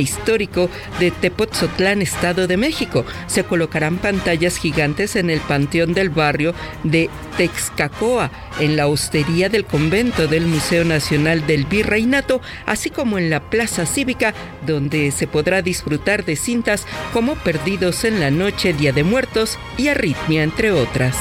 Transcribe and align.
histórico 0.00 0.70
de 1.00 1.10
Tepotzotlán, 1.10 2.02
Estado 2.02 2.46
de 2.46 2.56
México. 2.56 3.04
Se 3.26 3.42
colocarán 3.42 3.98
pantallas 3.98 4.56
gigantes 4.56 5.16
en 5.16 5.28
el 5.28 5.40
panteón 5.40 5.92
del 5.92 6.08
barrio 6.08 6.54
de 6.84 7.10
Texcacoa, 7.36 8.30
en 8.60 8.76
la 8.76 8.86
hostería 8.86 9.48
del 9.48 9.64
convento 9.64 10.28
del 10.28 10.46
Museo 10.46 10.84
Nacional 10.84 11.44
del 11.48 11.64
Virreinato, 11.64 12.40
así 12.64 12.90
como 12.90 13.18
en 13.18 13.28
la 13.28 13.50
Plaza 13.50 13.86
Cívica, 13.86 14.34
donde 14.64 15.10
se 15.10 15.26
podrá 15.26 15.62
disfrutar 15.62 16.24
de 16.24 16.36
cintas 16.36 16.86
como 17.12 17.34
Perdidos 17.34 18.04
en 18.04 18.20
la 18.20 18.30
Noche, 18.30 18.74
Día 18.74 18.92
de 18.92 19.02
Muertos 19.02 19.58
y 19.76 19.88
Arritmia, 19.88 20.44
entre 20.44 20.70
otras. 20.70 21.16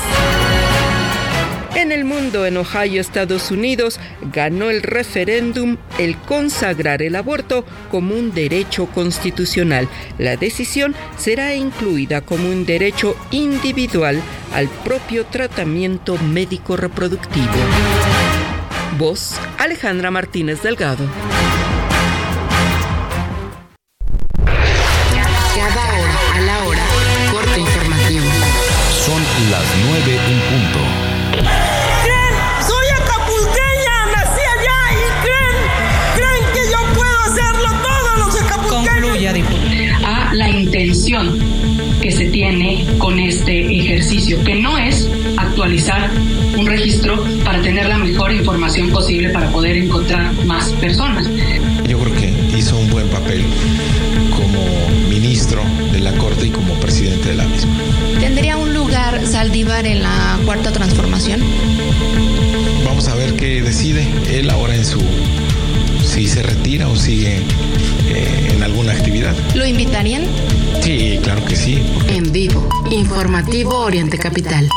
En 1.88 1.94
el 1.94 2.04
mundo, 2.04 2.46
en 2.46 2.58
Ohio, 2.58 3.00
Estados 3.00 3.50
Unidos, 3.50 3.98
ganó 4.34 4.70
el 4.70 4.84
referéndum 4.84 5.78
el 5.98 6.18
consagrar 6.18 7.02
el 7.02 7.16
aborto 7.16 7.64
como 7.90 8.14
un 8.14 8.34
derecho 8.34 8.88
constitucional. 8.88 9.88
La 10.18 10.36
decisión 10.36 10.95
será 11.18 11.55
incluida 11.55 12.20
como 12.20 12.50
un 12.50 12.66
derecho 12.66 13.16
individual 13.31 14.22
al 14.54 14.68
propio 14.68 15.26
tratamiento 15.28 16.18
médico 16.18 16.76
reproductivo. 16.76 17.55
Voz 18.98 19.36
Alejandra 19.58 20.12
Martínez 20.12 20.62
Delgado. 20.62 21.06
Cada 25.56 25.88
hora 25.88 26.17
a 26.34 26.42
la 26.42 26.66
hora, 26.66 26.84
corte 27.31 27.62
informativo. 27.62 28.26
Son 29.06 29.22
las 29.50 29.64
9 29.90 30.20
a 40.05 40.34
la 40.34 40.49
intención 40.49 41.38
que 42.02 42.12
se 42.13 42.27
tiene 42.27 42.86
con 42.97 43.20
este 43.20 43.78
ejercicio, 43.78 44.42
que 44.44 44.56
no 44.56 44.78
es 44.78 45.09
actualizar 45.36 46.09
un 46.58 46.66
registro 46.66 47.22
para 47.44 47.61
tener 47.61 47.88
la 47.88 47.98
mejor 47.98 48.31
información 48.31 48.89
posible 48.89 49.30
para 49.30 49.50
poder 49.50 49.75
encontrar 49.75 50.33
más 50.45 50.70
personas. 50.73 51.30
Yo 51.89 52.00
creo 52.00 52.16
que 52.16 52.58
hizo 52.58 52.78
un 52.78 52.89
buen 52.89 53.08
papel 53.09 53.44
como 54.30 54.64
ministro 55.09 55.61
de 55.92 56.00
la 56.00 56.14
Corte 56.14 56.48
y 56.48 56.50
como 56.50 56.73
presidente 56.75 57.30
de 57.30 57.36
la 57.36 57.44
misma. 57.45 57.73
¿Tendría 58.22 58.55
un 58.55 58.73
lugar 58.73 59.28
Saldívar 59.28 59.86
en 59.86 60.03
la 60.03 60.39
cuarta 60.45 60.72
transformación? 60.72 61.42
Vamos 62.86 63.09
a 63.09 63.16
ver 63.16 63.33
qué 63.33 63.61
decide 63.61 64.08
él 64.30 64.50
ahora 64.50 64.75
en 64.75 64.86
su 64.86 65.02
si 66.08 66.27
se 66.27 66.41
retira 66.41 66.88
o 66.88 66.95
sigue 66.95 67.41
eh, 68.08 68.52
en 68.55 68.63
alguna 68.63 68.94
actividad. 68.94 69.36
¿Lo 69.53 69.66
invitarían? 69.66 70.23
Sí, 70.81 71.19
claro 71.22 71.44
que 71.45 71.55
sí. 71.55 71.83
porque 71.94 72.16
En 72.16 72.31
vivo, 72.31 72.67
informativo 72.89 73.77
Oriente 73.80 74.17
Capital. 74.17 74.69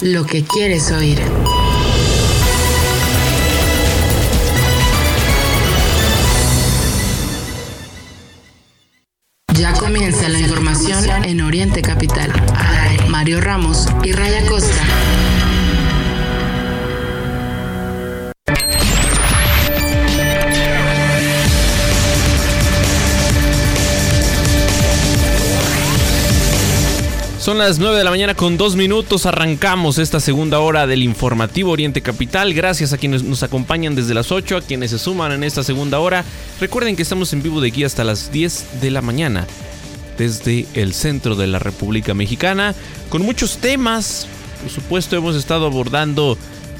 Lo 0.00 0.24
que 0.24 0.44
quieres 0.44 0.90
oír. 0.92 1.20
Ya 9.58 9.72
comienza 9.72 10.28
la 10.28 10.38
información 10.38 11.04
en 11.24 11.40
Oriente 11.40 11.82
Capital. 11.82 12.30
Mario 13.08 13.40
Ramos 13.40 13.86
y 14.04 14.12
Raya 14.12 14.46
Costa. 14.46 14.65
Son 27.46 27.58
las 27.58 27.78
9 27.78 27.96
de 27.96 28.02
la 28.02 28.10
mañana 28.10 28.34
con 28.34 28.56
dos 28.56 28.74
minutos. 28.74 29.24
Arrancamos 29.24 29.98
esta 29.98 30.18
segunda 30.18 30.58
hora 30.58 30.88
del 30.88 31.04
informativo 31.04 31.70
Oriente 31.70 32.02
Capital. 32.02 32.52
Gracias 32.52 32.92
a 32.92 32.98
quienes 32.98 33.22
nos 33.22 33.44
acompañan 33.44 33.94
desde 33.94 34.14
las 34.14 34.32
8, 34.32 34.56
a 34.56 34.62
quienes 34.62 34.90
se 34.90 34.98
suman 34.98 35.30
en 35.30 35.44
esta 35.44 35.62
segunda 35.62 36.00
hora. 36.00 36.24
Recuerden 36.60 36.96
que 36.96 37.02
estamos 37.02 37.32
en 37.32 37.44
vivo 37.44 37.60
de 37.60 37.68
aquí 37.68 37.84
hasta 37.84 38.02
las 38.02 38.32
10 38.32 38.80
de 38.80 38.90
la 38.90 39.00
mañana 39.00 39.46
desde 40.18 40.66
el 40.74 40.92
centro 40.92 41.36
de 41.36 41.46
la 41.46 41.60
República 41.60 42.14
Mexicana 42.14 42.74
con 43.10 43.22
muchos 43.22 43.58
temas. 43.58 44.26
Por 44.62 44.72
supuesto 44.72 45.14
hemos 45.14 45.36
estado 45.36 45.66
abordando 45.66 46.36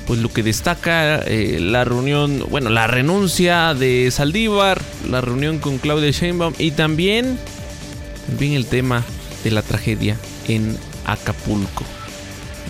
pues 0.09 0.19
lo 0.19 0.32
que 0.32 0.43
destaca 0.43 1.19
eh, 1.19 1.59
la 1.60 1.84
reunión, 1.84 2.44
bueno, 2.50 2.71
la 2.71 2.88
renuncia 2.88 3.72
de 3.72 4.10
Saldívar, 4.10 4.82
la 5.09 5.21
reunión 5.21 5.60
con 5.60 5.78
Claudia 5.78 6.10
Sheinbaum 6.10 6.55
y 6.59 6.72
también 6.72 7.38
también 8.26 8.55
el 8.55 8.66
tema 8.66 9.05
de 9.44 9.53
la 9.53 9.62
tragedia 9.62 10.16
en 10.48 10.76
Acapulco. 11.04 11.84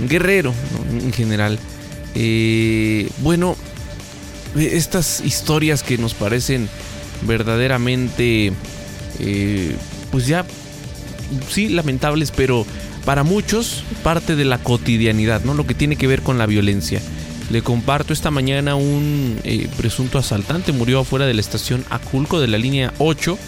Guerrero, 0.09 0.53
¿no? 0.92 1.00
en 1.00 1.12
general. 1.12 1.59
Eh, 2.14 3.10
bueno, 3.19 3.56
estas 4.54 5.20
historias 5.25 5.82
que 5.82 5.98
nos 5.98 6.14
parecen 6.14 6.69
verdaderamente, 7.22 8.53
eh, 9.19 9.76
pues 10.10 10.26
ya, 10.26 10.44
sí, 11.50 11.69
lamentables, 11.69 12.31
pero 12.31 12.66
para 13.04 13.22
muchos 13.22 13.84
parte 14.03 14.37
de 14.37 14.44
la 14.44 14.58
cotidianidad, 14.58 15.43
¿no? 15.44 15.54
Lo 15.54 15.66
que 15.66 15.75
tiene 15.75 15.97
que 15.97 16.06
ver 16.06 16.22
con 16.22 16.38
la 16.38 16.47
violencia. 16.47 17.00
Le 17.50 17.62
comparto 17.62 18.12
esta 18.12 18.32
mañana 18.32 18.75
un 18.75 19.38
eh, 19.44 19.69
presunto 19.76 20.19
asaltante 20.19 20.72
murió 20.72 21.00
afuera 21.00 21.26
de 21.26 21.34
la 21.34 21.41
estación 21.41 21.84
Aculco 21.91 22.41
de 22.41 22.48
la 22.48 22.58
línea 22.58 22.93
8, 22.98 23.38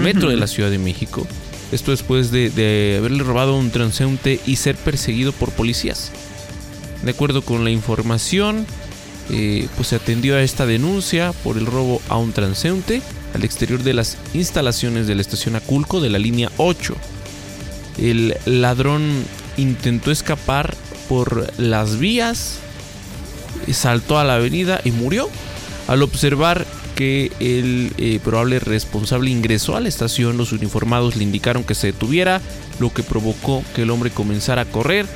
metro 0.00 0.30
de 0.30 0.36
la 0.36 0.46
Ciudad 0.46 0.70
de 0.70 0.78
México. 0.78 1.26
Esto 1.74 1.90
después 1.90 2.30
de, 2.30 2.94
haberle 2.96 3.24
robado 3.24 3.54
a 3.54 3.58
un 3.58 3.72
transeúnte 3.72 4.38
y 4.46 4.56
ser 4.56 4.76
perseguido 4.76 5.32
por 5.32 5.50
policías. 5.50 6.12
De 7.02 7.10
acuerdo 7.10 7.42
con 7.42 7.64
la 7.64 7.70
información, 7.70 8.64
eh, 9.30 9.66
pues 9.74 9.88
se 9.88 9.96
atendió 9.96 10.36
a 10.36 10.42
esta 10.42 10.66
denuncia 10.66 11.32
por 11.42 11.58
el 11.58 11.66
robo 11.66 12.00
a 12.08 12.16
un 12.16 12.32
transeúnte 12.32 13.02
al 13.34 13.42
exterior 13.42 13.82
de 13.82 13.92
las 13.92 14.18
instalaciones 14.34 15.08
de 15.08 15.16
la 15.16 15.22
estación 15.22 15.56
Aculco 15.56 16.00
de 16.00 16.10
la 16.10 16.20
línea 16.20 16.52
8. 16.58 16.94
El 17.98 18.36
ladrón 18.44 19.24
intentó 19.56 20.12
escapar 20.12 20.76
por 21.08 21.52
las 21.58 21.98
vías, 21.98 22.58
saltó 23.72 24.20
a 24.20 24.24
la 24.24 24.36
avenida 24.36 24.80
y 24.84 24.92
murió. 24.92 25.28
Al 25.88 26.04
observar 26.04 26.66
que 26.94 27.32
el 27.40 27.92
eh, 27.98 28.20
probable 28.22 28.58
responsable 28.58 29.30
ingresó 29.30 29.76
a 29.76 29.80
la 29.80 29.88
estación, 29.88 30.36
los 30.36 30.52
uniformados 30.52 31.16
le 31.16 31.24
indicaron 31.24 31.64
que 31.64 31.74
se 31.74 31.88
detuviera, 31.88 32.40
lo 32.78 32.92
que 32.92 33.02
provocó 33.02 33.62
que 33.74 33.82
el 33.82 33.90
hombre 33.90 34.10
comenzara 34.10 34.62
a 34.62 34.66
correr, 34.66 35.06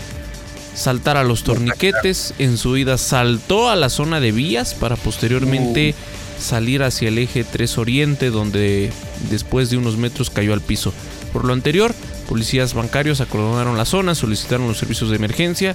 saltar 0.74 1.16
a 1.16 1.24
los 1.24 1.42
torniquetes, 1.42 2.34
en 2.38 2.56
su 2.56 2.76
ida 2.76 2.98
saltó 2.98 3.68
a 3.68 3.76
la 3.76 3.88
zona 3.88 4.20
de 4.20 4.32
vías 4.32 4.74
para 4.74 4.96
posteriormente 4.96 5.94
salir 6.38 6.82
hacia 6.82 7.08
el 7.08 7.18
eje 7.18 7.44
3 7.44 7.78
Oriente, 7.78 8.30
donde 8.30 8.90
después 9.30 9.70
de 9.70 9.76
unos 9.76 9.96
metros 9.96 10.30
cayó 10.30 10.52
al 10.52 10.60
piso. 10.60 10.92
Por 11.32 11.44
lo 11.44 11.52
anterior, 11.52 11.94
policías 12.28 12.74
bancarios 12.74 13.20
acordonaron 13.20 13.76
la 13.76 13.84
zona, 13.84 14.14
solicitaron 14.14 14.68
los 14.68 14.78
servicios 14.78 15.10
de 15.10 15.16
emergencia, 15.16 15.74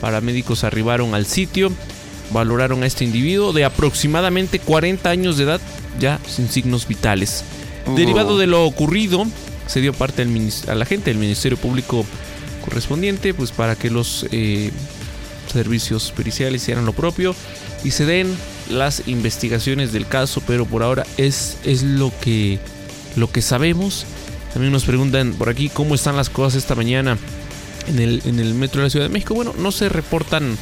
paramédicos 0.00 0.64
arribaron 0.64 1.14
al 1.14 1.26
sitio, 1.26 1.72
valoraron 2.34 2.82
a 2.82 2.86
este 2.86 3.04
individuo 3.04 3.52
de 3.52 3.64
aproximadamente 3.64 4.58
40 4.58 5.08
años 5.08 5.38
de 5.38 5.44
edad, 5.44 5.60
ya 5.98 6.20
sin 6.28 6.50
signos 6.50 6.86
vitales. 6.86 7.44
Derivado 7.96 8.36
de 8.36 8.46
lo 8.46 8.64
ocurrido, 8.64 9.24
se 9.66 9.80
dio 9.80 9.94
parte 9.94 10.22
al 10.22 10.50
a 10.68 10.74
la 10.74 10.84
gente 10.84 11.10
del 11.10 11.18
Ministerio 11.18 11.56
Público 11.56 12.04
correspondiente, 12.64 13.34
pues 13.34 13.52
para 13.52 13.76
que 13.76 13.88
los 13.88 14.26
eh, 14.32 14.70
servicios 15.52 16.12
periciales 16.16 16.62
hicieran 16.62 16.84
lo 16.84 16.92
propio 16.92 17.36
y 17.84 17.92
se 17.92 18.04
den 18.04 18.34
las 18.68 19.06
investigaciones 19.06 19.92
del 19.92 20.06
caso, 20.06 20.42
pero 20.46 20.66
por 20.66 20.82
ahora 20.82 21.06
es, 21.16 21.58
es 21.64 21.82
lo 21.82 22.12
que 22.20 22.58
lo 23.16 23.30
que 23.30 23.42
sabemos. 23.42 24.06
También 24.52 24.72
nos 24.72 24.84
preguntan 24.84 25.34
por 25.34 25.48
aquí 25.50 25.68
cómo 25.68 25.94
están 25.94 26.16
las 26.16 26.30
cosas 26.30 26.62
esta 26.62 26.74
mañana 26.74 27.16
en 27.86 27.98
el, 28.00 28.22
en 28.24 28.40
el 28.40 28.54
metro 28.54 28.80
de 28.80 28.86
la 28.86 28.90
Ciudad 28.90 29.06
de 29.06 29.12
México. 29.12 29.34
Bueno, 29.34 29.54
no 29.56 29.70
se 29.70 29.88
reportan 29.88 30.56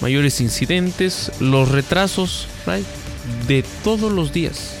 mayores 0.00 0.40
incidentes, 0.40 1.32
los 1.40 1.70
retrasos 1.70 2.46
Ray, 2.66 2.84
de 3.46 3.64
todos 3.84 4.12
los 4.12 4.32
días. 4.32 4.74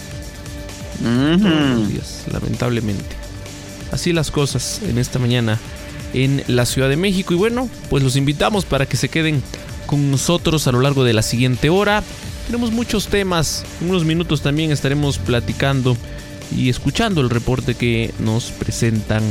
Todos 1.00 1.40
los 1.40 1.88
días, 1.88 2.24
lamentablemente. 2.32 3.16
Así 3.92 4.12
las 4.12 4.30
cosas 4.30 4.80
en 4.82 4.98
esta 4.98 5.18
mañana 5.18 5.58
en 6.12 6.42
la 6.46 6.66
Ciudad 6.66 6.88
de 6.88 6.96
México. 6.96 7.34
Y 7.34 7.36
bueno, 7.36 7.68
pues 7.88 8.02
los 8.02 8.16
invitamos 8.16 8.64
para 8.64 8.86
que 8.86 8.96
se 8.96 9.08
queden 9.08 9.42
con 9.86 10.10
nosotros 10.10 10.66
a 10.66 10.72
lo 10.72 10.80
largo 10.80 11.04
de 11.04 11.12
la 11.12 11.22
siguiente 11.22 11.70
hora. 11.70 12.02
Tenemos 12.46 12.72
muchos 12.72 13.08
temas. 13.08 13.64
En 13.80 13.90
unos 13.90 14.04
minutos 14.04 14.42
también 14.42 14.70
estaremos 14.72 15.18
platicando 15.18 15.96
y 16.54 16.68
escuchando 16.68 17.20
el 17.20 17.30
reporte 17.30 17.74
que 17.74 18.12
nos 18.18 18.50
presentan 18.50 19.22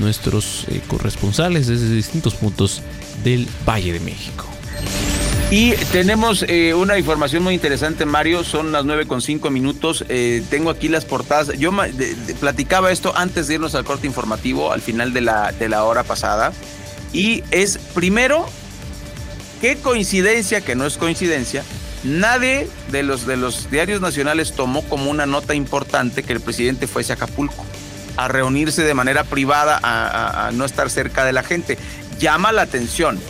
nuestros 0.00 0.64
eh, 0.68 0.80
corresponsales 0.86 1.66
desde 1.66 1.94
distintos 1.94 2.34
puntos 2.34 2.82
del 3.24 3.46
Valle 3.66 3.92
de 3.92 4.00
México. 4.00 4.51
Y 5.52 5.72
tenemos 5.92 6.46
eh, 6.48 6.72
una 6.72 6.96
información 6.96 7.42
muy 7.42 7.52
interesante, 7.52 8.06
Mario. 8.06 8.42
Son 8.42 8.72
las 8.72 8.86
nueve 8.86 9.06
con 9.06 9.20
cinco 9.20 9.50
minutos. 9.50 10.02
Eh, 10.08 10.42
tengo 10.48 10.70
aquí 10.70 10.88
las 10.88 11.04
portadas. 11.04 11.58
Yo 11.58 11.70
platicaba 12.40 12.90
esto 12.90 13.12
antes 13.14 13.48
de 13.48 13.56
irnos 13.56 13.74
al 13.74 13.84
corte 13.84 14.06
informativo, 14.06 14.72
al 14.72 14.80
final 14.80 15.12
de 15.12 15.20
la, 15.20 15.52
de 15.52 15.68
la 15.68 15.84
hora 15.84 16.04
pasada. 16.04 16.54
Y 17.12 17.44
es 17.50 17.76
primero, 17.92 18.48
qué 19.60 19.76
coincidencia, 19.76 20.62
que 20.62 20.74
no 20.74 20.86
es 20.86 20.96
coincidencia, 20.96 21.64
nadie 22.02 22.66
de 22.90 23.02
los, 23.02 23.26
de 23.26 23.36
los 23.36 23.70
diarios 23.70 24.00
nacionales 24.00 24.54
tomó 24.54 24.82
como 24.88 25.10
una 25.10 25.26
nota 25.26 25.54
importante 25.54 26.22
que 26.22 26.32
el 26.32 26.40
presidente 26.40 26.86
fuese 26.86 27.12
a 27.12 27.16
Acapulco 27.16 27.62
a 28.16 28.26
reunirse 28.26 28.84
de 28.84 28.94
manera 28.94 29.24
privada, 29.24 29.78
a 29.82 30.50
no 30.54 30.64
estar 30.64 30.88
cerca 30.88 31.26
de 31.26 31.34
la 31.34 31.42
gente. 31.42 31.76
Llama 32.18 32.52
la 32.52 32.62
atención 32.62 33.20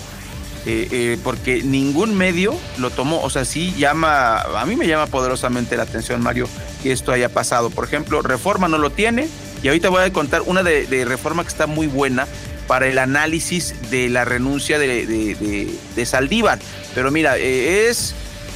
eh, 0.65 0.89
eh, 0.93 1.19
porque 1.25 1.63
ningún 1.63 2.17
medio 2.17 2.55
lo 2.79 2.91
tomó. 2.91 3.21
O 3.23 3.31
sea, 3.31 3.45
sí 3.45 3.75
llama, 3.77 4.41
a 4.41 4.65
mí 4.65 4.77
me 4.77 4.87
llama 4.87 5.07
poderosamente 5.07 5.77
la 5.77 5.83
atención, 5.83 6.23
Mario, 6.23 6.49
que 6.83 6.93
esto 6.93 7.13
haya 7.13 7.29
pasado. 7.29 7.71
Por 7.71 7.85
ejemplo, 7.85 8.23
Reforma 8.23 8.69
no 8.69 8.79
lo 8.79 8.91
tiene, 8.91 9.29
y 9.63 9.69
ahorita 9.69 9.89
voy 9.89 10.03
a 10.03 10.13
contar 10.13 10.43
una 10.43 10.63
de, 10.63 11.05
Reforma 11.05 11.43
que 11.43 11.49
está 11.49 11.67
muy 11.67 11.87
buena 11.87 12.27
para 12.67 12.87
el 12.87 12.99
análisis 12.99 13.75
de 13.91 14.09
la 14.09 14.25
renuncia 14.25 14.79
de, 14.79 16.05
Saldívar. 16.05 16.59
Pero 16.95 17.11
mira, 17.11 17.39
eh, 17.39 17.89
es 17.89 18.15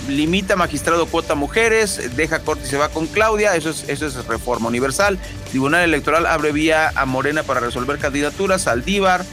limita 0.08 0.54
magistrado 0.54 1.06
cuota 1.06 1.34
mujeres, 1.34 2.16
deja 2.16 2.38
corte 2.40 2.64
y 2.66 2.70
se 2.70 2.76
va 2.76 2.88
con 2.88 3.06
Claudia, 3.06 3.56
eso 3.56 3.70
es, 3.70 3.84
eso 3.88 4.06
es 4.06 4.14
reforma 4.26 4.68
universal. 4.68 5.18
Tribunal 5.50 5.82
Electoral 5.82 6.26
abre 6.26 6.52
vía 6.52 6.92
a 6.94 7.04
Morena 7.06 7.42
para 7.42 7.60
resolver 7.60 7.98
candidaturas, 7.98 8.62
Saldívar, 8.62 9.24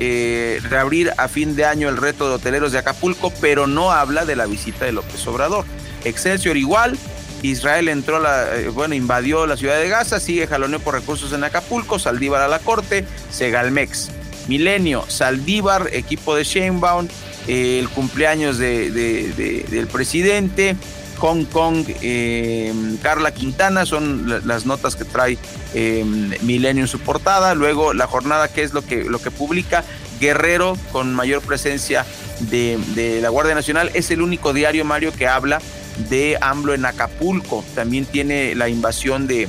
eh, 0.00 0.60
reabrir 0.68 1.12
a 1.18 1.28
fin 1.28 1.54
de 1.54 1.66
año 1.66 1.88
el 1.88 1.98
reto 1.98 2.28
de 2.28 2.36
hoteleros 2.36 2.72
de 2.72 2.78
Acapulco, 2.78 3.32
pero 3.40 3.66
no 3.66 3.92
habla 3.92 4.24
de 4.24 4.34
la 4.34 4.46
visita 4.46 4.86
de 4.86 4.92
López 4.92 5.26
Obrador. 5.26 5.66
Excelsior 6.04 6.56
igual, 6.56 6.96
Israel 7.42 7.88
entró, 7.88 8.18
la, 8.18 8.56
eh, 8.56 8.68
bueno, 8.68 8.94
invadió 8.94 9.46
la 9.46 9.56
ciudad 9.56 9.78
de 9.78 9.88
Gaza, 9.88 10.18
sigue 10.18 10.46
jaloneo 10.46 10.80
por 10.80 10.94
recursos 10.94 11.32
en 11.32 11.44
Acapulco, 11.44 11.98
Saldívar 11.98 12.42
a 12.42 12.48
la 12.48 12.58
corte, 12.58 13.04
Segalmex. 13.30 14.10
Milenio, 14.48 15.04
Saldívar, 15.06 15.90
equipo 15.92 16.34
de 16.34 16.44
Sheinbaum, 16.44 17.06
eh, 17.46 17.78
el 17.78 17.88
cumpleaños 17.88 18.58
del 18.58 19.88
presidente, 19.92 20.76
Hong 21.20 21.44
Kong, 21.44 21.84
eh, 22.00 22.72
Carla 23.02 23.32
Quintana, 23.32 23.84
son 23.84 24.42
las 24.46 24.64
notas 24.64 24.96
que 24.96 25.04
trae 25.04 25.38
eh, 25.74 26.02
Milenio 26.42 26.84
en 26.84 26.88
su 26.88 26.98
portada. 26.98 27.54
Luego 27.54 27.92
la 27.92 28.06
jornada, 28.06 28.48
que 28.48 28.62
es 28.62 28.72
lo 28.72 28.82
que, 28.82 29.04
lo 29.04 29.20
que 29.20 29.30
publica 29.30 29.84
Guerrero, 30.18 30.76
con 30.92 31.14
mayor 31.14 31.42
presencia 31.42 32.06
de, 32.40 33.18
la 33.20 33.28
Guardia 33.28 33.54
Nacional. 33.54 33.90
Es 33.92 34.10
el 34.10 34.22
único 34.22 34.54
diario, 34.54 34.84
Mario, 34.84 35.12
que 35.12 35.26
habla 35.26 35.60
de 36.08 36.38
AMLO 36.40 36.72
en 36.72 36.86
Acapulco. 36.86 37.64
También 37.74 38.06
tiene 38.06 38.54
la 38.54 38.70
invasión 38.70 39.26
de, 39.26 39.46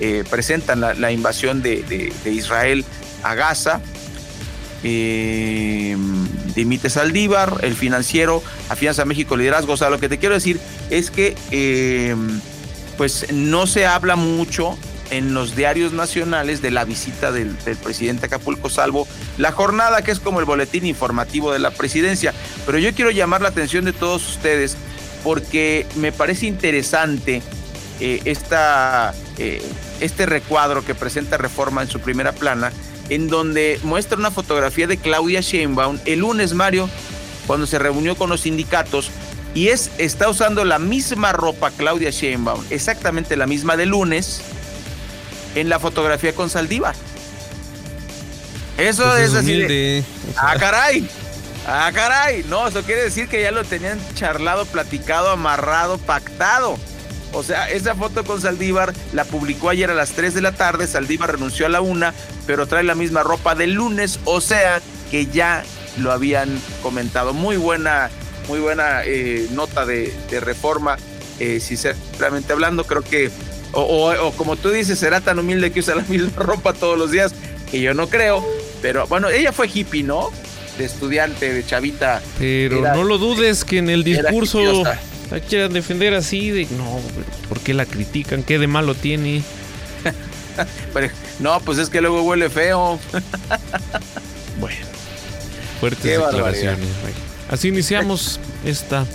eh, 0.00 0.24
presentan 0.28 0.80
la, 0.80 1.10
invasión 1.10 1.62
de, 1.62 2.12
Israel 2.26 2.84
a 3.22 3.34
Gaza. 3.34 3.80
Eh, 4.84 5.96
dimite 6.54 6.90
Saldívar, 6.90 7.58
el 7.62 7.74
financiero, 7.74 8.42
afianza 8.68 9.04
México 9.04 9.36
liderazgo. 9.36 9.72
O 9.72 9.76
sea, 9.76 9.90
lo 9.90 9.98
que 9.98 10.08
te 10.08 10.18
quiero 10.18 10.34
decir 10.34 10.60
es 10.90 11.10
que 11.10 11.34
eh, 11.50 12.14
pues 12.96 13.32
no 13.32 13.66
se 13.66 13.86
habla 13.86 14.16
mucho 14.16 14.78
en 15.10 15.34
los 15.34 15.54
diarios 15.54 15.92
nacionales 15.92 16.62
de 16.62 16.70
la 16.70 16.84
visita 16.84 17.30
del, 17.32 17.56
presidente 17.82 18.26
Acapulco, 18.26 18.68
salvo 18.68 19.06
la 19.38 19.52
jornada 19.52 20.02
que 20.02 20.10
es 20.10 20.20
como 20.20 20.40
el 20.40 20.44
boletín 20.44 20.86
informativo 20.86 21.52
de 21.52 21.58
la 21.58 21.70
presidencia. 21.70 22.32
Pero 22.66 22.78
yo 22.78 22.92
quiero 22.94 23.10
llamar 23.10 23.42
la 23.42 23.48
atención 23.48 23.84
de 23.84 23.92
todos 23.92 24.28
ustedes 24.28 24.76
porque 25.22 25.86
me 25.96 26.12
parece 26.12 26.46
interesante 26.46 27.42
eh, 28.00 28.20
eh, 29.38 29.62
este 30.00 30.26
recuadro 30.26 30.84
que 30.84 30.94
presenta 30.94 31.36
Reforma 31.36 31.82
en 31.82 31.88
su 31.88 32.00
primera 32.00 32.32
plana, 32.32 32.72
en 33.08 33.28
donde 33.28 33.78
muestra 33.82 34.18
una 34.18 34.30
fotografía 34.30 34.86
de 34.86 34.96
Claudia 34.96 35.40
Sheinbaum 35.40 35.98
el 36.04 36.20
lunes, 36.20 36.54
Mario, 36.54 36.88
cuando 37.46 37.66
se 37.66 37.78
reunió 37.78 38.16
con 38.16 38.30
los 38.30 38.42
sindicatos 38.42 39.10
y 39.54 39.68
es, 39.68 39.90
está 39.98 40.28
usando 40.28 40.64
la 40.64 40.78
misma 40.78 41.32
ropa 41.32 41.70
Claudia 41.70 42.10
Sheinbaum, 42.10 42.64
exactamente 42.70 43.36
la 43.36 43.46
misma 43.46 43.76
de 43.76 43.86
lunes, 43.86 44.40
en 45.54 45.68
la 45.68 45.78
fotografía 45.78 46.34
con 46.34 46.50
Saldívar. 46.50 46.94
Eso 48.76 49.04
pues 49.04 49.30
es, 49.30 49.34
así. 49.34 50.04
ah, 50.36 50.56
caray. 50.58 51.08
Ah, 51.66 51.90
caray. 51.94 52.44
No, 52.48 52.66
eso 52.66 52.82
quiere 52.82 53.04
decir 53.04 53.28
que 53.28 53.40
ya 53.40 53.52
lo 53.52 53.64
tenían 53.64 54.00
charlado, 54.14 54.66
platicado, 54.66 55.30
amarrado, 55.30 55.98
pactado. 55.98 56.76
O 57.34 57.42
sea, 57.42 57.68
esa 57.68 57.94
foto 57.94 58.24
con 58.24 58.40
Saldívar 58.40 58.94
la 59.12 59.24
publicó 59.24 59.68
ayer 59.68 59.90
a 59.90 59.94
las 59.94 60.12
3 60.12 60.34
de 60.34 60.40
la 60.40 60.52
tarde. 60.52 60.86
Saldívar 60.86 61.32
renunció 61.32 61.66
a 61.66 61.68
la 61.68 61.80
una, 61.80 62.14
pero 62.46 62.66
trae 62.66 62.84
la 62.84 62.94
misma 62.94 63.22
ropa 63.22 63.54
del 63.54 63.74
lunes. 63.74 64.20
O 64.24 64.40
sea, 64.40 64.80
que 65.10 65.26
ya 65.26 65.64
lo 65.98 66.12
habían 66.12 66.60
comentado. 66.82 67.34
Muy 67.34 67.56
buena 67.56 68.10
muy 68.48 68.60
buena 68.60 69.02
eh, 69.04 69.46
nota 69.52 69.86
de, 69.86 70.12
reforma, 70.40 70.96
eh, 71.38 71.60
sinceramente 71.60 72.52
hablando, 72.52 72.84
creo 72.84 73.02
que, 73.02 73.30
o, 73.72 74.32
como 74.36 74.56
tú 74.56 74.70
dices, 74.70 74.98
será 74.98 75.20
tan 75.20 75.38
humilde 75.38 75.72
que 75.72 75.80
usa 75.80 75.94
la 75.94 76.02
misma 76.08 76.42
ropa 76.42 76.72
todos 76.72 76.98
los 76.98 77.10
días, 77.10 77.34
que 77.70 77.80
yo 77.80 77.94
no 77.94 78.08
creo, 78.08 78.44
pero 78.82 79.06
bueno, 79.06 79.28
ella 79.28 79.52
fue 79.52 79.68
hippie, 79.72 80.02
¿no? 80.02 80.30
De 80.78 80.84
estudiante, 80.84 81.52
de 81.52 81.64
chavita. 81.64 82.20
Pero 82.38 82.80
no 82.80 83.04
lo 83.04 83.18
dudes 83.18 83.64
que 83.64 83.78
en 83.78 83.88
el 83.90 84.02
discurso 84.02 84.82
la 85.34 85.40
quieran 85.40 85.72
defender 85.72 86.14
así, 86.14 86.50
de 86.50 86.68
no, 86.76 87.00
¿por 87.48 87.58
qué 87.58 87.74
la 87.74 87.86
critican? 87.86 88.44
¿Qué 88.44 88.60
de 88.60 88.68
malo 88.68 88.94
tiene? 88.94 89.42
no, 91.40 91.58
pues 91.60 91.78
es 91.78 91.90
que 91.90 92.00
luego 92.00 92.22
huele 92.22 92.48
feo. 92.48 93.00
bueno, 94.60 94.86
fuertes 95.80 96.04
declaraciones. 96.04 96.86
Así 97.50 97.66
iniciamos 97.66 98.38
esta 98.64 99.06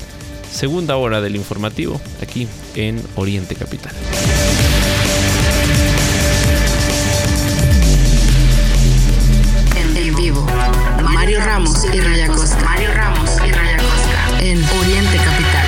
segunda 0.51 0.97
hora 0.97 1.21
del 1.21 1.37
informativo 1.37 2.01
aquí 2.21 2.49
en 2.75 3.01
Oriente 3.15 3.55
Capital. 3.55 3.93
En 9.95 10.15
vivo, 10.17 10.45
Mario 11.01 11.39
Ramos 11.39 11.85
y 11.93 12.01
Raya 12.01 12.27
Costa. 12.27 12.59
Mario 12.65 12.93
Ramos 12.93 13.29
y 13.47 13.51
Raya 13.53 13.77
Costa. 13.77 14.41
En 14.41 14.61
Oriente 14.65 15.15
Capital. 15.15 15.58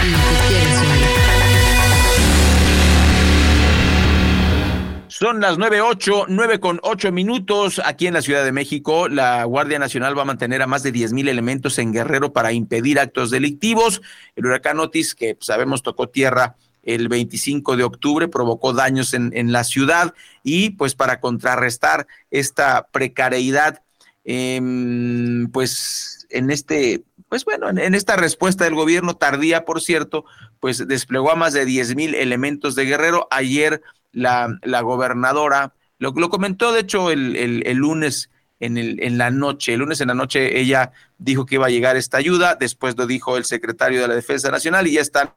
Son 5.22 5.40
las 5.40 5.60
9.8, 5.60 6.26
9 6.30 6.60
con 6.60 6.80
8 6.82 7.12
minutos 7.12 7.80
aquí 7.86 8.08
en 8.08 8.16
la 8.16 8.24
Ciudad 8.24 8.44
de 8.44 8.52
México. 8.52 9.08
La 9.08 9.44
Guardia 9.44 9.78
Nacional 9.78 10.18
va 10.18 10.24
a 10.24 10.26
mantener 10.26 10.64
a 10.64 10.66
más 10.66 10.82
de 10.82 10.92
10 10.92 11.14
mil 11.14 11.28
elementos 11.28 11.78
en 11.78 11.94
Guerrero 11.94 12.34
para 12.34 12.54
impedir 12.54 13.00
actos 13.00 13.30
delictivos. 13.30 14.02
El 14.36 14.48
huracán 14.48 14.80
Otis, 14.80 15.14
que 15.14 15.38
sabemos 15.40 15.84
tocó 15.84 16.10
tierra 16.10 16.56
el 16.82 17.08
25 17.08 17.78
de 17.78 17.84
octubre, 17.84 18.30
provocó 18.30 18.74
daños 18.74 19.14
en, 19.14 19.32
en 19.36 19.52
la 19.52 19.64
ciudad 19.64 20.16
y 20.42 20.72
pues 20.72 20.96
para 20.96 21.20
contrarrestar 21.20 22.08
esta 22.32 22.88
precariedad, 22.92 23.84
em, 24.24 25.52
pues 25.52 26.26
en 26.32 26.50
este, 26.50 27.04
pues 27.30 27.46
bueno, 27.46 27.70
en, 27.70 27.94
esta 27.94 28.16
respuesta 28.16 28.64
del 28.64 28.74
gobierno 28.74 29.16
tardía, 29.16 29.66
por 29.66 29.82
cierto, 29.82 30.26
pues 30.60 30.88
desplegó 30.88 31.30
a 31.32 31.36
más 31.36 31.54
de 31.54 31.66
10 31.66 31.96
mil 31.96 32.16
elementos 32.16 32.74
de 32.74 32.86
Guerrero. 32.86 33.28
Ayer 33.30 33.84
la, 34.12 34.58
la 34.64 34.82
gobernadora, 34.82 35.74
lo, 36.00 36.14
comentó 36.14 36.72
de 36.72 36.82
hecho 36.82 37.12
el, 37.12 37.36
el, 37.36 37.64
el 37.66 37.78
lunes 37.78 38.30
en, 38.60 38.78
el, 38.78 39.02
en 39.04 39.18
la 39.18 39.30
noche. 39.32 39.74
El 39.74 39.80
lunes 39.80 40.02
en 40.02 40.08
la 40.08 40.14
noche 40.14 40.60
ella 40.60 40.92
dijo 41.18 41.46
que 41.46 41.56
iba 41.56 41.68
a 41.68 41.70
llegar 41.70 41.98
esta 41.98 42.18
ayuda, 42.18 42.56
después 42.56 42.98
lo 42.98 43.06
dijo 43.08 43.38
el 43.38 43.46
secretario 43.46 44.02
de 44.02 44.08
la 44.08 44.16
Defensa 44.16 44.50
Nacional 44.50 44.88
y 44.88 44.94
ya 44.94 45.02
están 45.02 45.34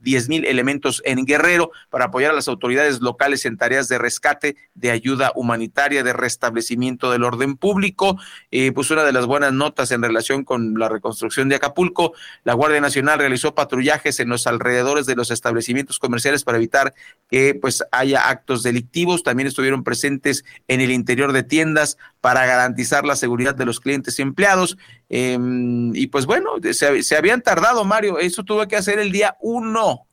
10 0.00 0.28
mil 0.28 0.44
elementos 0.44 1.02
en 1.04 1.24
Guerrero 1.24 1.70
para 1.90 2.06
apoyar 2.06 2.32
a 2.32 2.34
las 2.34 2.48
autoridades 2.48 3.00
locales 3.00 3.44
en 3.46 3.56
tareas 3.56 3.88
de 3.88 3.98
rescate, 3.98 4.56
de 4.74 4.90
ayuda 4.90 5.32
humanitaria, 5.34 6.02
de 6.02 6.12
restablecimiento 6.12 7.10
del 7.10 7.24
orden 7.24 7.56
público. 7.56 8.18
Eh, 8.50 8.72
pues 8.72 8.90
una 8.90 9.04
de 9.04 9.12
las 9.12 9.26
buenas 9.26 9.52
notas 9.52 9.90
en 9.90 10.02
relación 10.02 10.44
con 10.44 10.74
la 10.78 10.88
reconstrucción 10.88 11.48
de 11.48 11.56
Acapulco, 11.56 12.12
la 12.44 12.54
Guardia 12.54 12.80
Nacional 12.80 13.18
realizó 13.18 13.54
patrullajes 13.54 14.20
en 14.20 14.28
los 14.28 14.46
alrededores 14.46 15.06
de 15.06 15.16
los 15.16 15.30
establecimientos 15.30 15.98
comerciales 15.98 16.44
para 16.44 16.58
evitar 16.58 16.94
que 17.30 17.54
pues 17.54 17.82
haya 17.90 18.28
actos 18.28 18.62
delictivos. 18.62 19.22
También 19.22 19.46
estuvieron 19.46 19.84
presentes 19.84 20.44
en 20.68 20.80
el 20.80 20.90
interior 20.90 21.32
de 21.32 21.42
tiendas 21.42 21.96
para 22.20 22.46
garantizar 22.46 23.04
la 23.04 23.16
seguridad 23.16 23.54
de 23.54 23.66
los 23.66 23.80
clientes 23.80 24.18
y 24.18 24.22
empleados. 24.22 24.76
Em, 25.16 25.94
y 25.94 26.08
pues 26.08 26.26
bueno, 26.26 26.56
se, 26.72 27.16
habían 27.16 27.40
tardado, 27.40 27.84
Mario. 27.84 28.18
Eso 28.18 28.42
tuvo 28.42 28.66
que 28.66 28.74
hacer 28.74 28.98
el 28.98 29.12
día 29.12 29.36
uno, 29.40 30.08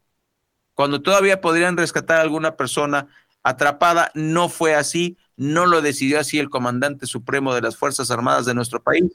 cuando 0.75 1.01
todavía 1.01 1.41
podrían 1.41 1.75
rescatar 1.75 2.19
a 2.19 2.21
alguna 2.21 2.55
persona 2.55 3.07
atrapada. 3.41 4.11
No 4.13 4.47
fue 4.47 4.75
así, 4.75 5.17
no 5.35 5.65
lo 5.65 5.81
decidió 5.81 6.19
así 6.19 6.37
el 6.37 6.51
comandante 6.51 7.07
supremo 7.07 7.55
de 7.55 7.61
las 7.61 7.77
Fuerzas 7.77 8.11
Armadas 8.11 8.45
de 8.45 8.53
nuestro 8.53 8.79
país. 8.79 9.05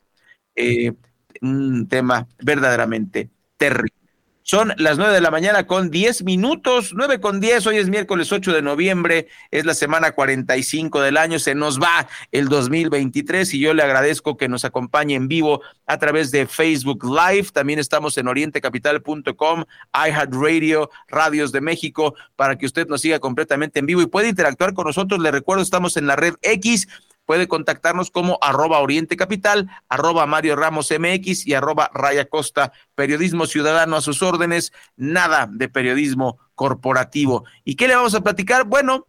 Eh, 0.57 0.93
un 1.41 1.87
tema 1.87 2.27
verdaderamente 2.43 3.31
terrible. 3.57 3.96
Son 4.49 4.73
las 4.77 4.97
nueve 4.97 5.13
de 5.13 5.21
la 5.21 5.33
mañana 5.33 5.67
con 5.67 5.91
diez 5.91 6.23
minutos, 6.23 6.93
nueve 6.95 7.19
con 7.21 7.41
diez. 7.41 7.67
Hoy 7.67 7.79
es 7.79 7.89
miércoles 7.89 8.31
8 8.31 8.53
de 8.53 8.63
noviembre, 8.63 9.27
es 9.51 9.67
la 9.67 9.75
semana 9.75 10.13
45 10.13 11.01
del 11.01 11.17
año. 11.17 11.41
Se 11.41 11.57
nos 11.57 11.83
va 11.83 12.07
el 12.31 12.49
2023 12.49 13.53
y 13.55 13.59
yo 13.59 13.75
le 13.75 13.83
agradezco 13.83 14.37
que 14.37 14.49
nos 14.49 14.65
acompañe 14.65 15.17
en 15.17 15.27
vivo 15.27 15.63
a 15.89 15.99
través 15.99 16.31
de 16.31 16.47
Facebook 16.47 17.05
Live. 17.05 17.49
También 17.53 17.81
estamos 17.81 18.17
en 18.19 18.29
orientecapital.com, 18.29 19.65
iHeartRadio, 19.93 20.91
Radios 21.09 21.51
de 21.51 21.61
México, 21.61 22.15
para 22.37 22.57
que 22.57 22.67
usted 22.67 22.87
nos 22.87 23.01
siga 23.01 23.19
completamente 23.19 23.81
en 23.81 23.87
vivo 23.87 24.01
y 24.01 24.07
puede 24.07 24.29
interactuar 24.29 24.75
con 24.75 24.87
nosotros. 24.87 25.21
Le 25.21 25.33
recuerdo, 25.33 25.65
estamos 25.65 25.97
en 25.97 26.07
la 26.07 26.15
red 26.15 26.35
X 26.43 26.87
puede 27.27 27.49
contactarnos 27.49 28.11
como 28.11 28.39
arroba 28.41 28.79
Oriente 28.79 29.17
Capital, 29.17 29.69
arroba 29.89 30.27
Mario 30.27 30.57
Ramos 30.57 30.91
MX 30.91 31.47
y 31.47 31.55
arroba 31.55 31.91
Raya 31.93 32.29
Costa, 32.29 32.73
periodismo 32.95 33.47
ciudadano 33.47 33.97
a 33.97 34.01
sus 34.01 34.23
órdenes, 34.23 34.73
nada 34.97 35.49
de 35.51 35.69
periodismo 35.69 36.39
corporativo. 36.55 37.45
¿Y 37.65 37.75
qué 37.75 37.89
le 37.89 37.97
vamos 37.97 38.15
a 38.15 38.23
platicar? 38.23 38.65
Bueno, 38.65 39.09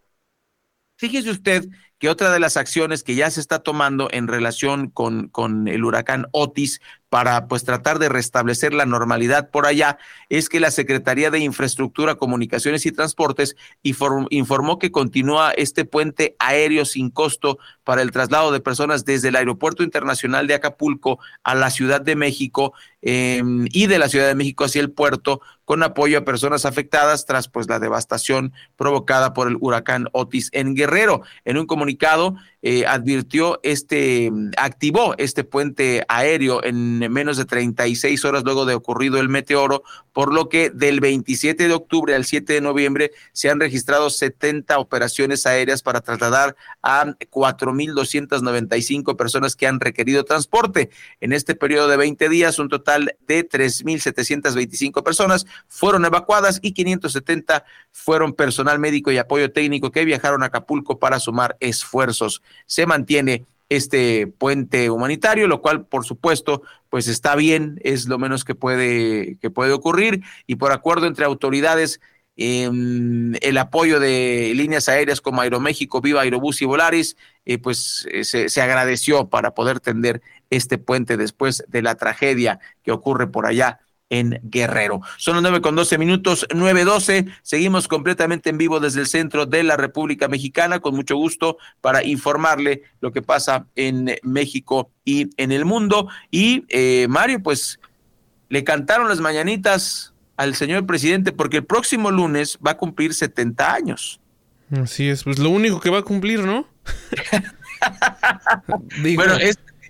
fíjese 0.98 1.30
usted 1.30 1.70
que 2.00 2.10
otra 2.10 2.32
de 2.32 2.40
las 2.40 2.58
acciones 2.58 3.04
que 3.04 3.16
ya 3.16 3.32
se 3.32 3.40
está 3.40 3.60
tomando 3.60 4.10
en 4.12 4.28
relación 4.28 4.90
con, 4.90 5.30
con 5.30 5.68
el 5.68 5.84
huracán 5.84 6.28
Otis 6.32 6.82
para 7.10 7.48
pues 7.48 7.64
tratar 7.64 8.00
de 8.00 8.10
restablecer 8.10 8.74
la 8.74 8.86
normalidad 8.86 9.50
por 9.50 9.66
allá 9.66 9.98
es 10.30 10.50
que 10.50 10.60
la 10.60 10.72
Secretaría 10.72 11.32
de 11.32 11.40
Infraestructura, 11.40 12.16
Comunicaciones 12.16 12.86
y 12.86 12.92
Transportes 12.92 13.56
informó 13.82 14.80
que 14.80 14.92
continúa 14.92 15.52
este 15.52 15.86
puente 15.86 16.36
aéreo 16.40 16.86
sin 16.86 17.10
costo 17.10 17.60
para 17.84 18.02
el 18.02 18.12
traslado 18.12 18.52
de 18.52 18.60
personas 18.60 19.06
desde 19.06 19.30
el 19.30 19.38
Aeropuerto 19.38 19.84
Internacional 19.84 20.48
de 20.48 20.56
Acapulco 20.56 21.20
a 21.44 21.56
la 21.56 21.70
Ciudad 21.70 22.02
de 22.02 22.16
México 22.16 22.74
em, 23.02 23.68
y 23.72 23.88
de 23.88 24.00
la 24.00 24.10
Ciudad 24.10 24.28
de 24.28 24.36
México 24.36 24.66
hacia 24.66 24.82
el 24.82 24.92
puerto 24.92 25.42
con 25.68 25.84
apoyo 25.84 26.18
a 26.18 26.26
personas 26.26 26.66
afectadas 26.66 27.26
tras 27.26 27.50
pues 27.50 27.68
la 27.68 27.80
devastación 27.80 28.54
provocada 28.78 29.34
por 29.34 29.50
el 29.50 29.58
huracán 29.60 30.08
Otis 30.14 30.50
en 30.54 30.76
Guerrero. 30.76 31.24
En 31.44 31.58
un 31.58 31.66
comunicado, 31.66 32.36
eh, 32.64 32.88
advirtió 32.88 33.60
este, 33.62 34.32
activó 34.58 35.14
este 35.18 35.44
puente 35.44 36.04
aéreo 36.08 36.64
en 36.64 36.98
menos 37.12 37.38
de 37.38 37.46
36 37.46 38.26
horas 38.26 38.44
luego 38.44 38.66
de 38.66 38.74
ocurrido 38.74 39.20
el 39.20 39.30
meteoro, 39.30 39.84
por 40.12 40.34
lo 40.34 40.50
que 40.50 40.72
del 40.72 41.00
27 41.00 41.68
de 41.68 41.74
octubre 41.74 42.16
al 42.16 42.26
7 42.26 42.54
de 42.54 42.62
noviembre 42.62 43.12
se 43.32 43.52
han 43.52 43.60
registrado 43.60 44.10
70 44.10 44.80
operaciones 44.80 45.46
aéreas 45.46 45.84
para 45.84 46.02
trasladar 46.02 46.56
a 46.82 47.06
4.295 47.06 49.16
personas 49.16 49.56
que 49.56 49.68
han 49.68 49.80
requerido 49.80 50.26
transporte. 50.26 50.90
En 51.22 51.34
este 51.34 51.54
periodo 51.54 51.88
de 51.88 51.98
20 51.98 52.28
días, 52.30 52.58
un 52.58 52.70
total 52.70 53.16
de 53.28 53.48
3.725 53.48 55.04
personas 55.04 55.46
fueron 55.68 56.06
evacuadas 56.06 56.58
y 56.64 56.72
570 56.72 57.66
fueron 57.92 58.34
personal 58.34 58.80
médico 58.80 59.12
y 59.12 59.20
apoyo 59.20 59.52
técnico 59.52 59.92
que 59.92 60.06
viajaron 60.06 60.42
a 60.42 60.48
Acapulco 60.48 60.98
para 60.98 61.20
sumar 61.20 61.56
esfuerzos 61.60 62.42
se 62.66 62.86
mantiene 62.86 63.46
este 63.70 64.28
puente 64.28 64.90
humanitario, 64.90 65.48
lo 65.48 65.62
cual, 65.62 65.86
por 65.86 66.06
supuesto, 66.06 66.62
pues 66.90 67.08
está 67.08 67.36
bien, 67.36 67.80
es 67.84 68.08
lo 68.08 68.18
menos 68.18 68.46
que 68.46 68.56
puede, 68.56 69.38
que 69.40 69.50
puede 69.50 69.74
ocurrir, 69.74 70.22
y 70.46 70.56
por 70.56 70.72
acuerdo 70.72 71.08
entre 71.08 71.26
autoridades, 71.26 72.00
em, 72.38 73.34
el 73.42 73.58
apoyo 73.58 74.00
de 74.00 74.54
líneas 74.56 74.88
aéreas 74.88 75.22
como 75.22 75.42
Aeroméxico, 75.42 76.02
Viva 76.02 76.22
Aerobús 76.22 76.62
y 76.62 76.66
Volaris, 76.66 77.18
eh, 77.46 77.58
pues 77.58 78.08
eh, 78.12 78.24
se, 78.24 78.50
se 78.50 78.62
agradeció 78.62 79.28
para 79.28 79.54
poder 79.54 79.80
tender 79.80 80.22
este 80.50 80.78
puente 80.78 81.18
después 81.18 81.64
de 81.68 81.82
la 81.82 81.96
tragedia 81.96 82.60
que 82.84 82.92
ocurre 82.92 83.28
por 83.28 83.48
allá 83.48 83.80
en 84.10 84.40
Guerrero. 84.44 85.02
Son 85.18 85.36
las 85.36 85.42
nueve 85.42 85.62
con 85.62 85.76
doce 85.76 85.98
minutos, 85.98 86.48
nueve 86.54 86.86
doce. 86.86 87.26
Seguimos 87.42 87.88
completamente 87.88 88.50
en 88.50 88.58
vivo 88.58 88.80
desde 88.80 89.02
el 89.02 89.08
centro 89.08 89.46
de 89.46 89.64
la 89.64 89.78
República 89.78 90.28
Mexicana, 90.28 90.80
con 90.80 90.96
mucho 90.96 91.16
gusto 91.16 91.58
para 91.82 92.04
informarle 92.04 92.84
lo 93.02 93.12
que 93.12 93.22
pasa 93.22 93.68
en 93.76 94.16
México 94.24 94.92
y 95.04 95.30
en 95.38 95.52
el 95.52 95.66
mundo. 95.66 96.08
Y 96.32 96.66
eh, 96.70 97.08
Mario, 97.10 97.42
pues 97.42 97.80
le 98.50 98.64
cantaron 98.64 99.10
las 99.10 99.20
mañanitas 99.20 100.14
al 100.38 100.56
señor 100.56 100.86
presidente 100.86 101.32
porque 101.32 101.58
el 101.58 101.66
próximo 101.66 102.12
lunes 102.12 102.58
va 102.66 102.72
a 102.72 102.78
cumplir 102.78 103.14
70 103.14 103.74
años. 103.74 104.22
Así 104.72 105.08
es, 105.10 105.24
pues 105.24 105.40
lo 105.40 105.50
único 105.50 105.80
que 105.80 105.90
va 105.90 106.00
a 106.00 106.04
cumplir, 106.04 106.42
¿no? 106.44 106.68
Bueno, 109.16 109.36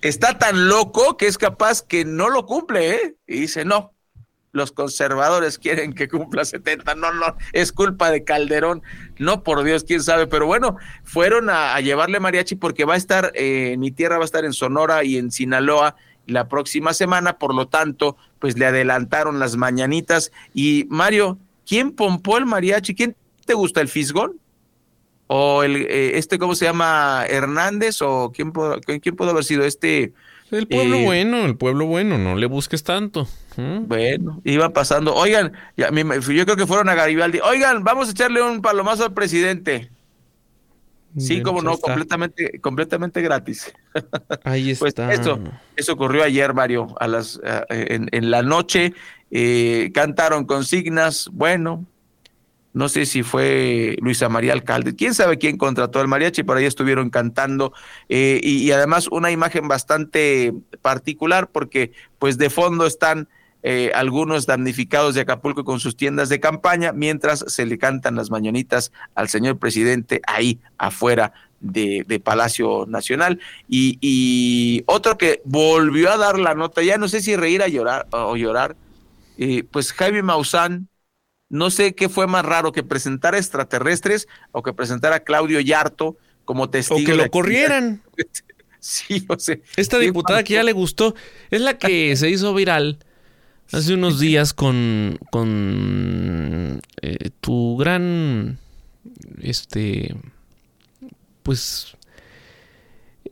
está 0.01 0.38
tan 0.38 0.67
loco 0.67 1.15
que 1.15 1.27
es 1.27 1.38
capaz 1.38 1.81
que 1.81 2.03
no 2.03 2.29
lo 2.29 2.45
cumple, 2.45 2.91
¿eh? 2.91 3.15
Y 3.25 3.39
dice, 3.41 3.63
no, 3.63 3.93
los 4.57 4.73
conservadores 4.73 5.57
quieren 5.57 5.93
que 5.93 6.09
cumpla 6.09 6.43
70. 6.43 6.95
No, 6.95 7.13
no, 7.13 7.37
es 7.53 7.71
culpa 7.71 8.11
de 8.11 8.25
Calderón. 8.25 8.81
No, 9.17 9.43
por 9.43 9.63
Dios, 9.63 9.85
quién 9.85 10.03
sabe. 10.03 10.27
Pero 10.27 10.45
bueno, 10.45 10.75
fueron 11.03 11.49
a, 11.49 11.79
llevarle 11.79 12.19
mariachi 12.19 12.55
porque 12.55 12.83
va 12.83 12.95
a 12.95 12.97
estar, 12.97 13.31
eh, 13.35 13.75
mi 13.77 13.91
tierra 13.91 14.17
va 14.17 14.23
a 14.23 14.25
estar 14.25 14.43
en 14.43 14.53
Sonora 14.53 15.03
y 15.05 15.17
en 15.17 15.31
Sinaloa 15.31 15.95
la 16.25 16.49
próxima 16.49 16.93
semana. 16.93 17.37
Por 17.37 17.55
lo 17.55 17.67
tanto, 17.67 18.17
pues 18.39 18.57
le 18.57 18.65
adelantaron 18.65 19.39
las 19.39 19.55
mañanitas. 19.55 20.31
Y 20.53 20.85
Mario, 20.89 21.37
¿quién 21.65 21.91
pompó 21.91 22.37
el 22.37 22.45
mariachi? 22.45 22.95
¿Quién 22.95 23.15
te 23.45 23.53
gusta 23.53 23.79
el 23.79 23.87
fisgón? 23.87 24.39
¿O 25.27 25.63
el, 25.63 25.75
eh, 25.75 26.17
este, 26.17 26.39
cómo 26.39 26.55
se 26.55 26.65
llama? 26.65 27.25
Hernández? 27.27 28.01
¿O 28.01 28.31
quién, 28.33 28.51
quién 29.01 29.15
pudo 29.15 29.29
haber 29.29 29.43
sido 29.43 29.63
este? 29.63 30.13
El 30.51 30.68
pueblo 30.68 30.98
eh, 30.98 31.06
bueno, 31.06 31.46
el 31.46 31.58
pueblo 31.58 31.86
bueno, 31.86 32.18
no 32.18 32.36
le 32.36 32.46
busques 32.46 32.84
tanto. 32.84 33.27
Bueno, 33.58 34.42
iba 34.44 34.72
pasando. 34.72 35.13
Oigan, 35.16 35.51
ya, 35.75 35.89
yo 35.92 36.46
creo 36.46 36.56
que 36.56 36.68
fueron 36.68 36.89
a 36.89 36.96
Garibaldi. 36.96 37.39
Oigan, 37.39 37.84
vamos 37.84 38.08
a 38.08 38.12
echarle 38.12 38.42
un 38.42 38.62
palomazo 38.62 39.06
al 39.06 39.13
presidente. 39.13 39.89
Sí, 41.18 41.42
como 41.42 41.63
no, 41.63 41.77
completamente, 41.80 42.60
completamente 42.60 43.22
gratis. 43.22 43.74
Ahí 44.44 44.75
pues 44.80 44.89
está. 44.89 45.12
eso, 45.12 45.39
eso 45.75 45.94
ocurrió 45.94 46.24
ayer, 46.24 46.54
Mario, 46.54 46.96
a 47.00 47.08
las 47.08 47.42
en, 47.70 48.08
en, 48.12 48.30
la 48.30 48.44
noche. 48.44 48.94
Eh, 49.32 49.92
cantaron 49.94 50.46
consignas. 50.46 51.30
Bueno, 51.32 51.86
no 52.77 52.89
sé 52.89 53.07
si 53.07 53.24
fue 53.24 53.98
Luisa 54.01 54.29
María 54.29 54.53
Alcalde, 54.53 54.96
quién 54.96 55.15
sabe 55.15 55.39
quién 55.39 55.57
contrató 55.57 56.00
al 56.00 56.07
mariachi, 56.07 56.43
por 56.43 56.57
ahí 56.57 56.65
estuvieron 56.65 57.10
cantando 57.10 57.74
eh, 58.07 58.39
y, 58.43 58.72
además 58.72 59.07
una 59.10 59.31
imagen 59.31 59.67
bastante 59.67 60.53
particular 60.84 61.50
porque 61.50 61.91
pues 62.19 62.38
de 62.38 62.51
fondo 62.51 62.86
están 62.86 63.27
eh, 63.63 63.91
algunos 63.96 64.46
damnificados 64.46 65.15
de 65.15 65.22
Acapulco 65.22 65.65
con 65.65 65.79
sus 65.79 65.98
tiendas 65.98 66.29
de 66.29 66.39
campaña 66.39 66.91
mientras 66.93 67.43
se 67.48 67.65
le 67.65 67.79
cantan 67.79 68.15
las 68.15 68.29
mañanitas 68.29 68.91
al 69.15 69.27
señor 69.27 69.57
presidente 69.57 70.22
ahí 70.27 70.60
afuera 70.77 71.34
de, 71.60 72.22
Palacio 72.24 72.86
Nacional. 72.88 73.39
Y, 73.67 74.84
otro 74.86 75.17
que 75.17 75.41
volvió 75.43 76.12
a 76.12 76.17
dar 76.17 76.38
la 76.38 76.53
nota, 76.53 76.84
ya 76.84 77.00
no 77.00 77.07
sé 77.07 77.22
si 77.22 77.36
reír 77.36 77.63
a 77.63 77.67
llorar 77.67 78.05
o 78.12 78.36
llorar, 78.36 78.75
eh, 79.39 79.63
pues 79.72 79.91
Jaime 79.93 80.22
Maussan 80.22 80.88
no 81.50 81.70
sé 81.70 81.96
qué 81.96 82.10
fue 82.10 82.27
más 82.27 82.46
raro 82.46 82.72
que 82.72 82.84
presentar 82.84 83.36
extraterrestres 83.36 84.27
o 84.51 84.63
que 84.63 84.74
presentar 84.74 85.13
a 85.13 85.22
Claudio 85.22 85.60
Yarto 85.60 86.18
como 86.46 86.70
testigo. 86.70 87.00
O 87.00 87.06
que 87.06 87.16
lo 87.16 87.30
corrieran. 87.30 88.01
sí, 88.80 89.25
o 89.27 89.39
sea. 89.39 89.58
Esta 89.75 90.00
diputada 90.00 90.44
que 90.44 90.56
ya 90.56 90.63
le 90.63 90.74
gustó 90.74 91.16
es 91.50 91.62
la 91.62 91.77
que 91.77 92.16
se 92.18 92.30
hizo 92.30 92.54
viral 92.54 93.00
hace 93.72 93.94
unos 93.94 94.20
días 94.20 94.54
con, 94.54 95.20
con 95.32 96.82
eh, 97.01 97.30
tu 97.42 97.77
gran, 97.77 98.60
este, 99.42 100.16
pues, 101.44 101.98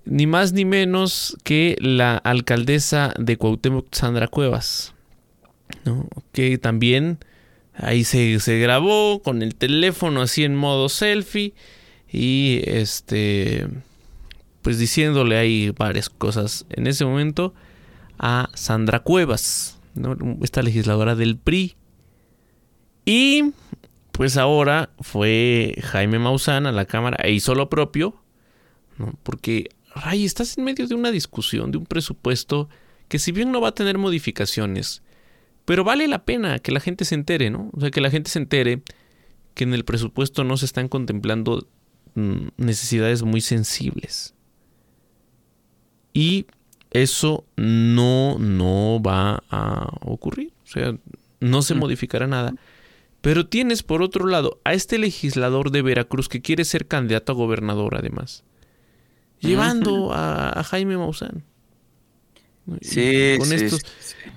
ni 0.04 0.28
más 0.28 0.54
ni 0.54 0.66
menos 0.66 1.38
que 1.44 1.78
la 1.80 2.18
alcaldesa 2.18 3.14
de 3.18 3.38
Cuauhtémoc, 3.38 3.94
Sandra 3.94 4.28
Cuevas, 4.28 4.94
¿no? 5.86 6.08
que 6.32 6.58
también 6.58 7.20
Ahí 7.78 8.04
se, 8.04 8.38
grabó 8.60 9.22
con 9.22 9.42
el 9.42 9.56
teléfono 9.56 10.22
así 10.22 10.44
en 10.44 10.56
modo 10.56 10.90
selfie. 10.90 11.54
Y 12.12 12.62
este. 12.66 13.68
Pues 14.62 14.80
diciéndole 14.80 15.38
ahí 15.38 15.72
varias 15.78 16.10
cosas 16.10 16.66
en 16.72 16.88
ese 16.88 17.06
momento 17.06 17.54
a 18.18 18.50
Sandra 18.56 19.02
Cuevas, 19.02 19.80
esta 20.42 20.64
legisladora 20.64 21.14
del 21.16 21.38
PRI. 21.38 21.76
Y 23.06 23.54
pues 24.12 24.38
ahora 24.38 24.90
fue 25.02 25.76
Jaime 25.84 26.18
Maussan 26.18 26.66
a 26.66 26.72
la 26.72 26.86
Cámara 26.86 27.18
e 27.24 27.32
hizo 27.32 27.54
lo 27.54 27.70
propio, 27.70 28.16
porque, 29.22 29.70
Ray, 29.94 30.26
estás 30.26 30.58
en 30.58 30.64
medio 30.64 30.88
de 30.88 30.96
una 30.96 31.12
discusión, 31.12 31.70
de 31.70 31.78
un 31.78 31.86
presupuesto 31.86 32.70
que 33.08 33.20
si 33.20 33.32
bien 33.32 33.52
no 33.52 33.62
va 33.62 33.70
a 33.70 33.76
tener 33.76 33.98
modificaciones, 33.98 35.04
pero 35.66 35.84
vale 35.84 36.08
la 36.08 36.26
pena 36.26 36.60
que 36.60 36.72
la 36.72 36.80
gente 36.80 37.06
se 37.06 37.16
entere, 37.16 37.50
¿no? 37.50 37.70
O 37.74 37.82
sea, 37.82 37.92
que 37.92 38.02
la 38.02 38.12
gente 38.12 38.30
se 38.30 38.40
entere 38.40 38.82
que 39.54 39.64
en 39.64 39.74
el 39.74 39.86
presupuesto 39.86 40.44
no 40.44 40.58
se 40.58 40.66
están 40.66 40.88
contemplando 40.88 41.68
mm, 42.14 42.48
necesidades 42.58 43.24
muy 43.24 43.42
sensibles. 43.42 44.36
Y 46.14 46.46
eso 46.92 47.46
no, 47.58 48.38
no 48.40 49.02
va 49.02 49.44
a 49.50 49.90
ocurrir. 50.02 50.54
O 50.64 50.68
sea, 50.68 50.96
no 51.40 51.62
se 51.62 51.76
modificará 51.76 52.28
nada. 52.28 52.56
Pero 53.22 53.48
tienes 53.48 53.82
por 53.84 54.02
otro 54.02 54.28
lado 54.28 54.60
a 54.64 54.74
este 54.74 54.98
legislador 54.98 55.72
de 55.72 55.82
Veracruz 55.82 56.30
que 56.30 56.42
quiere 56.42 56.64
ser 56.64 56.88
candidato 56.88 57.32
a 57.32 57.36
gobernador 57.36 57.96
además, 57.96 58.44
llevando 59.40 60.12
a, 60.14 60.64
Jaime 60.64 60.96
Maussan. 60.96 61.44
Sí, 62.82 63.36
con 63.38 63.48
sí, 63.48 63.78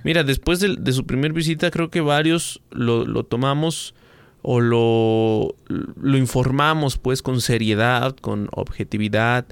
Mira, 0.04 0.22
después 0.22 0.60
de, 0.60 0.92
su 0.92 1.06
primer 1.06 1.32
visita 1.32 1.70
creo 1.70 1.90
que 1.90 2.00
varios 2.00 2.60
lo, 2.70 3.06
lo 3.06 3.24
tomamos 3.24 3.94
o 4.42 4.60
lo, 4.60 5.54
lo, 5.66 6.18
informamos 6.18 6.98
pues 6.98 7.22
con 7.22 7.40
seriedad, 7.40 8.14
con 8.16 8.48
objetividad. 8.52 9.46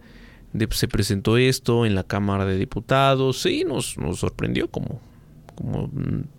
De, 0.53 0.69
se 0.71 0.89
presentó 0.89 1.37
esto 1.37 1.85
en 1.85 1.95
la 1.95 2.05
Cámara 2.05 2.45
de 2.45 2.57
Diputados. 2.57 3.41
Sí, 3.41 3.65
nos, 3.67 3.99
nos 3.99 4.19
sorprendió 4.21 4.69
como, 4.69 5.01
como 5.55 5.91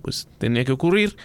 pues 0.02 0.28
tenía 0.38 0.64
que 0.64 0.72
ocurrir. 0.72 1.18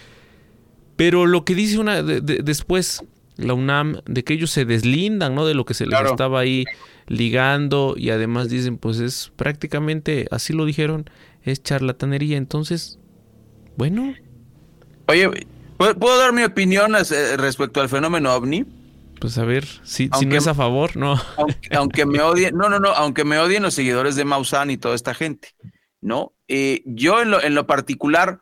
Pero 0.95 1.25
lo 1.25 1.45
que 1.45 1.55
dice 1.55 1.79
una 1.79 2.03
después 2.03 3.03
la 3.37 3.53
UNAM 3.53 3.99
de 4.05 4.23
que 4.23 4.33
ellos 4.33 4.51
se 4.51 4.65
deslindan, 4.65 5.33
¿no? 5.33 5.45
De 5.45 5.53
lo 5.53 5.65
que 5.65 5.73
se 5.73 5.85
les 5.85 5.99
estaba 6.01 6.39
ahí 6.39 6.65
ligando 7.07 7.95
y 7.97 8.09
además 8.09 8.49
dicen, 8.49 8.77
pues 8.77 8.99
es 8.99 9.31
prácticamente, 9.35 10.27
así 10.31 10.53
lo 10.53 10.65
dijeron, 10.65 11.09
es 11.43 11.61
charlatanería. 11.63 12.37
Entonces, 12.37 12.99
bueno. 13.77 14.13
Oye, 15.07 15.29
¿puedo 15.77 16.17
dar 16.19 16.33
mi 16.33 16.43
opinión 16.43 16.95
eh, 16.95 17.37
respecto 17.37 17.81
al 17.81 17.89
fenómeno 17.89 18.33
ovni? 18.33 18.65
Pues 19.19 19.37
a 19.37 19.45
ver, 19.45 19.65
si, 19.83 20.09
si 20.19 20.25
no 20.25 20.35
es 20.35 20.47
a 20.47 20.53
favor, 20.53 20.97
no. 20.97 21.19
Aunque, 21.71 22.05
me 22.05 22.21
odien, 22.21 22.55
no, 22.55 22.69
no, 22.69 22.79
no, 22.79 22.89
aunque 22.89 23.23
me 23.23 23.39
odien 23.39 23.63
los 23.63 23.73
seguidores 23.73 24.15
de 24.15 24.25
Maussan 24.25 24.69
y 24.69 24.77
toda 24.77 24.95
esta 24.95 25.13
gente, 25.13 25.49
¿no? 26.01 26.33
Eh, 26.47 26.83
yo 26.85 27.21
en 27.21 27.31
lo, 27.31 27.41
en 27.41 27.55
lo 27.55 27.65
particular 27.65 28.41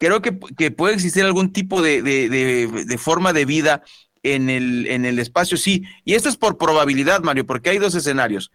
creo 0.00 0.22
que, 0.22 0.32
puede 0.70 0.94
existir 0.94 1.24
algún 1.24 1.52
tipo 1.52 1.82
de, 1.82 2.98
forma 2.98 3.32
de 3.32 3.44
vida 3.44 3.82
en 4.22 4.50
el, 4.50 4.86
en 4.88 5.04
el 5.04 5.18
espacio, 5.18 5.56
sí. 5.56 5.84
Y 6.04 6.14
esto 6.14 6.28
es 6.28 6.36
por 6.36 6.58
probabilidad, 6.58 7.22
Mario, 7.22 7.46
porque 7.46 7.70
hay 7.70 7.78
dos 7.78 7.94
escenarios. 7.94 8.50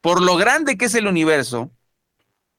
Por 0.00 0.22
lo 0.22 0.36
grande 0.36 0.76
que 0.76 0.86
es 0.86 0.94
el 0.94 1.06
universo, 1.06 1.70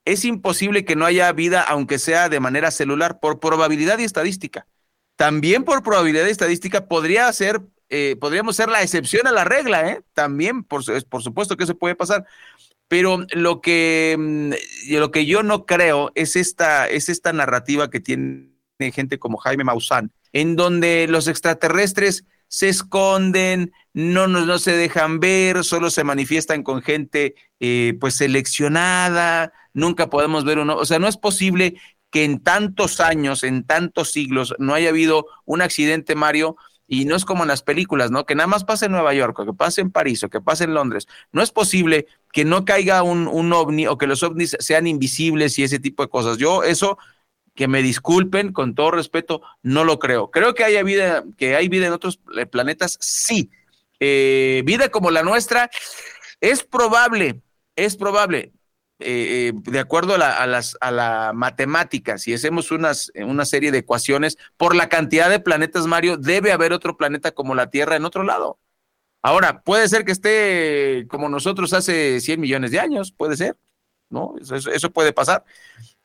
es 0.06 0.24
imposible 0.26 0.86
que 0.86 0.96
no 0.96 1.06
haya 1.06 1.32
vida, 1.34 1.62
aunque 1.62 2.00
sea 2.00 2.30
de 2.30 2.40
manera 2.40 2.72
celular, 2.72 3.20
por 3.20 3.40
probabilidad 3.40 4.00
y 4.00 4.04
estadística. 4.04 4.68
También 5.18 5.64
por 5.64 5.84
probabilidad 5.84 6.28
y 6.28 6.32
estadística 6.32 6.88
podría 6.88 7.32
ser, 7.34 7.62
eh, 7.90 8.16
podríamos 8.20 8.56
ser 8.56 8.70
la 8.70 8.82
excepción 8.84 9.28
a 9.28 9.32
la 9.32 9.44
regla, 9.44 9.90
¿eh? 9.90 10.02
También, 10.14 10.64
por, 10.64 10.84
por 11.10 11.24
supuesto 11.24 11.58
que 11.58 11.66
eso 11.66 11.78
puede 11.78 11.96
pasar. 11.96 12.26
Pero 12.88 13.26
lo 13.34 13.60
que, 13.60 14.16
mm, 14.18 14.94
lo 14.94 15.12
que 15.12 15.26
yo 15.26 15.44
no 15.44 15.66
creo 15.66 16.12
es 16.16 16.36
esta, 16.38 16.88
es 16.88 17.10
esta 17.10 17.34
narrativa 17.34 17.90
que 17.90 18.00
tiene 18.00 18.52
gente 18.94 19.20
como 19.20 19.38
Jaime 19.38 19.66
Maussan, 19.66 20.14
en 20.32 20.56
donde 20.56 21.08
los 21.10 21.28
extraterrestres 21.28 22.24
se 22.48 22.70
esconden, 22.70 23.74
no, 23.94 24.28
no, 24.28 24.46
no 24.46 24.60
se 24.60 24.72
dejan 24.72 25.20
ver, 25.20 25.64
solo 25.64 25.90
se 25.90 26.04
manifiestan 26.04 26.64
con 26.64 26.82
gente 26.82 27.36
eh, 27.60 27.96
pues 28.00 28.16
seleccionada, 28.16 29.54
nunca 29.74 30.10
podemos 30.10 30.46
ver 30.46 30.60
uno, 30.60 30.76
o 30.76 30.86
sea, 30.86 31.00
no 31.00 31.08
es 31.08 31.18
posible 31.18 31.80
que 32.10 32.24
en 32.24 32.42
tantos 32.42 33.00
años, 33.00 33.44
en 33.44 33.64
tantos 33.64 34.12
siglos, 34.12 34.56
no 34.60 34.74
haya 34.74 34.90
habido 34.90 35.28
un 35.46 35.62
accidente, 35.62 36.16
Mario, 36.16 36.56
y 36.88 37.06
no 37.06 37.16
es 37.16 37.26
como 37.26 37.44
en 37.44 37.50
las 37.50 37.64
películas, 37.64 38.12
¿no? 38.12 38.26
Que 38.26 38.34
nada 38.34 38.48
más 38.48 38.64
pase 38.64 38.86
en 38.86 38.94
Nueva 38.94 39.14
York, 39.14 39.38
o 39.40 39.46
que 39.46 39.54
pase 39.54 39.82
en 39.82 39.92
París, 39.92 40.24
o 40.24 40.30
que 40.30 40.40
pase 40.40 40.64
en 40.64 40.74
Londres. 40.74 41.08
No 41.34 41.42
es 41.42 41.52
posible 41.52 42.08
que 42.32 42.46
no 42.46 42.64
caiga 42.64 43.04
un, 43.04 43.28
un 43.28 43.52
ovni 43.52 43.88
o 43.88 43.98
que 43.98 44.08
los 44.08 44.24
ovnis 44.24 44.56
sean 44.60 44.88
invisibles 44.88 45.60
y 45.60 45.64
ese 45.64 45.80
tipo 45.80 46.04
de 46.04 46.10
cosas. 46.10 46.38
Yo 46.38 46.64
eso, 46.64 46.98
que 47.58 47.68
me 47.68 47.82
disculpen, 47.82 48.54
con 48.54 48.76
todo 48.76 48.92
respeto, 48.92 49.42
no 49.64 49.84
lo 49.84 50.00
creo. 50.00 50.30
Creo 50.30 50.54
que 50.54 50.64
haya 50.64 50.84
vida, 50.84 51.24
que 51.38 51.56
hay 51.56 51.68
vida 51.68 51.88
en 51.88 51.94
otros 51.94 52.22
eh, 52.38 52.46
planetas, 52.46 52.98
sí. 53.02 53.50
Eh, 54.00 54.62
vida 54.64 54.90
como 54.90 55.10
la 55.10 55.24
nuestra, 55.24 55.70
es 56.40 56.64
probable, 56.64 57.42
es 57.76 57.98
probable. 57.98 58.54
Eh, 59.00 59.54
de 59.56 59.80
acuerdo 59.80 60.16
a 60.16 60.18
la, 60.18 60.48
las, 60.48 60.78
a 60.82 60.92
la 60.92 61.32
matemática, 61.34 62.18
si 62.20 62.34
hacemos 62.34 62.72
unas, 62.72 63.12
una 63.16 63.46
serie 63.46 63.72
de 63.72 63.80
ecuaciones, 63.80 64.38
por 64.56 64.76
la 64.76 64.88
cantidad 64.88 65.30
de 65.30 65.40
planetas, 65.40 65.88
Mario, 65.88 66.18
debe 66.18 66.52
haber 66.52 66.74
otro 66.74 66.96
planeta 66.96 67.32
como 67.32 67.56
la 67.56 67.72
Tierra 67.72 67.96
en 67.96 68.06
otro 68.06 68.24
lado. 68.24 68.60
Ahora, 69.24 69.62
puede 69.62 69.90
ser 69.90 70.06
que 70.06 70.12
esté 70.12 71.08
como 71.10 71.28
nosotros 71.28 71.74
hace 71.74 72.22
100 72.22 72.40
millones 72.40 72.72
de 72.72 72.80
años, 72.80 73.12
puede 73.12 73.36
ser, 73.36 73.58
¿no? 74.10 74.36
Eso, 74.40 74.92
puede 74.92 75.14
pasar. 75.14 75.44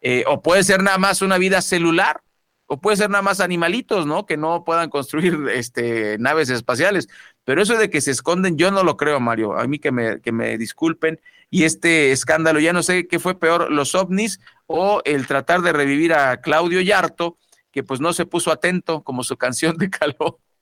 Eh, 0.01 0.25
o 0.27 0.43
puede 0.43 0.65
ser 0.65 0.83
nada 0.83 0.99
más 0.99 1.23
una 1.23 1.39
vida 1.39 1.63
celular, 1.63 2.23
o 2.67 2.81
puede 2.81 2.97
ser 2.97 3.11
nada 3.11 3.23
más 3.23 3.41
animalitos, 3.41 4.07
¿no? 4.07 4.27
Que 4.27 4.37
no 4.37 4.65
puedan 4.65 4.91
construir 4.91 5.39
este, 5.55 6.19
naves 6.19 6.51
espaciales. 6.51 7.09
Pero 7.45 7.63
eso 7.63 7.77
de 7.77 7.91
que 7.91 8.01
se 8.01 8.11
esconden, 8.11 8.57
yo 8.57 8.71
no 8.71 8.83
lo 8.83 8.97
creo, 8.97 9.21
Mario. 9.21 9.59
A 9.59 9.67
mí 9.67 9.79
que 9.79 9.93
me, 9.93 10.21
que 10.21 10.33
me 10.33 10.57
disculpen 10.59 11.21
y 11.51 11.65
este 11.65 12.13
escándalo. 12.13 12.61
Ya 12.61 12.73
no 12.73 12.83
sé 12.83 13.07
qué 13.07 13.19
fue 13.19 13.39
peor, 13.39 13.71
los 13.71 13.95
ovnis 13.95 14.41
o 14.67 15.03
el 15.05 15.27
tratar 15.27 15.61
de 15.63 15.73
revivir 15.73 16.15
a 16.15 16.41
Claudio 16.41 16.81
Yarto, 16.81 17.37
que 17.71 17.83
pues 17.83 18.01
no 18.01 18.13
se 18.13 18.27
puso 18.27 18.51
atento 18.53 19.03
como 19.03 19.25
su 19.25 19.37
canción 19.37 19.77
de 19.77 19.91
calor. 19.91 20.39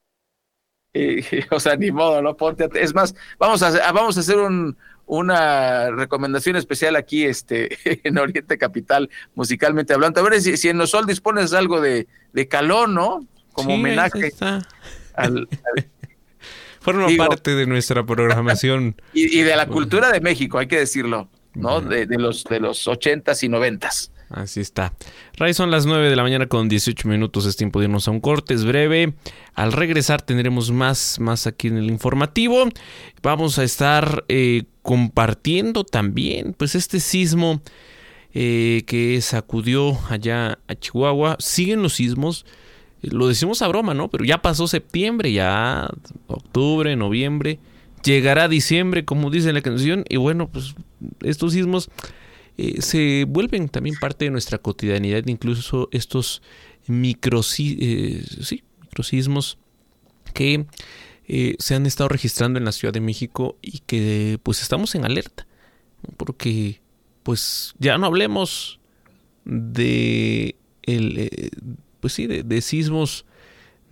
o 1.51 1.61
sea, 1.61 1.77
ni 1.77 1.91
modo, 1.91 2.21
¿no? 2.23 2.37
Ponte 2.37 2.69
es 2.75 2.95
más, 2.95 3.15
vamos 3.39 3.63
a, 3.63 3.93
vamos 3.93 4.17
a 4.17 4.21
hacer 4.21 4.39
un, 4.39 4.77
una 5.11 5.91
recomendación 5.91 6.55
especial 6.55 6.95
aquí 6.95 7.25
este, 7.25 7.77
en 8.05 8.17
Oriente 8.17 8.57
Capital, 8.59 9.11
musicalmente 9.35 9.93
hablando. 9.93 10.21
A 10.21 10.29
ver 10.29 10.41
si, 10.41 10.69
en 10.69 10.79
los 10.79 10.91
sol 10.91 11.05
dispones 11.05 11.53
algo 11.53 11.81
de, 11.81 12.07
de 12.33 12.49
calor, 12.49 12.89
¿no? 12.89 13.27
Como 13.53 13.75
homenaje 13.75 14.33
al, 15.15 15.49
Forma 16.81 17.09
parte 17.19 17.55
de 17.55 17.67
nuestra 17.67 18.07
programación. 18.07 18.97
Y, 19.13 19.43
de 19.43 19.57
la 19.57 19.67
cultura 19.67 20.11
de 20.13 20.21
México, 20.21 20.59
hay 20.59 20.69
que 20.69 20.79
decirlo, 20.79 21.29
¿no? 21.55 21.81
De, 21.81 22.07
los 22.07 22.45
de 22.45 22.61
los 22.61 22.87
ochentas 22.87 23.43
y 23.43 23.49
noventas. 23.49 24.13
Así 24.31 24.61
está. 24.61 24.95
Ray, 25.37 25.53
son 25.55 25.73
las 25.73 25.87
9 25.87 26.09
de 26.09 26.15
la 26.15 26.23
mañana 26.23 26.47
con 26.47 26.69
18 26.69 27.09
minutos. 27.09 27.47
Es 27.47 27.57
tiempo 27.57 27.81
de 27.81 27.87
irnos 27.87 28.07
a 28.07 28.13
un 28.13 28.21
corte, 28.21 28.55
es 28.55 28.65
breve. 28.65 29.15
Al 29.55 29.73
regresar 29.73 30.23
tendremos 30.23 30.71
más, 30.71 31.19
más 31.19 31.49
aquí 31.49 31.67
en 31.67 31.79
el 31.79 31.91
informativo. 31.91 32.69
Vamos 33.23 33.59
a 33.59 33.65
estar 33.65 34.25
eh, 34.29 34.63
compartiendo 34.83 35.85
también, 35.85 36.55
pues, 36.57 36.75
este 36.75 37.01
sismo 37.01 37.61
eh, 38.33 38.83
que 38.87 39.21
sacudió 39.21 39.99
allá 40.09 40.59
a 40.69 40.75
Chihuahua. 40.75 41.37
Siguen 41.39 41.83
los 41.83 41.95
sismos 41.95 42.45
lo 43.03 43.29
decimos 43.29 43.63
a 43.63 43.69
broma, 43.69 43.95
¿no? 43.95 44.09
Pero 44.09 44.25
ya 44.25 44.43
pasó 44.43 44.69
septiembre, 44.69 45.33
ya 45.33 45.89
octubre, 46.27 46.95
noviembre, 46.97 47.59
llegará 48.05 48.49
diciembre, 48.49 49.05
como 49.05 49.31
dice 49.31 49.53
la 49.53 49.63
canción, 49.63 50.05
y 50.09 50.17
bueno, 50.17 50.49
pues 50.51 50.75
estos 51.23 51.53
sismos 51.53 51.91
eh, 52.59 52.83
se 52.83 53.25
vuelven 53.27 53.69
también 53.69 53.97
parte 53.99 54.27
de 54.27 54.31
nuestra 54.31 54.59
cotidianidad, 54.59 55.27
incluso 55.27 55.89
estos 55.93 56.43
eh, 56.89 58.23
microsismos 58.83 59.59
que 60.35 60.67
eh, 61.33 61.55
se 61.61 61.77
han 61.77 61.87
estado 61.87 62.09
registrando 62.09 62.59
en 62.59 62.65
la 62.65 62.73
Ciudad 62.73 62.93
de 62.93 63.01
México 63.01 63.57
y 63.63 63.83
que 63.87 64.41
pues 64.43 64.63
estamos 64.63 64.97
en 64.97 65.05
alerta, 65.05 65.47
porque 66.17 66.81
pues 67.23 67.73
ya 67.79 67.99
no 67.99 68.07
hablemos 68.07 68.81
de 69.45 70.57
el, 70.83 71.31
pues 72.01 72.15
sí, 72.15 72.27
de, 72.27 72.61
sismos 72.63 73.27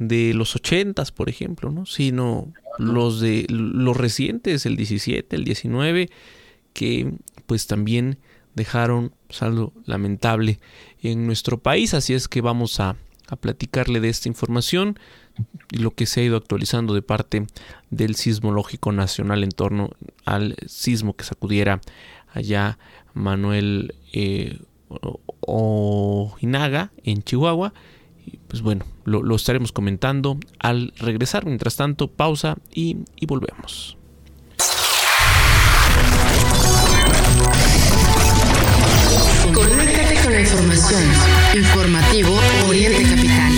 de 0.00 0.34
los 0.34 0.56
ochentas, 0.56 1.12
por 1.12 1.28
ejemplo, 1.28 1.70
¿no? 1.70 1.86
Sino 1.86 2.52
los 2.76 3.20
de 3.20 3.46
los 3.48 3.96
recientes, 3.96 4.66
el 4.66 4.76
17, 4.76 5.36
el 5.36 5.44
19, 5.44 6.10
que 6.72 7.12
pues 7.46 7.68
también 7.68 8.18
dejaron 8.56 9.14
saldo 9.30 9.72
lamentable 9.84 10.58
en 11.04 11.24
nuestro 11.24 11.58
país. 11.58 11.94
Así 11.94 12.14
es 12.14 12.26
que 12.26 12.40
vamos 12.40 12.80
a, 12.80 12.96
a 13.28 13.36
platicarle 13.36 14.00
de 14.00 14.08
esta 14.08 14.28
información 14.28 14.98
lo 15.70 15.90
que 15.90 16.06
se 16.06 16.20
ha 16.20 16.24
ido 16.24 16.36
actualizando 16.36 16.94
de 16.94 17.02
parte 17.02 17.46
del 17.90 18.14
Sismológico 18.14 18.92
Nacional 18.92 19.44
en 19.44 19.50
torno 19.50 19.90
al 20.24 20.56
sismo 20.66 21.14
que 21.14 21.24
sacudiera 21.24 21.80
allá 22.32 22.78
Manuel 23.14 23.94
eh, 24.12 24.58
Ojinaga 25.40 26.90
en 27.04 27.22
Chihuahua 27.22 27.72
pues 28.48 28.62
bueno, 28.62 28.84
lo, 29.04 29.34
estaremos 29.34 29.72
comentando 29.72 30.38
al 30.58 30.92
regresar. 30.98 31.46
Mientras 31.46 31.76
tanto, 31.76 32.08
pausa 32.08 32.56
y, 32.72 32.98
y 33.16 33.26
volvemos. 33.26 33.96
La 40.28 40.40
información. 40.40 41.02
Informativo 41.54 42.38
Oriente 42.68 43.02
Capital. 43.02 43.57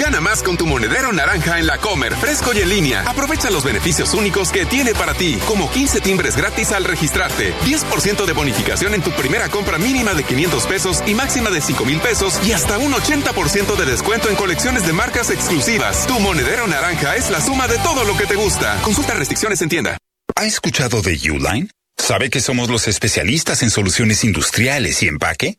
Gana 0.00 0.22
más 0.22 0.42
con 0.42 0.56
tu 0.56 0.66
monedero 0.66 1.12
naranja 1.12 1.58
en 1.58 1.66
la 1.66 1.76
Comer, 1.76 2.16
fresco 2.16 2.52
y 2.54 2.60
en 2.60 2.70
línea. 2.70 3.02
Aprovecha 3.02 3.50
los 3.50 3.64
beneficios 3.64 4.14
únicos 4.14 4.50
que 4.50 4.64
tiene 4.64 4.94
para 4.94 5.12
ti, 5.12 5.38
como 5.46 5.70
15 5.70 6.00
timbres 6.00 6.36
gratis 6.36 6.72
al 6.72 6.84
registrarte, 6.84 7.52
10% 7.66 8.24
de 8.24 8.32
bonificación 8.32 8.94
en 8.94 9.02
tu 9.02 9.10
primera 9.10 9.50
compra 9.50 9.76
mínima 9.76 10.14
de 10.14 10.24
500 10.24 10.66
pesos 10.66 11.02
y 11.06 11.12
máxima 11.12 11.50
de 11.50 11.60
5 11.60 11.84
mil 11.84 12.00
pesos 12.00 12.40
y 12.46 12.52
hasta 12.52 12.78
un 12.78 12.92
80% 12.92 13.76
de 13.76 13.84
descuento 13.84 14.30
en 14.30 14.36
colecciones 14.36 14.86
de 14.86 14.94
marcas 14.94 15.28
exclusivas. 15.30 16.06
Tu 16.06 16.18
monedero 16.18 16.66
naranja 16.66 17.16
es 17.16 17.28
la 17.28 17.42
suma 17.42 17.68
de 17.68 17.76
todo 17.78 18.04
lo 18.04 18.16
que 18.16 18.24
te 18.24 18.36
gusta. 18.36 18.80
Consulta 18.80 19.12
restricciones 19.12 19.60
en 19.60 19.68
tienda. 19.68 19.98
¿Ha 20.34 20.46
escuchado 20.46 21.02
de 21.02 21.18
Uline? 21.30 21.70
¿Sabe 21.98 22.30
que 22.30 22.40
somos 22.40 22.70
los 22.70 22.88
especialistas 22.88 23.62
en 23.62 23.68
soluciones 23.68 24.24
industriales 24.24 25.02
y 25.02 25.08
empaque? 25.08 25.58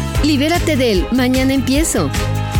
Libérate 0.23 0.75
del 0.75 1.07
mañana 1.11 1.53
empiezo. 1.53 2.11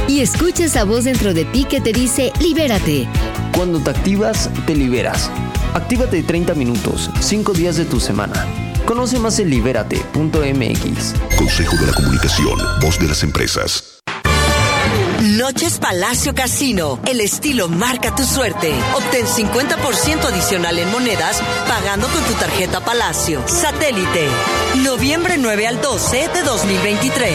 Y 0.07 0.21
escucha 0.21 0.65
esa 0.65 0.83
voz 0.83 1.03
dentro 1.03 1.33
de 1.33 1.45
ti 1.45 1.65
que 1.65 1.79
te 1.79 1.93
dice 1.93 2.33
libérate. 2.39 3.07
Cuando 3.55 3.79
te 3.79 3.91
activas, 3.91 4.49
te 4.65 4.75
liberas. 4.75 5.29
Actívate 5.73 6.23
30 6.23 6.55
minutos, 6.55 7.09
5 7.19 7.53
días 7.53 7.77
de 7.77 7.85
tu 7.85 7.99
semana. 7.99 8.45
Conoce 8.85 9.19
más 9.19 9.37
en 9.39 9.51
libérate.mx. 9.51 11.13
Consejo 11.37 11.77
de 11.77 11.87
la 11.87 11.93
Comunicación, 11.93 12.59
voz 12.81 12.99
de 12.99 13.07
las 13.07 13.23
empresas. 13.23 13.90
Noches 15.21 15.77
Palacio 15.77 16.33
Casino. 16.33 16.99
El 17.05 17.21
estilo 17.21 17.67
marca 17.67 18.15
tu 18.15 18.23
suerte. 18.23 18.73
Obtén 18.95 19.27
50% 19.27 20.25
adicional 20.25 20.79
en 20.79 20.89
monedas 20.89 21.39
pagando 21.67 22.07
con 22.07 22.23
tu 22.23 22.33
tarjeta 22.33 22.79
Palacio. 22.79 23.43
Satélite. 23.47 24.27
Noviembre 24.83 25.35
9 25.37 25.67
al 25.67 25.79
12 25.79 26.27
de 26.33 26.41
2023. 26.41 27.33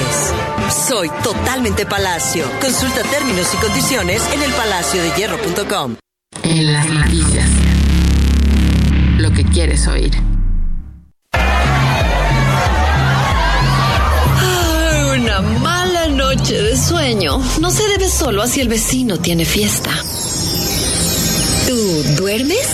Soy 0.89 1.09
totalmente 1.23 1.87
Palacio. 1.87 2.45
Consulta 2.61 3.03
términos 3.05 3.55
y 3.55 3.57
condiciones 3.59 4.21
en 4.33 4.43
elpalaciodehierro.com. 4.43 5.97
En 6.43 6.73
las 6.73 6.89
noticias. 6.89 7.49
Lo 9.19 9.31
que 9.31 9.45
quieres 9.45 9.87
oír. 9.87 10.36
Noche 16.47 16.63
de 16.63 16.77
sueño 16.77 17.43
no 17.61 17.71
se 17.73 17.89
debe 17.89 18.09
solo 18.09 18.41
a 18.41 18.47
si 18.47 18.61
el 18.61 18.69
vecino 18.69 19.19
tiene 19.19 19.45
fiesta. 19.45 19.91
¿Tú 21.67 22.05
duermes? 22.17 22.69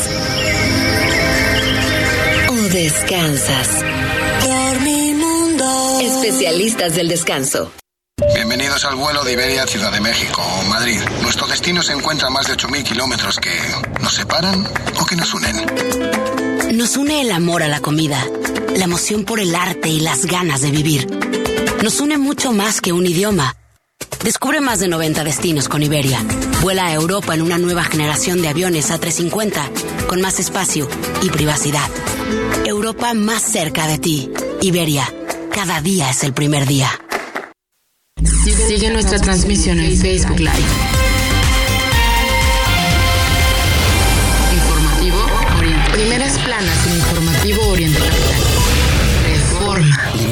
¿O 2.51 2.55
descansas? 2.69 3.69
Dormimundo. 4.45 6.01
Especialistas 6.03 6.97
del 6.97 7.09
descanso. 7.09 7.73
Bienvenidos 8.35 8.85
al 8.85 8.97
vuelo 8.97 9.25
de 9.25 9.33
Iberia 9.33 9.67
Ciudad 9.67 9.91
de 9.91 10.03
México 10.03 10.43
o 10.43 10.65
Madrid. 10.65 11.01
Nuestro 11.23 11.47
destino 11.47 11.83
se 11.83 11.95
encuentra 11.95 12.29
a 12.29 12.31
más 12.31 12.49
de 12.49 12.53
8.000 12.53 12.83
kilómetros 12.83 13.41
que 13.41 13.59
nos 14.03 14.13
separan 14.13 14.69
o 15.01 15.07
que 15.07 15.17
nos 15.17 15.33
unen. 15.33 16.77
Nos 16.77 16.99
une 16.99 17.23
el 17.23 17.33
amor 17.33 17.63
a 17.63 17.69
la 17.69 17.81
comida, 17.81 18.23
la 18.77 18.85
emoción 18.85 19.25
por 19.25 19.41
el 19.41 19.55
arte 19.55 19.89
y 19.89 20.01
las 20.01 20.27
ganas 20.27 20.61
de 20.61 20.71
vivir. 20.71 21.09
Nos 21.83 22.01
une 22.01 22.19
mucho 22.19 22.53
más 22.53 22.83
que 22.83 22.93
un 22.93 23.07
idioma. 23.07 23.57
Descubre 24.25 24.61
más 24.61 24.79
de 24.79 24.87
90 24.87 25.25
destinos 25.25 25.69
con 25.69 25.83
Iberia. 25.83 26.21
Vuela 26.61 26.87
a 26.87 26.93
Europa 26.93 27.35
en 27.35 27.43
una 27.43 27.59
nueva 27.59 27.83
generación 27.83 28.41
de 28.41 28.49
aviones 28.49 28.93
A350 28.93 30.07
con 30.07 30.21
más 30.21 30.39
espacio 30.39 30.89
y 31.23 31.31
privacidad. 31.31 31.89
Europa 32.65 33.15
más 33.15 33.43
cerca 33.43 33.89
de 33.89 33.99
ti. 33.99 34.31
Iberia. 34.61 35.13
Cada 35.53 35.81
día 35.81 36.09
es 36.09 36.23
el 36.23 36.35
primer 36.35 36.67
día. 36.67 36.89
Sigue 38.69 38.91
nuestra 38.93 39.19
transmisión 39.19 39.81
en 39.81 39.99
Facebook 39.99 40.39
Live. 40.39 40.53
Informativo 44.55 45.19
Oriente. 45.59 45.91
Primeras 45.93 46.39
planas 46.39 46.87
en 46.87 46.95
Informativo 46.95 47.67
Oriente 47.71 48.22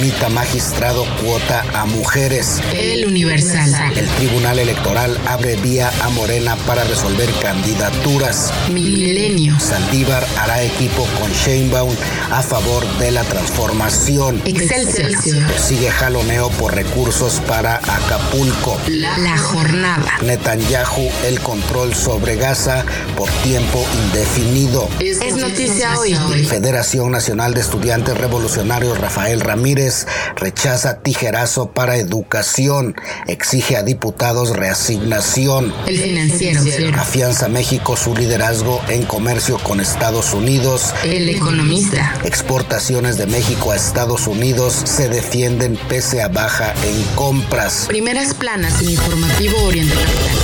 Limita 0.00 0.30
magistrado 0.30 1.04
cuota 1.22 1.62
a 1.74 1.84
mujeres. 1.84 2.62
El 2.72 3.04
Universal. 3.04 3.92
El 3.94 4.08
Tribunal 4.08 4.58
Electoral 4.58 5.20
abre 5.26 5.56
vía 5.56 5.92
a 6.00 6.08
Morena 6.08 6.56
para 6.66 6.84
resolver 6.84 7.30
candidaturas. 7.42 8.50
Milenio. 8.72 9.60
Saldívar 9.60 10.26
hará 10.38 10.62
equipo 10.62 11.06
con 11.20 11.30
Sheinbaum 11.32 11.94
a 12.30 12.40
favor 12.40 12.86
de 12.98 13.10
la 13.10 13.24
transformación. 13.24 14.40
Excelsior. 14.46 15.10
Sigue 15.58 15.90
jaloneo 15.90 16.48
por 16.52 16.74
recursos 16.74 17.42
para 17.46 17.76
Acapulco. 17.76 18.80
La 18.88 19.36
jornada. 19.36 20.14
Netanyahu 20.22 21.10
el 21.26 21.40
control 21.40 21.94
sobre 21.94 22.36
Gaza 22.36 22.86
por 23.18 23.28
tiempo 23.42 23.84
indefinido. 24.06 24.88
Es 24.98 25.36
noticia 25.36 25.98
hoy. 25.98 26.14
Federación 26.46 27.10
Nacional 27.10 27.52
de 27.52 27.60
Estudiantes 27.60 28.16
Revolucionarios 28.16 28.96
Rafael 28.96 29.40
Ramírez 29.40 29.89
rechaza 30.36 31.02
tijerazo 31.02 31.72
para 31.72 31.96
educación. 31.96 32.94
Exige 33.26 33.76
a 33.76 33.82
diputados 33.82 34.56
reasignación. 34.56 35.72
El 35.86 35.98
financiero. 35.98 36.60
Afianza 37.00 37.48
México 37.48 37.96
su 37.96 38.14
liderazgo 38.14 38.80
en 38.88 39.04
comercio 39.04 39.58
con 39.58 39.80
Estados 39.80 40.34
Unidos. 40.34 40.94
El 41.04 41.28
economista. 41.28 42.14
Exportaciones 42.24 43.16
de 43.16 43.26
México 43.26 43.72
a 43.72 43.76
Estados 43.76 44.26
Unidos 44.26 44.74
se 44.74 45.08
defienden 45.08 45.78
pese 45.88 46.22
a 46.22 46.28
baja 46.28 46.74
en 46.84 47.02
compras. 47.14 47.86
Primeras 47.88 48.34
planas 48.34 48.80
en 48.82 48.90
Informativo 48.90 49.62
Oriente 49.64 49.94
Capital. 49.94 50.40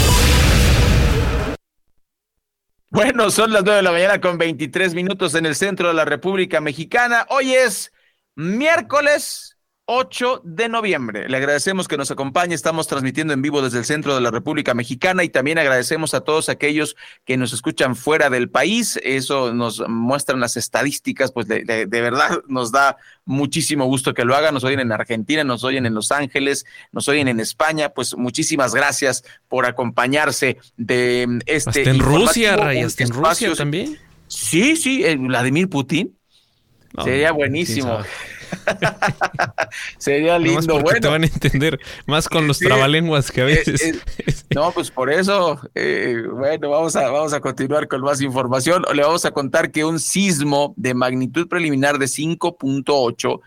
Bueno, 2.90 3.30
son 3.30 3.52
las 3.52 3.62
nueve 3.62 3.76
de 3.76 3.82
la 3.82 3.92
mañana 3.92 4.20
con 4.20 4.38
23 4.38 4.94
minutos 4.94 5.34
en 5.34 5.44
el 5.44 5.54
centro 5.54 5.88
de 5.88 5.94
la 5.94 6.04
República 6.04 6.60
Mexicana. 6.60 7.26
Hoy 7.28 7.52
es 7.52 7.92
miércoles 8.36 9.56
8 9.88 10.42
de 10.44 10.68
noviembre. 10.68 11.28
Le 11.28 11.36
agradecemos 11.36 11.86
que 11.86 11.96
nos 11.96 12.10
acompañe. 12.10 12.54
Estamos 12.54 12.88
transmitiendo 12.88 13.32
en 13.32 13.40
vivo 13.40 13.62
desde 13.62 13.78
el 13.78 13.84
centro 13.84 14.16
de 14.16 14.20
la 14.20 14.32
República 14.32 14.74
Mexicana 14.74 15.22
y 15.22 15.28
también 15.28 15.58
agradecemos 15.58 16.12
a 16.12 16.22
todos 16.22 16.48
aquellos 16.48 16.96
que 17.24 17.36
nos 17.36 17.52
escuchan 17.52 17.94
fuera 17.94 18.28
del 18.28 18.50
país. 18.50 18.98
Eso 19.04 19.54
nos 19.54 19.88
muestran 19.88 20.40
las 20.40 20.56
estadísticas, 20.56 21.30
pues 21.30 21.46
de, 21.46 21.62
de, 21.64 21.86
de 21.86 22.00
verdad 22.00 22.40
nos 22.48 22.72
da 22.72 22.96
muchísimo 23.24 23.84
gusto 23.84 24.12
que 24.12 24.24
lo 24.24 24.34
hagan. 24.34 24.54
Nos 24.54 24.64
oyen 24.64 24.80
en 24.80 24.90
Argentina, 24.90 25.44
nos 25.44 25.62
oyen 25.62 25.86
en 25.86 25.94
Los 25.94 26.10
Ángeles, 26.10 26.66
nos 26.90 27.06
oyen 27.06 27.28
en 27.28 27.38
España. 27.38 27.90
Pues 27.90 28.16
muchísimas 28.16 28.74
gracias 28.74 29.22
por 29.46 29.66
acompañarse 29.66 30.58
de 30.76 31.28
este. 31.46 31.70
Hasta 31.70 31.90
en 31.90 32.00
Rusia, 32.00 32.50
informativo, 32.50 32.64
Ray, 32.64 32.80
hasta 32.80 33.04
en 33.04 33.10
Rusia 33.10 33.54
también. 33.54 33.98
Sí, 34.26 34.76
sí, 34.76 35.04
eh, 35.04 35.16
Vladimir 35.16 35.68
Putin. 35.68 36.15
No, 36.94 37.04
Sería 37.04 37.32
buenísimo. 37.32 37.98
Sería 39.98 40.38
lindo. 40.38 40.60
porque 40.66 40.82
Bueno, 40.82 41.00
te 41.00 41.08
van 41.08 41.22
a 41.24 41.26
entender 41.26 41.80
más 42.06 42.28
con 42.28 42.46
los 42.46 42.58
Sí. 42.58 42.64
trabalenguas 42.64 43.30
que 43.30 43.40
a 43.42 43.44
veces. 43.44 43.82
Eh, 43.82 43.98
eh, 44.26 44.34
no, 44.54 44.70
pues 44.72 44.90
por 44.90 45.12
eso, 45.12 45.60
eh, 45.74 46.22
bueno, 46.30 46.70
vamos 46.70 46.96
a, 46.96 47.10
vamos 47.10 47.32
a 47.32 47.40
continuar 47.40 47.88
con 47.88 48.00
más 48.02 48.20
información. 48.20 48.84
Le 48.94 49.02
vamos 49.02 49.24
a 49.24 49.30
contar 49.32 49.70
que 49.70 49.84
un 49.84 49.98
sismo 49.98 50.74
de 50.76 50.94
magnitud 50.94 51.48
preliminar 51.48 51.98
de 51.98 52.06
5.8 52.06 53.40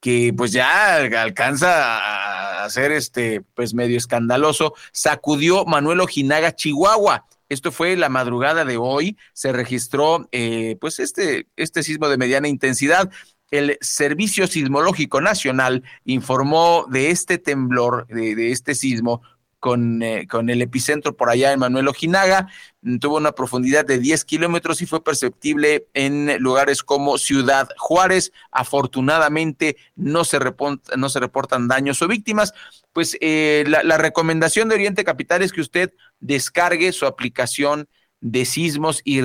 que 0.00 0.32
pues 0.36 0.52
ya 0.52 0.96
alcanza 0.96 2.62
a 2.64 2.70
ser 2.70 2.92
este 2.92 3.42
pues 3.54 3.74
medio 3.74 3.96
escandaloso, 3.96 4.74
sacudió 4.92 5.64
Manuel 5.64 6.00
Ojinaga, 6.00 6.54
Chihuahua. 6.54 7.24
Esto 7.48 7.72
fue 7.72 7.96
la 7.96 8.08
madrugada 8.08 8.64
de 8.64 8.76
hoy, 8.76 9.16
se 9.32 9.52
registró 9.52 10.28
eh, 10.32 10.76
pues 10.80 10.98
este, 10.98 11.48
este 11.56 11.82
sismo 11.82 12.08
de 12.08 12.18
mediana 12.18 12.48
intensidad. 12.48 13.10
el 13.52 13.78
Servicio 13.80 14.46
Sismológico 14.46 15.20
Nacional 15.20 15.84
informó 16.04 16.86
de 16.90 17.10
este 17.10 17.38
temblor, 17.38 18.06
de, 18.08 18.50
este 18.50 18.74
sismo, 18.74 19.22
con, 19.60 20.02
eh, 20.02 20.26
con, 20.28 20.50
el 20.50 20.62
epicentro 20.62 21.16
por 21.16 21.30
allá 21.30 21.52
en 21.52 21.60
Manuel 21.60 21.88
Ojinaga. 21.88 22.48
Tuvo 23.00 23.16
una 23.16 23.32
profundidad 23.32 23.84
de 23.84 23.98
10 23.98 24.24
kilómetros 24.24 24.80
y 24.82 24.86
fue 24.86 25.02
perceptible 25.02 25.86
en 25.94 26.36
lugares 26.40 26.82
como 26.82 27.18
Ciudad 27.18 27.68
Juárez. 27.76 28.32
Afortunadamente 28.50 29.76
no 29.96 30.24
se, 30.24 30.38
no 30.96 31.08
se 31.08 31.20
reportan 31.20 31.68
daños 31.68 32.00
o 32.02 32.08
víctimas. 32.08 32.54
Pues 32.92 33.16
eh, 33.20 33.64
la, 33.66 33.98
recomendación 33.98 34.68
de 34.68 34.76
Oriente 34.76 35.04
Capital 35.04 35.42
es 35.42 35.52
que 35.52 35.60
usted 35.60 35.92
descargue 36.20 36.92
su 36.92 37.06
aplicación 37.06 37.88
de 38.20 38.44
sismos 38.44 39.02
y 39.04 39.20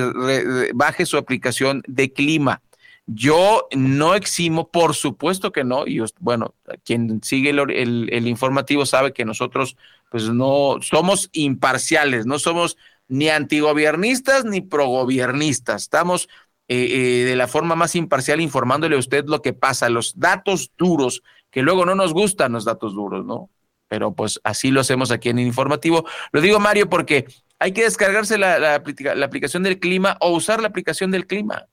baje 0.74 1.06
su 1.06 1.16
aplicación 1.16 1.82
de 1.86 2.12
clima. 2.12 2.62
Yo 3.06 3.66
no 3.74 4.14
eximo, 4.14 4.70
por 4.70 4.94
supuesto 4.94 5.50
que 5.50 5.64
no, 5.64 5.86
y 5.86 6.00
bueno, 6.20 6.54
quien 6.84 7.22
sigue 7.22 7.50
el, 7.50 8.28
informativo 8.28 8.86
sabe 8.86 9.12
que 9.12 9.24
nosotros 9.24 9.76
pues 10.12 10.28
no 10.28 10.76
somos 10.80 11.28
imparciales, 11.32 12.24
no 12.24 12.38
somos 12.38 12.76
ni 13.08 13.28
antigobiernistas 13.28 14.44
ni 14.44 14.60
progobiernistas, 14.60 15.82
estamos 15.82 16.28
eh, 16.68 16.86
eh, 16.90 17.24
de 17.24 17.34
la 17.34 17.48
forma 17.48 17.74
más 17.74 17.96
imparcial 17.96 18.40
informándole 18.40 18.94
a 18.94 19.00
usted 19.00 19.24
lo 19.26 19.42
que 19.42 19.52
pasa, 19.52 19.88
los 19.88 20.20
datos 20.20 20.70
duros, 20.78 21.24
que 21.50 21.62
luego 21.62 21.84
no 21.84 21.96
nos 21.96 22.12
gustan 22.12 22.52
los 22.52 22.64
datos 22.64 22.94
duros, 22.94 23.24
¿no? 23.26 23.50
Pero 23.88 24.14
pues 24.14 24.40
así 24.44 24.70
lo 24.70 24.80
hacemos 24.80 25.10
aquí 25.10 25.30
en 25.30 25.40
informativo. 25.40 26.06
Lo 26.30 26.40
digo, 26.40 26.60
Mario, 26.60 26.88
porque 26.88 27.26
hay 27.58 27.72
que 27.72 27.82
descargarse 27.82 28.38
la, 28.38 28.60
la 28.60 29.24
aplicación 29.24 29.64
del 29.64 29.80
clima 29.80 30.16
o 30.20 30.30
usar 30.30 30.62
la 30.62 30.68
aplicación 30.68 31.10
del 31.10 31.26
clima 31.26 31.66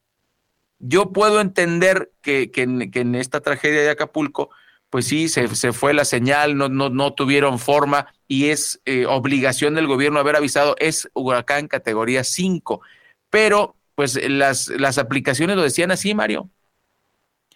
yo 0.80 1.12
puedo 1.12 1.42
entender 1.42 2.12
que, 2.22 2.50
en, 2.56 3.16
esta 3.16 3.42
tragedia 3.42 3.82
de 3.82 3.90
Acapulco, 3.92 4.50
pues 4.90 5.06
sí, 5.06 5.28
se, 5.30 5.48
fue 5.74 5.94
la 5.94 6.06
señal, 6.06 6.58
no, 6.58 6.70
no, 6.70 6.90
no 6.90 7.14
tuvieron 7.14 7.60
forma 7.60 8.08
y 8.30 8.52
es 8.52 8.82
eh, 8.86 9.06
obligación 9.06 9.76
del 9.76 9.88
gobierno 9.88 10.20
haber 10.20 10.38
avisado, 10.38 10.76
es 10.80 11.10
huracán 11.14 11.68
categoría 11.68 12.24
5. 12.24 12.82
Pero, 13.30 13.76
pues 13.96 14.18
las, 14.30 14.70
las 14.70 14.98
aplicaciones 14.98 15.58
lo 15.58 15.64
decían 15.64 15.92
así, 15.92 16.14
Mario. 16.14 16.50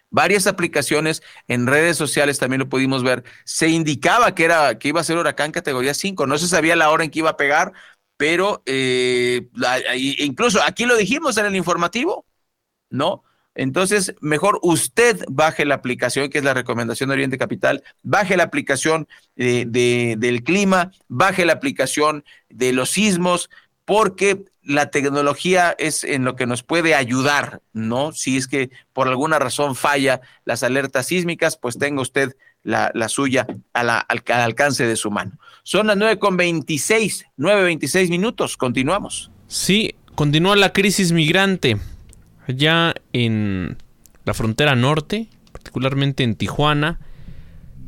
Varias 0.09 0.47
aplicaciones 0.47 1.23
en 1.47 1.67
redes 1.67 1.95
sociales 1.97 2.39
también 2.39 2.59
lo 2.59 2.69
pudimos 2.69 3.03
ver. 3.03 3.23
Se 3.45 3.69
indicaba 3.69 4.35
que 4.35 4.45
era 4.45 4.77
que 4.77 4.89
iba 4.89 4.99
a 4.99 5.05
ser 5.05 5.17
huracán 5.17 5.51
categoría 5.51 5.93
5. 5.93 6.27
No 6.27 6.37
se 6.37 6.47
sabía 6.47 6.75
la 6.75 6.89
hora 6.89 7.03
en 7.05 7.11
que 7.11 7.19
iba 7.19 7.31
a 7.31 7.37
pegar, 7.37 7.73
pero 8.17 8.63
eh, 8.65 9.49
incluso 10.19 10.61
aquí 10.61 10.85
lo 10.85 10.97
dijimos 10.97 11.37
en 11.37 11.45
el 11.45 11.55
informativo 11.55 12.25
¿no? 12.93 13.23
Entonces, 13.55 14.15
mejor 14.19 14.59
usted 14.63 15.23
baje 15.29 15.65
la 15.65 15.75
aplicación, 15.75 16.29
que 16.29 16.39
es 16.39 16.43
la 16.43 16.53
recomendación 16.53 17.09
de 17.09 17.13
Oriente 17.13 17.37
Capital, 17.37 17.83
baje 18.01 18.35
la 18.35 18.43
aplicación 18.43 19.07
de, 19.35 20.15
del 20.17 20.43
clima, 20.43 20.91
baje 21.07 21.45
la 21.45 21.53
aplicación 21.53 22.23
de 22.49 22.73
los 22.73 22.89
sismos, 22.89 23.49
porque 23.85 24.45
la 24.63 24.89
tecnología 24.89 25.75
es 25.77 26.03
en 26.03 26.23
lo 26.23 26.35
que 26.35 26.47
nos 26.47 26.63
puede 26.63 26.95
ayudar, 26.95 27.61
¿no? 27.73 28.11
Si 28.13 28.37
es 28.37 28.47
que 28.47 28.71
por 28.93 29.07
alguna 29.07 29.37
razón 29.37 29.75
falla 29.75 30.21
las 30.45 30.63
alertas 30.63 31.07
sísmicas, 31.07 31.57
pues 31.57 31.77
tenga 31.77 32.01
usted 32.01 32.35
la, 32.63 32.91
suya 33.09 33.45
al, 33.73 33.89
al, 33.89 34.23
alcance 34.27 34.87
de 34.87 34.95
su 34.95 35.11
mano. 35.11 35.37
Son 35.63 35.87
las 35.87 35.97
9.26, 35.97 37.25
9.26 37.37 38.09
minutos, 38.09 38.57
continuamos. 38.57 39.31
Sí, 39.47 39.95
continúa 40.15 40.55
la 40.55 40.71
crisis 40.71 41.11
migrante. 41.11 41.77
Allá 42.47 42.93
en 43.13 43.77
la 44.25 44.33
frontera 44.33 44.75
norte, 44.75 45.29
particularmente 45.51 46.23
en 46.23 46.35
Tijuana, 46.35 46.99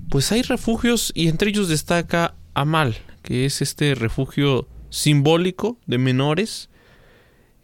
pues 0.09 0.31
hay 0.31 0.41
refugios 0.43 1.11
y 1.15 1.27
entre 1.27 1.49
ellos 1.49 1.67
destaca 1.67 2.35
Amal, 2.53 2.95
que 3.21 3.45
es 3.45 3.61
este 3.61 3.95
refugio 3.95 4.67
simbólico 4.89 5.77
de 5.85 5.97
menores. 5.97 6.69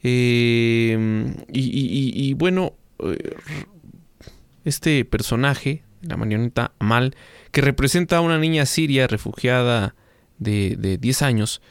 Eh, 0.03 1.33
y, 1.53 2.33
bueno, 2.33 2.73
eh, 2.99 3.35
este 4.65 5.05
personaje, 5.05 5.83
la 6.01 6.17
marioneta 6.17 6.73
Amal, 6.79 7.15
que 7.51 7.61
representa 7.61 8.17
a 8.17 8.21
una 8.21 8.37
niña 8.37 8.65
siria 8.65 9.07
refugiada 9.07 9.95
de, 10.39 10.75
de 10.77 10.97
10 10.97 11.21
años, 11.21 11.61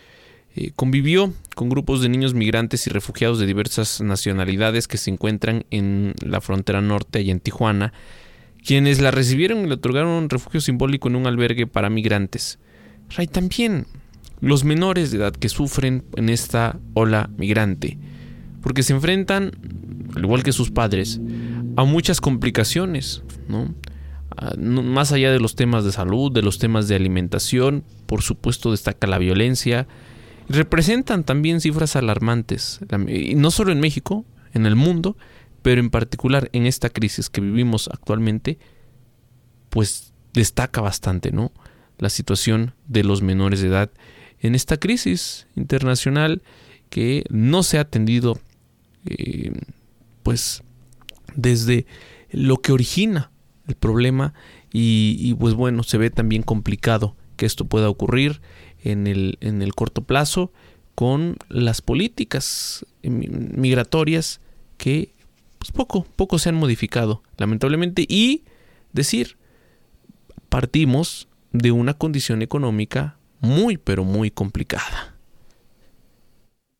eh, 0.61 0.73
convivió 0.77 1.33
con 1.55 1.71
grupos 1.71 2.03
de 2.03 2.11
niños 2.11 2.35
migrantes 2.35 2.87
y 2.87 2.91
refugiados 2.91 3.39
de 3.39 3.47
diversas 3.47 4.03
nacionalidades 4.03 4.89
que 4.89 4.99
se 4.99 5.11
encuentran 5.11 5.65
en 5.71 6.13
la 6.23 6.43
frontera 6.43 6.83
norte 6.83 7.23
y 7.23 7.31
en 7.31 7.41
Tijuana, 7.41 7.95
quienes 8.63 9.01
la 9.01 9.11
recibieron 9.11 9.61
y 9.61 9.69
le 9.69 9.75
otorgaron 9.75 10.11
un 10.11 10.29
refugio 10.29 10.61
simbólico 10.61 11.09
en 11.09 11.17
un 11.17 11.27
albergue 11.27 11.67
para 11.67 11.89
migrantes. 11.89 12.59
Hay 13.17 13.27
también 13.27 13.87
los 14.43 14.65
menores 14.65 15.11
de 15.11 15.17
edad 15.17 15.33
que 15.33 15.49
sufren 15.49 16.05
en 16.17 16.29
esta 16.29 16.79
ola 16.93 17.31
migrante, 17.39 17.97
porque 18.61 18.83
se 18.83 18.93
enfrentan, 18.93 19.53
al 20.15 20.25
igual 20.25 20.43
que 20.43 20.53
sus 20.53 20.71
padres, 20.71 21.23
a 21.77 21.85
muchas 21.85 22.21
complicaciones, 22.21 23.23
¿no? 23.49 23.75
más 24.59 25.13
allá 25.13 25.33
de 25.33 25.41
los 25.41 25.55
temas 25.55 25.85
de 25.87 25.93
salud, 25.93 26.31
de 26.31 26.43
los 26.43 26.59
temas 26.59 26.87
de 26.87 26.97
alimentación, 26.97 27.83
por 28.05 28.21
supuesto 28.21 28.71
destaca 28.71 29.07
la 29.07 29.19
violencia, 29.19 29.87
representan 30.51 31.23
también 31.23 31.61
cifras 31.61 31.95
alarmantes, 31.95 32.81
y 33.09 33.37
no 33.37 33.51
solo 33.51 33.71
en 33.71 33.81
México, 33.81 34.25
en 34.53 34.67
el 34.67 34.75
mundo, 34.75 35.17
pero 35.63 35.81
en 35.81 35.91
particular 35.91 36.51
en 36.53 36.67
esta 36.67 36.91
crisis 36.91 37.31
que 37.31 37.41
vivimos 37.41 37.89
actualmente, 37.93 38.59
pues 39.69 40.13
destaca 40.35 40.81
bastante, 40.81 41.31
¿no? 41.31 41.53
La 41.99 42.11
situación 42.11 42.75
de 42.89 43.05
los 43.05 43.23
menores 43.23 43.61
de 43.61 43.69
edad 43.69 43.91
en 44.41 44.55
esta 44.57 44.77
crisis 44.79 45.47
internacional 45.55 46.43
que 46.89 47.25
no 47.31 47.63
se 47.63 47.79
ha 47.79 47.83
atendido, 47.83 48.41
eh, 49.07 49.53
pues, 50.25 50.65
desde 51.37 51.87
lo 52.33 52.57
que 52.57 52.73
origina 52.73 53.31
el 53.69 53.77
problema 53.77 54.35
y, 54.73 55.17
y, 55.21 55.35
pues 55.35 55.55
bueno, 55.55 55.85
se 55.85 55.99
ve 55.99 56.11
también 56.11 56.43
complicado 56.43 57.15
que 57.37 57.47
esto 57.47 57.67
pueda 57.67 57.89
ocurrir 57.89 58.41
en 58.83 59.07
el, 59.07 59.39
en 59.41 59.63
el 59.63 59.75
corto 59.75 60.03
plazo 60.03 60.53
con 60.95 61.37
las 61.49 61.81
políticas 61.81 62.85
migratorias 63.03 64.41
que 64.77 65.13
pues, 65.59 65.73
poco, 65.73 66.05
poco 66.17 66.39
se 66.39 66.49
han 66.49 66.55
modificado, 66.57 67.23
lamentablemente, 67.37 68.05
y 68.09 68.45
decir, 68.93 69.37
partimos 70.49 71.29
de 71.53 71.73
una 71.73 71.95
condición 71.95 72.43
económica 72.43 73.17
muy, 73.41 73.77
pero 73.77 74.05
muy 74.05 74.31
complicada. 74.31 75.17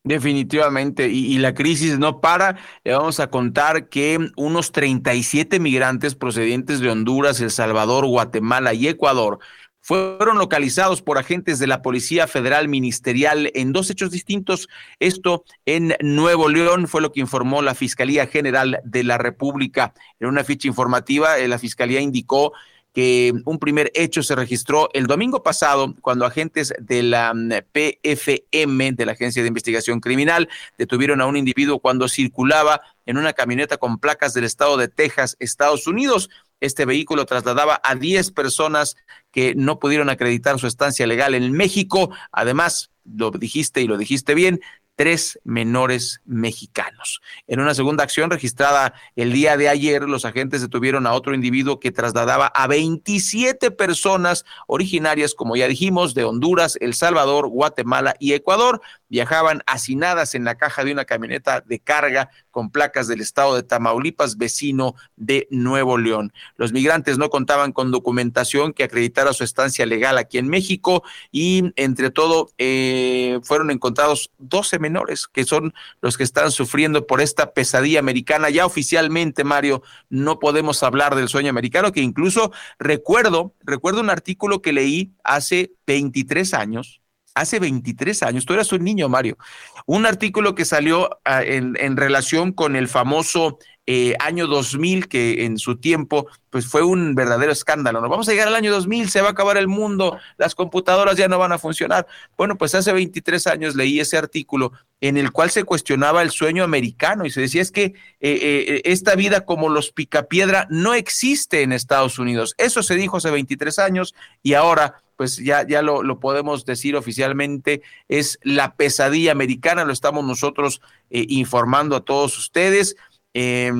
Definitivamente, 0.03 1.09
y, 1.09 1.33
y, 1.33 1.37
la 1.37 1.53
crisis 1.53 1.99
no 1.99 2.21
para. 2.21 2.57
Le 2.83 2.93
vamos 2.93 3.19
a 3.19 3.29
contar 3.29 3.87
que 3.87 4.17
unos 4.35 4.71
37 4.71 5.59
migrantes 5.59 6.15
procedentes 6.15 6.79
de 6.79 6.89
Honduras, 6.89 7.39
El 7.39 7.51
Salvador, 7.51 8.07
Guatemala 8.07 8.73
y 8.73 8.87
Ecuador 8.87 9.37
fueron 9.81 10.37
localizados 10.37 11.01
por 11.01 11.17
agentes 11.17 11.59
de 11.59 11.67
la 11.67 11.81
Policía 11.81 12.27
Federal 12.27 12.67
Ministerial 12.67 13.51
en 13.53 13.73
dos 13.73 13.89
hechos 13.89 14.11
distintos. 14.11 14.69
Esto 14.99 15.43
en 15.65 15.95
Nuevo 16.01 16.47
León 16.49 16.87
fue 16.87 17.01
lo 17.01 17.11
que 17.11 17.19
informó 17.19 17.61
la 17.61 17.75
Fiscalía 17.75 18.27
General 18.27 18.79
de 18.83 19.03
la 19.03 19.17
República. 19.17 19.93
En 20.19 20.27
una 20.27 20.43
ficha 20.43 20.67
informativa, 20.67 21.39
eh, 21.39 21.47
la 21.47 21.57
Fiscalía 21.59 21.99
indicó 21.99 22.53
que 22.93 23.33
un 23.45 23.57
primer 23.57 23.91
hecho 23.95 24.21
se 24.21 24.35
registró 24.35 24.89
el 24.93 25.07
domingo 25.07 25.43
pasado 25.43 25.95
cuando 26.01 26.25
agentes 26.25 26.73
de 26.79 27.03
la 27.03 27.33
mm, 27.33 27.49
PFM, 27.71 28.91
de 28.91 29.05
la 29.05 29.13
Agencia 29.13 29.41
de 29.41 29.47
Investigación 29.47 29.99
Criminal, 29.99 30.49
detuvieron 30.77 31.21
a 31.21 31.25
un 31.25 31.37
individuo 31.37 31.79
cuando 31.79 32.07
circulaba 32.07 32.81
en 33.05 33.17
una 33.17 33.33
camioneta 33.33 33.77
con 33.77 33.97
placas 33.97 34.33
del 34.33 34.43
estado 34.43 34.77
de 34.77 34.89
Texas, 34.89 35.37
Estados 35.39 35.87
Unidos. 35.87 36.29
Este 36.61 36.85
vehículo 36.85 37.25
trasladaba 37.25 37.81
a 37.83 37.95
10 37.95 38.31
personas 38.31 38.95
que 39.31 39.53
no 39.55 39.79
pudieron 39.79 40.09
acreditar 40.09 40.59
su 40.59 40.67
estancia 40.67 41.05
legal 41.07 41.35
en 41.35 41.51
México. 41.51 42.11
Además, 42.31 42.91
lo 43.03 43.31
dijiste 43.31 43.81
y 43.81 43.87
lo 43.87 43.97
dijiste 43.97 44.35
bien, 44.35 44.61
tres 44.95 45.39
menores 45.43 46.21
mexicanos. 46.25 47.21
En 47.47 47.59
una 47.59 47.73
segunda 47.73 48.03
acción 48.03 48.29
registrada 48.29 48.93
el 49.15 49.33
día 49.33 49.57
de 49.57 49.67
ayer, 49.67 50.03
los 50.03 50.25
agentes 50.25 50.61
detuvieron 50.61 51.07
a 51.07 51.13
otro 51.13 51.33
individuo 51.33 51.79
que 51.79 51.91
trasladaba 51.91 52.45
a 52.47 52.67
27 52.67 53.71
personas 53.71 54.45
originarias, 54.67 55.33
como 55.33 55.55
ya 55.55 55.67
dijimos, 55.67 56.13
de 56.13 56.23
Honduras, 56.23 56.77
El 56.81 56.93
Salvador, 56.93 57.47
Guatemala 57.47 58.15
y 58.19 58.33
Ecuador. 58.33 58.81
Viajaban 59.11 59.61
hacinadas 59.67 60.35
en 60.35 60.45
la 60.45 60.55
caja 60.55 60.85
de 60.85 60.93
una 60.93 61.03
camioneta 61.03 61.59
de 61.59 61.79
carga 61.79 62.29
con 62.49 62.71
placas 62.71 63.09
del 63.09 63.19
estado 63.19 63.55
de 63.55 63.63
Tamaulipas, 63.63 64.37
vecino 64.37 64.95
de 65.17 65.49
Nuevo 65.51 65.97
León. 65.97 66.31
Los 66.55 66.71
migrantes 66.71 67.17
no 67.17 67.29
contaban 67.29 67.73
con 67.73 67.91
documentación 67.91 68.71
que 68.71 68.85
acreditara 68.85 69.33
su 69.33 69.43
estancia 69.43 69.85
legal 69.85 70.17
aquí 70.17 70.37
en 70.37 70.47
México 70.47 71.03
y 71.29 71.73
entre 71.75 72.09
todo 72.09 72.51
eh, 72.57 73.41
fueron 73.43 73.69
encontrados 73.69 74.31
12 74.37 74.79
menores 74.79 75.27
que 75.27 75.43
son 75.43 75.73
los 75.99 76.17
que 76.17 76.23
están 76.23 76.49
sufriendo 76.49 77.05
por 77.05 77.19
esta 77.19 77.51
pesadilla 77.51 77.99
americana. 77.99 78.49
Ya 78.49 78.65
oficialmente, 78.65 79.43
Mario, 79.43 79.83
no 80.09 80.39
podemos 80.39 80.83
hablar 80.83 81.15
del 81.15 81.27
sueño 81.27 81.49
americano, 81.49 81.91
que 81.91 81.99
incluso 81.99 82.53
recuerdo, 82.79 83.53
recuerdo 83.59 83.99
un 83.99 84.09
artículo 84.09 84.61
que 84.61 84.71
leí 84.71 85.11
hace 85.25 85.73
23 85.85 86.53
años 86.53 87.00
hace 87.35 87.59
23 87.59 88.23
años, 88.23 88.45
tú 88.45 88.53
eras 88.53 88.71
un 88.71 88.83
niño, 88.83 89.09
Mario, 89.09 89.37
un 89.85 90.05
artículo 90.05 90.55
que 90.55 90.65
salió 90.65 91.09
ah, 91.25 91.43
en, 91.43 91.75
en, 91.79 91.97
relación 91.97 92.51
con 92.51 92.75
el 92.75 92.87
famoso 92.87 93.57
eh, 93.87 94.15
año 94.19 94.47
2000, 94.47 95.07
que 95.07 95.45
en 95.45 95.57
su 95.57 95.77
tiempo 95.77 96.27
pues 96.49 96.67
fue 96.67 96.83
un 96.83 97.15
verdadero 97.15 97.51
escándalo. 97.51 98.01
Nos 98.01 98.09
vamos 98.09 98.27
a 98.27 98.31
llegar 98.31 98.47
al 98.47 98.55
año 98.55 98.71
2000, 98.71 99.09
se 99.09 99.21
va 99.21 99.29
a 99.29 99.31
acabar 99.31 99.57
el 99.57 99.67
mundo, 99.67 100.17
las 100.37 100.53
computadoras 100.53 101.17
ya 101.17 101.27
no 101.27 101.39
van 101.39 101.51
a 101.51 101.57
funcionar. 101.57 102.05
Bueno, 102.37 102.57
pues 102.57 102.75
hace 102.75 102.91
23 102.93 103.47
años 103.47 103.75
leí 103.75 103.99
ese 103.99 104.17
artículo 104.17 104.71
en 104.99 105.17
el 105.17 105.31
cual 105.31 105.49
se 105.49 105.63
cuestionaba 105.63 106.21
el 106.21 106.29
sueño 106.29 106.63
americano 106.63 107.25
y 107.25 107.31
se 107.31 107.41
decía 107.41 107.61
es 107.61 107.71
que 107.71 107.85
eh, 107.85 107.93
eh, 108.19 108.81
esta 108.85 109.15
vida 109.15 109.45
como 109.45 109.69
los 109.69 109.91
picapiedra 109.91 110.67
no 110.69 110.93
existe 110.93 111.63
en 111.63 111.71
Estados 111.71 112.19
Unidos. 112.19 112.53
Eso 112.57 112.83
se 112.83 112.95
dijo 112.95 113.17
hace 113.17 113.31
23 113.31 113.79
años 113.79 114.13
y 114.43 114.53
ahora 114.53 115.01
pues 115.21 115.37
ya, 115.37 115.67
ya 115.67 115.83
lo, 115.83 116.01
lo, 116.01 116.19
podemos 116.19 116.65
decir 116.65 116.95
oficialmente, 116.95 117.83
es 118.09 118.39
la 118.41 118.73
pesadilla 118.73 119.31
americana, 119.31 119.85
lo 119.85 119.93
estamos 119.93 120.25
nosotros 120.25 120.81
eh, 121.11 121.27
informando 121.29 121.95
a 121.95 122.01
todos 122.01 122.39
ustedes. 122.39 122.95
Eh, 123.33 123.71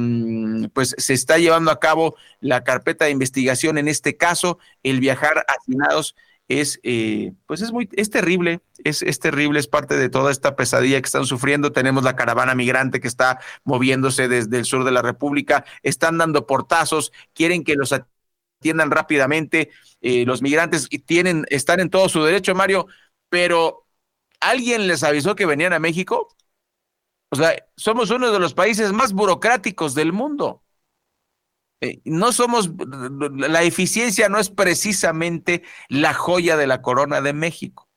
pues 0.74 0.96
se 0.98 1.14
está 1.14 1.38
llevando 1.38 1.72
a 1.72 1.80
cabo 1.80 2.16
la 2.40 2.64
carpeta 2.64 3.06
de 3.06 3.12
investigación 3.12 3.78
en 3.78 3.88
este 3.88 4.16
caso, 4.18 4.60
el 4.84 5.00
viajar 5.00 5.46
hacinados 5.48 6.16
es, 6.48 6.80
eh, 6.84 7.34
pues 7.46 7.62
es 7.62 7.72
muy, 7.72 7.90
es 7.94 8.10
terrible, 8.10 8.62
es, 8.84 9.02
es 9.02 9.20
terrible, 9.20 9.60
es 9.60 9.68
parte 9.68 9.96
de 9.96 10.10
toda 10.10 10.32
esta 10.32 10.56
pesadilla 10.56 11.00
que 11.02 11.06
están 11.06 11.26
sufriendo. 11.26 11.72
Tenemos 11.72 12.04
la 12.04 12.16
caravana 12.16 12.56
migrante 12.56 13.00
que 13.00 13.08
está 13.08 13.40
moviéndose 13.64 14.28
desde 14.28 14.58
el 14.58 14.66
sur 14.66 14.84
de 14.84 14.92
la 14.92 15.02
República, 15.02 15.66
están 15.84 16.18
dando 16.18 16.46
portazos, 16.48 17.12
quieren 17.34 17.64
que 17.64 17.76
los 17.76 17.94
atiendan 17.94 18.92
rápidamente. 18.92 19.70
Eh, 20.02 20.26
los 20.26 20.42
migrantes 20.42 20.90
tienen, 21.06 21.46
están 21.50 21.80
en 21.80 21.90
todo 21.90 22.10
su 22.10 22.24
derecho, 22.24 22.56
Mario, 22.56 22.88
pero 23.30 23.88
¿alguien 24.40 24.88
les 24.88 25.04
avisó 25.04 25.36
que 25.36 25.46
venían 25.46 25.74
a 25.74 25.80
México? 25.80 26.36
O 27.32 27.38
sea, 27.38 27.56
somos 27.78 28.10
uno 28.10 28.32
de 28.32 28.40
los 28.40 28.54
países 28.54 28.92
más 28.92 29.14
burocráticos 29.14 29.96
del 29.96 30.12
mundo. 30.12 30.64
Eh, 31.80 32.02
no 32.04 32.32
somos, 32.32 32.70
la 33.36 33.64
eficiencia 33.64 34.30
no 34.30 34.38
es 34.38 34.50
precisamente 34.50 35.64
la 35.90 36.14
joya 36.14 36.58
de 36.58 36.68
la 36.68 36.82
corona 36.82 37.22
de 37.22 37.34
México. 37.34 37.90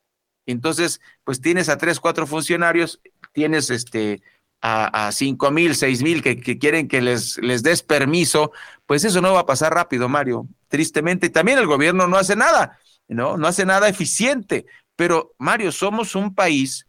Entonces, 0.47 1.01
pues 1.23 1.41
tienes 1.41 1.69
a 1.69 1.77
tres, 1.77 1.99
cuatro 1.99 2.25
funcionarios, 2.25 3.01
tienes 3.33 3.69
este, 3.69 4.23
a, 4.61 5.11
cinco 5.11 5.51
mil, 5.51 5.75
seis 5.75 6.01
mil 6.01 6.23
que, 6.23 6.39
que, 6.39 6.57
quieren 6.57 6.87
que 6.87 7.01
les, 7.01 7.37
les 7.39 7.61
des 7.61 7.83
permiso, 7.83 8.51
pues 8.85 9.03
eso 9.03 9.21
no 9.21 9.33
va 9.33 9.41
a 9.41 9.45
pasar 9.45 9.73
rápido, 9.73 10.07
Mario. 10.07 10.47
Tristemente, 10.67 11.29
también 11.29 11.59
el 11.59 11.67
gobierno 11.67 12.07
no 12.07 12.17
hace 12.17 12.35
nada, 12.35 12.79
¿no? 13.07 13.37
No 13.37 13.47
hace 13.47 13.65
nada 13.65 13.89
eficiente. 13.89 14.65
Pero, 14.95 15.35
Mario, 15.37 15.71
somos 15.71 16.15
un 16.15 16.33
país 16.33 16.87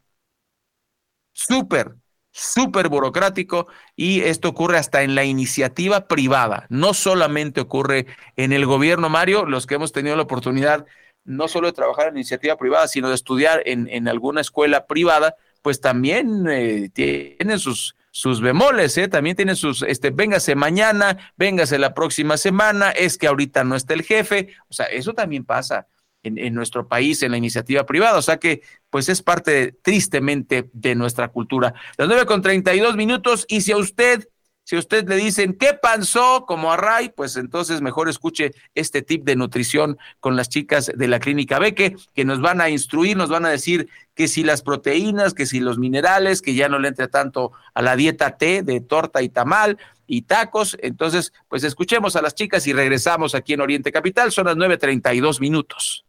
súper, 1.33 1.97
súper 2.37 2.91
burocrático 2.91 3.67
y 3.97 4.21
esto 4.21 4.51
ocurre 4.51 4.77
hasta 4.77 5.03
en 5.03 5.15
la 5.15 5.25
iniciativa 5.25 6.07
privada. 6.07 6.67
No 6.69 6.93
solamente 6.93 7.63
ocurre 7.63 8.07
en 8.37 8.53
el 8.53 8.67
gobierno, 8.67 9.09
Mario, 9.09 9.47
los 9.47 9.67
que 9.67 9.77
hemos 9.77 9.93
tenido 9.93 10.17
la 10.17 10.23
oportunidad 10.23 10.87
no 11.25 11.49
solo 11.49 11.67
de 11.67 11.73
trabajar 11.73 12.09
en 12.09 12.17
iniciativa 12.17 12.57
privada, 12.57 12.89
sino 12.89 13.09
de 13.09 13.15
estudiar 13.15 13.63
en, 13.65 13.89
en 13.89 14.07
alguna 14.07 14.43
escuela 14.43 14.87
privada, 14.87 15.35
pues 15.63 15.81
también 15.81 16.47
eh, 16.49 16.91
tienen 16.93 17.59
sus, 17.59 17.97
sus 18.11 18.43
bemoles, 18.43 18.97
¿eh? 18.99 19.09
también 19.09 19.35
tienen 19.35 19.57
sus, 19.57 19.83
este, 19.83 20.11
véngase 20.11 20.55
mañana, 20.55 21.33
véngase 21.37 21.79
la 21.79 21.95
próxima 21.95 22.37
semana, 22.37 22.91
es 22.91 23.17
que 23.17 23.27
ahorita 23.27 23.65
no 23.65 23.77
está 23.77 23.95
el 23.95 24.03
jefe, 24.03 24.51
o 24.69 24.75
sea, 24.75 24.87
eso 24.87 25.15
también 25.15 25.45
pasa 25.45 25.89
en, 26.27 26.55
nuestro 26.55 26.89
país, 26.89 27.23
en 27.23 27.31
la 27.31 27.37
iniciativa 27.37 27.85
privada, 27.87 28.19
o 28.19 28.23
sea 28.23 28.39
que, 28.39 28.63
pues 28.91 29.09
es 29.09 29.23
parte 29.23 29.73
tristemente 29.83 30.69
de 30.73 30.95
nuestra 30.95 31.29
cultura. 31.29 31.75
Las 31.97 32.09
nueve 32.09 32.27
con 32.27 32.43
treinta 32.43 32.75
y 32.75 32.81
dos 32.81 32.97
minutos, 32.97 33.45
y 33.49 33.61
si 33.61 33.73
a 33.73 33.77
usted 33.77 34.29
si 34.67 34.75
a 34.75 34.81
usted 34.81 35.09
le 35.09 35.15
dicen, 35.15 35.55
¿qué 35.55 35.75
pasó? 35.81 36.45
Como 36.45 36.73
a 36.73 36.77
Ray, 36.77 37.11
pues 37.11 37.37
entonces 37.37 37.83
mejor 37.83 38.09
escuche 38.09 38.51
este 38.75 39.01
tip 39.01 39.25
de 39.25 39.37
nutrición 39.37 39.97
con 40.19 40.35
las 40.35 40.49
chicas 40.49 40.91
de 40.93 41.07
la 41.07 41.21
Clínica 41.21 41.61
Beque, 41.61 41.95
que 42.15 42.25
nos 42.25 42.41
van 42.41 42.61
a 42.61 42.69
instruir, 42.69 43.17
nos 43.17 43.29
van 43.29 43.47
a 43.47 43.49
decir 43.49 43.89
que 44.17 44.27
si 44.27 44.43
las 44.43 44.63
proteínas, 44.63 45.35
que 45.35 45.47
si 45.47 45.61
los 45.61 45.79
minerales, 45.79 46.43
que 46.43 46.57
ya 46.57 46.69
no 46.69 46.81
le 46.81 46.89
entre 46.89 47.07
tanto 47.07 47.53
a 47.75 47.81
la 47.81 47.95
dieta 47.95 48.39
T 48.39 48.65
de 48.65 48.81
torta 48.81 49.23
y 49.23 49.29
tamal 49.29 49.79
y 50.09 50.23
tacos. 50.23 50.77
Entonces, 50.81 51.33
pues 51.49 51.63
escuchemos 51.63 52.17
a 52.17 52.23
las 52.23 52.35
chicas 52.35 52.67
y 52.67 52.73
regresamos 52.73 53.37
aquí 53.37 53.53
en 53.53 53.61
Oriente 53.61 53.93
Capital. 53.93 54.33
Son 54.33 54.47
las 54.47 54.57
9.32 54.57 55.41
minutos. 55.41 56.06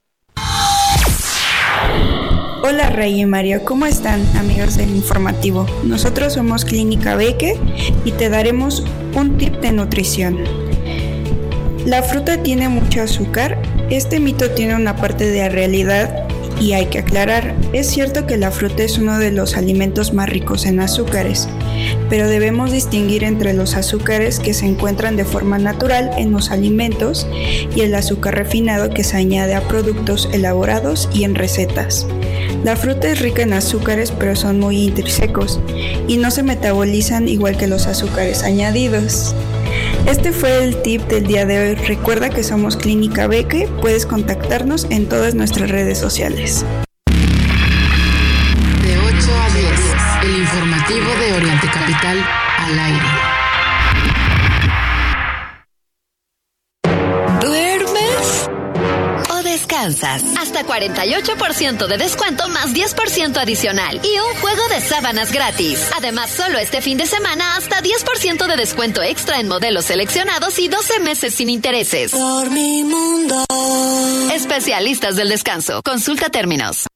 Hola 2.64 2.90
Rey 2.90 3.22
y 3.22 3.26
Mario, 3.26 3.64
¿cómo 3.64 3.86
están 3.86 4.22
amigos 4.36 4.78
del 4.78 4.90
informativo? 4.90 5.66
Nosotros 5.84 6.34
somos 6.34 6.66
Clínica 6.66 7.16
Beque 7.16 7.58
y 8.04 8.12
te 8.12 8.30
daremos 8.30 8.84
un 9.16 9.38
tip 9.38 9.56
de 9.62 9.72
nutrición. 9.72 10.38
La 11.86 12.04
fruta 12.04 12.44
tiene 12.44 12.68
mucho 12.68 13.02
azúcar. 13.02 13.62
Este 13.90 14.20
mito 14.20 14.52
tiene 14.52 14.76
una 14.76 14.98
parte 14.98 15.30
de 15.30 15.48
realidad 15.48 16.28
y 16.60 16.74
hay 16.74 16.88
que 16.88 17.00
aclarar, 17.00 17.56
es 17.74 17.88
cierto 17.88 18.26
que 18.26 18.38
la 18.38 18.52
fruta 18.52 18.84
es 18.84 18.98
uno 18.98 19.20
de 19.20 19.32
los 19.32 19.58
alimentos 19.58 20.14
más 20.14 20.30
ricos 20.30 20.66
en 20.66 20.80
azúcares, 20.80 21.48
pero 22.10 22.28
debemos 22.28 22.72
distinguir 22.72 23.24
entre 23.24 23.54
los 23.54 23.76
azúcares 23.76 24.40
que 24.40 24.54
se 24.54 24.66
encuentran 24.66 25.16
de 25.16 25.26
forma 25.26 25.60
natural 25.60 26.12
en 26.18 26.32
los 26.32 26.52
alimentos 26.52 27.28
y 27.76 27.82
el 27.82 27.94
azúcar 27.96 28.36
refinado 28.36 28.90
que 28.90 29.04
se 29.04 29.18
añade 29.18 29.56
a 29.56 29.68
productos 29.68 30.30
elaborados 30.34 31.10
y 31.14 31.24
en 31.24 31.36
recetas. 31.36 32.08
La 32.64 32.76
fruta 32.76 33.10
es 33.12 33.20
rica 33.20 33.44
en 33.44 33.54
azúcares 33.54 34.12
pero 34.12 34.36
son 34.36 34.60
muy 34.60 34.84
intrínsecos 34.84 35.60
y 36.08 36.18
no 36.18 36.32
se 36.32 36.44
metabolizan 36.44 37.28
igual 37.28 37.58
que 37.58 37.68
los 37.68 37.88
azúcares 37.88 38.44
añadidos. 38.44 39.36
Este 40.08 40.32
fue 40.32 40.64
el 40.64 40.82
tip 40.82 41.02
del 41.08 41.28
día 41.28 41.46
de 41.46 41.60
hoy. 41.60 41.76
Recuerda 41.76 42.30
que 42.30 42.44
somos 42.44 42.78
Clínica 42.78 43.28
Beque, 43.28 43.68
puedes 43.82 44.06
contactarnos 44.06 44.88
en 44.90 45.08
todas 45.08 45.36
nuestras 45.36 45.70
redes 45.70 45.98
sociales. 45.98 46.47
De 46.48 46.64
8 48.98 49.42
a 49.42 49.50
10, 49.50 49.82
el 50.24 50.38
informativo 50.38 51.12
de 51.20 51.34
Oriente 51.34 51.68
Capital 51.68 52.26
al 52.58 52.80
aire. 52.80 53.27
Hasta 60.40 60.66
48% 60.66 61.88
de 61.88 61.98
descuento 61.98 62.48
más 62.50 62.74
10% 62.74 63.38
adicional 63.38 64.02
y 64.04 64.20
un 64.20 64.42
juego 64.42 64.68
de 64.70 64.82
sábanas 64.82 65.32
gratis. 65.32 65.90
Además, 65.96 66.30
solo 66.30 66.58
este 66.58 66.82
fin 66.82 66.98
de 66.98 67.06
semana 67.06 67.56
hasta 67.56 67.82
10% 67.82 68.48
de 68.48 68.58
descuento 68.58 69.02
extra 69.02 69.40
en 69.40 69.48
modelos 69.48 69.86
seleccionados 69.86 70.60
y 70.60 70.68
12 70.68 71.00
meses 71.00 71.34
sin 71.34 71.50
intereses. 71.50 72.12
Por 72.12 72.50
mi 72.50 72.84
mundo. 72.84 73.46
Especialistas 74.34 75.16
del 75.16 75.30
descanso. 75.30 75.82
Consulta 75.84 76.30
términos. 76.30 76.88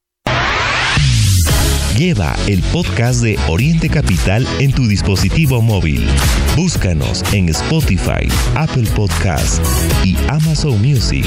Lleva 1.96 2.34
el 2.46 2.62
podcast 2.72 3.20
de 3.20 3.38
Oriente 3.48 3.90
Capital 3.90 4.46
en 4.58 4.72
tu 4.72 4.88
dispositivo 4.88 5.60
móvil. 5.60 6.06
Búscanos 6.56 7.22
en 7.34 7.50
Spotify, 7.50 8.26
Apple 8.54 8.88
Podcast 8.96 9.62
y 10.02 10.16
Amazon 10.28 10.80
Music. 10.80 11.26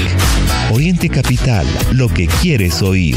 Oriente 0.72 1.08
Capital, 1.08 1.66
lo 1.92 2.08
que 2.08 2.26
quieres 2.26 2.82
oír. 2.82 3.16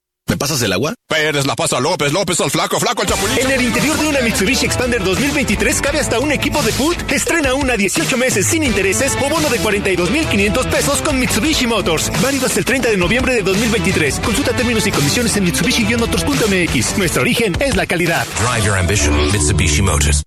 ¿Me 0.31 0.37
pasas 0.37 0.61
el 0.61 0.71
agua? 0.71 0.93
Pérez 1.09 1.45
la 1.45 1.57
pasa 1.57 1.81
López, 1.81 2.13
López 2.13 2.39
al 2.39 2.49
flaco, 2.49 2.79
flaco 2.79 3.01
al 3.01 3.07
chapulín. 3.09 3.37
En 3.37 3.51
el 3.51 3.63
interior 3.63 3.97
de 3.97 4.07
una 4.07 4.21
Mitsubishi 4.21 4.65
Expander 4.65 5.03
2023 5.03 5.81
cabe 5.81 5.99
hasta 5.99 6.21
un 6.21 6.31
equipo 6.31 6.63
de 6.63 6.71
foot. 6.71 7.11
Estrena 7.11 7.53
una 7.53 7.75
18 7.75 8.15
meses 8.15 8.45
sin 8.45 8.63
intereses 8.63 9.17
o 9.21 9.27
bono 9.27 9.49
de 9.49 9.59
42,500 9.59 10.67
pesos 10.67 11.01
con 11.01 11.19
Mitsubishi 11.19 11.67
Motors. 11.67 12.09
Válido 12.21 12.45
hasta 12.45 12.59
el 12.59 12.65
30 12.65 12.91
de 12.91 12.95
noviembre 12.95 13.33
de 13.33 13.41
2023. 13.41 14.21
Consulta 14.21 14.53
términos 14.53 14.87
y 14.87 14.91
condiciones 14.91 15.35
en 15.35 15.43
Mitsubishi-motors.mx. 15.47 16.97
Nuestro 16.97 17.23
origen 17.23 17.53
es 17.59 17.75
la 17.75 17.85
calidad. 17.85 18.25
Drive 18.39 18.65
your 18.65 18.77
ambition, 18.77 19.13
Mitsubishi 19.33 19.81
Motors. 19.81 20.23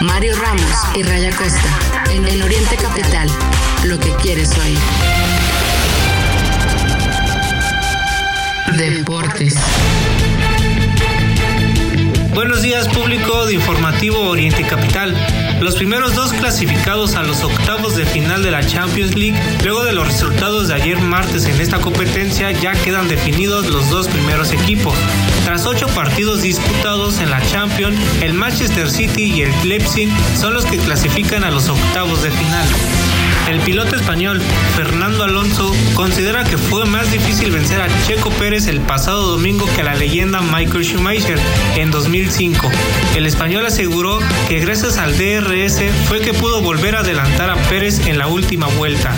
Mario 0.00 0.34
Ramos 0.40 0.72
y 0.96 1.02
Raya 1.02 1.36
Costa 1.36 2.12
en 2.14 2.24
el 2.24 2.42
Oriente 2.42 2.76
Capital. 2.76 3.28
Lo 3.84 4.00
que 4.00 4.10
quieres 4.22 4.56
oír. 4.56 4.78
Deportes. 8.78 9.56
Buenos 12.32 12.62
días 12.62 12.86
público 12.86 13.44
de 13.46 13.54
Informativo 13.54 14.20
Oriente 14.20 14.62
Capital. 14.62 15.16
Los 15.60 15.74
primeros 15.74 16.14
dos 16.14 16.32
clasificados 16.32 17.16
a 17.16 17.24
los 17.24 17.42
octavos 17.42 17.96
de 17.96 18.06
final 18.06 18.44
de 18.44 18.52
la 18.52 18.64
Champions 18.64 19.16
League, 19.16 19.36
luego 19.64 19.84
de 19.84 19.92
los 19.92 20.06
resultados 20.06 20.68
de 20.68 20.74
ayer 20.74 21.00
martes 21.00 21.46
en 21.46 21.60
esta 21.60 21.80
competencia, 21.80 22.52
ya 22.52 22.72
quedan 22.72 23.08
definidos 23.08 23.66
los 23.66 23.90
dos 23.90 24.06
primeros 24.06 24.52
equipos. 24.52 24.94
Tras 25.44 25.66
ocho 25.66 25.88
partidos 25.88 26.42
disputados 26.42 27.18
en 27.18 27.30
la 27.30 27.42
Champions, 27.42 27.98
el 28.22 28.32
Manchester 28.32 28.88
City 28.88 29.24
y 29.24 29.42
el 29.42 29.68
Leipzig 29.68 30.08
son 30.36 30.54
los 30.54 30.64
que 30.64 30.78
clasifican 30.78 31.42
a 31.42 31.50
los 31.50 31.68
octavos 31.68 32.22
de 32.22 32.30
final. 32.30 32.68
El 33.48 33.60
piloto 33.60 33.96
español 33.96 34.42
Fernando 34.76 35.24
Alonso 35.24 35.74
considera 35.94 36.44
que 36.44 36.58
fue 36.58 36.84
más 36.84 37.10
difícil 37.10 37.50
vencer 37.50 37.80
a 37.80 37.88
Checo 38.06 38.28
Pérez 38.30 38.66
el 38.66 38.82
pasado 38.82 39.22
domingo 39.22 39.66
que 39.74 39.80
a 39.80 39.84
la 39.84 39.94
leyenda 39.94 40.42
Michael 40.42 40.84
Schumacher 40.84 41.38
en 41.76 41.90
2005. 41.90 42.70
El 43.16 43.24
español 43.24 43.64
aseguró 43.64 44.18
que 44.48 44.60
gracias 44.60 44.98
al 44.98 45.16
DRS 45.16 45.80
fue 46.08 46.20
que 46.20 46.34
pudo 46.34 46.60
volver 46.60 46.94
a 46.94 47.00
adelantar 47.00 47.48
a 47.48 47.56
Pérez 47.70 48.06
en 48.06 48.18
la 48.18 48.26
última 48.26 48.66
vuelta. 48.66 49.16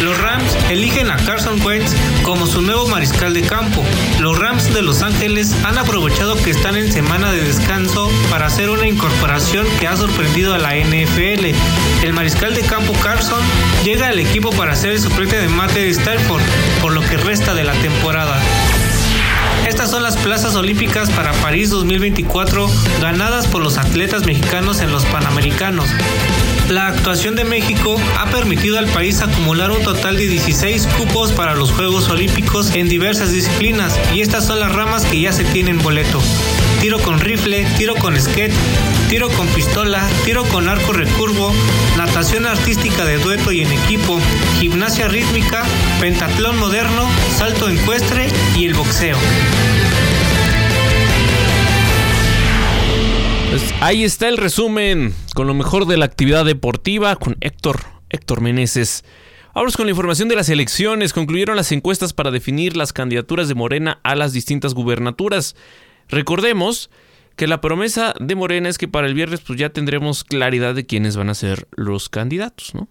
Los 0.00 0.18
Rams 0.18 0.56
eligen 0.70 1.10
a 1.10 1.16
Carson 1.16 1.60
Wentz 1.62 1.94
como 2.22 2.46
su 2.46 2.62
nuevo 2.62 2.86
mariscal 2.88 3.34
de 3.34 3.42
campo. 3.42 3.84
Los 4.18 4.38
Rams 4.38 4.72
de 4.72 4.82
Los 4.82 5.02
Ángeles 5.02 5.54
han 5.64 5.78
aprovechado 5.78 6.36
que 6.36 6.50
están 6.50 6.76
en 6.76 6.90
semana 6.90 7.30
de 7.32 7.42
descanso 7.42 8.10
para 8.30 8.46
hacer 8.46 8.70
una 8.70 8.86
incorporación 8.86 9.66
que 9.78 9.86
ha 9.86 9.96
sorprendido 9.96 10.54
a 10.54 10.58
la 10.58 10.76
NFL. 10.76 11.54
El 12.02 12.12
mariscal 12.12 12.54
de 12.54 12.62
campo 12.62 12.92
Carson 13.02 13.40
llega 13.84 14.08
al 14.08 14.18
equipo 14.18 14.50
para 14.50 14.74
ser 14.74 14.92
el 14.92 15.00
suplente 15.00 15.36
de 15.36 15.48
Matt 15.48 15.76
Stafford 15.76 16.42
por 16.80 16.92
lo 16.92 17.02
que 17.02 17.16
resta 17.16 17.54
de 17.54 17.64
la 17.64 17.74
temporada. 17.74 18.40
Estas 19.68 19.90
son 19.90 20.02
las 20.02 20.16
plazas 20.16 20.54
olímpicas 20.56 21.10
para 21.10 21.32
París 21.32 21.70
2024 21.70 22.68
ganadas 23.00 23.46
por 23.46 23.62
los 23.62 23.78
atletas 23.78 24.24
mexicanos 24.24 24.80
en 24.80 24.90
los 24.90 25.04
Panamericanos. 25.06 25.86
La 26.70 26.86
actuación 26.86 27.34
de 27.34 27.42
México 27.42 27.96
ha 28.16 28.26
permitido 28.26 28.78
al 28.78 28.86
país 28.86 29.20
acumular 29.22 29.72
un 29.72 29.82
total 29.82 30.16
de 30.16 30.28
16 30.28 30.86
cupos 30.96 31.32
para 31.32 31.56
los 31.56 31.72
Juegos 31.72 32.08
Olímpicos 32.10 32.76
en 32.76 32.88
diversas 32.88 33.32
disciplinas 33.32 33.98
y 34.14 34.20
estas 34.20 34.46
son 34.46 34.60
las 34.60 34.72
ramas 34.72 35.04
que 35.04 35.20
ya 35.20 35.32
se 35.32 35.42
tienen 35.42 35.82
boleto. 35.82 36.22
Tiro 36.80 37.00
con 37.00 37.18
rifle, 37.18 37.66
tiro 37.76 37.96
con 37.96 38.18
skate, 38.20 38.52
tiro 39.08 39.30
con 39.30 39.48
pistola, 39.48 40.08
tiro 40.24 40.44
con 40.44 40.68
arco 40.68 40.92
recurvo, 40.92 41.52
natación 41.96 42.46
artística 42.46 43.04
de 43.04 43.18
dueto 43.18 43.50
y 43.50 43.62
en 43.62 43.72
equipo, 43.72 44.20
gimnasia 44.60 45.08
rítmica, 45.08 45.64
pentatlón 45.98 46.56
moderno, 46.56 47.10
salto 47.36 47.68
ecuestre 47.68 48.28
y 48.56 48.66
el 48.66 48.74
boxeo. 48.74 49.18
Pues 53.50 53.74
ahí 53.80 54.04
está 54.04 54.28
el 54.28 54.36
resumen 54.36 55.12
con 55.34 55.46
lo 55.46 55.54
mejor 55.54 55.86
de 55.86 55.96
la 55.96 56.04
actividad 56.04 56.44
deportiva 56.44 57.16
con 57.16 57.36
Héctor, 57.40 57.80
Héctor 58.08 58.40
Meneses. 58.40 59.04
Vamos 59.54 59.76
con 59.76 59.86
la 59.86 59.90
información 59.90 60.28
de 60.28 60.36
las 60.36 60.48
elecciones. 60.48 61.12
Concluyeron 61.12 61.56
las 61.56 61.72
encuestas 61.72 62.12
para 62.12 62.30
definir 62.30 62.76
las 62.76 62.92
candidaturas 62.92 63.48
de 63.48 63.54
Morena 63.54 64.00
a 64.02 64.14
las 64.14 64.32
distintas 64.32 64.74
gubernaturas. 64.74 65.56
Recordemos 66.08 66.90
que 67.36 67.46
la 67.46 67.60
promesa 67.60 68.14
de 68.20 68.34
Morena 68.34 68.68
es 68.68 68.78
que 68.78 68.88
para 68.88 69.06
el 69.06 69.14
viernes 69.14 69.40
pues 69.40 69.58
ya 69.58 69.70
tendremos 69.70 70.24
claridad 70.24 70.74
de 70.74 70.86
quiénes 70.86 71.16
van 71.16 71.30
a 71.30 71.34
ser 71.34 71.68
los 71.72 72.08
candidatos, 72.08 72.74
¿no? 72.74 72.88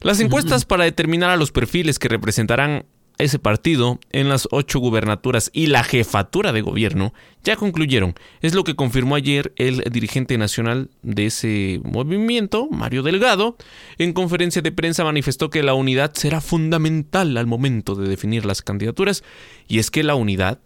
Las 0.00 0.20
encuestas 0.20 0.64
para 0.64 0.84
determinar 0.84 1.30
a 1.30 1.36
los 1.36 1.52
perfiles 1.52 1.98
que 1.98 2.08
representarán 2.08 2.86
ese 3.22 3.38
partido 3.38 3.98
en 4.12 4.28
las 4.28 4.48
ocho 4.50 4.78
gubernaturas 4.78 5.50
y 5.52 5.66
la 5.66 5.84
jefatura 5.84 6.52
de 6.52 6.62
gobierno 6.62 7.12
ya 7.42 7.56
concluyeron. 7.56 8.14
Es 8.40 8.54
lo 8.54 8.64
que 8.64 8.76
confirmó 8.76 9.14
ayer 9.14 9.52
el 9.56 9.82
dirigente 9.90 10.38
nacional 10.38 10.90
de 11.02 11.26
ese 11.26 11.80
movimiento, 11.84 12.68
Mario 12.70 13.02
Delgado. 13.02 13.56
En 13.98 14.12
conferencia 14.12 14.62
de 14.62 14.72
prensa 14.72 15.04
manifestó 15.04 15.50
que 15.50 15.62
la 15.62 15.74
unidad 15.74 16.12
será 16.14 16.40
fundamental 16.40 17.36
al 17.36 17.46
momento 17.46 17.94
de 17.94 18.08
definir 18.08 18.44
las 18.44 18.62
candidaturas. 18.62 19.24
Y 19.68 19.78
es 19.78 19.90
que 19.90 20.02
la 20.02 20.14
unidad 20.14 20.60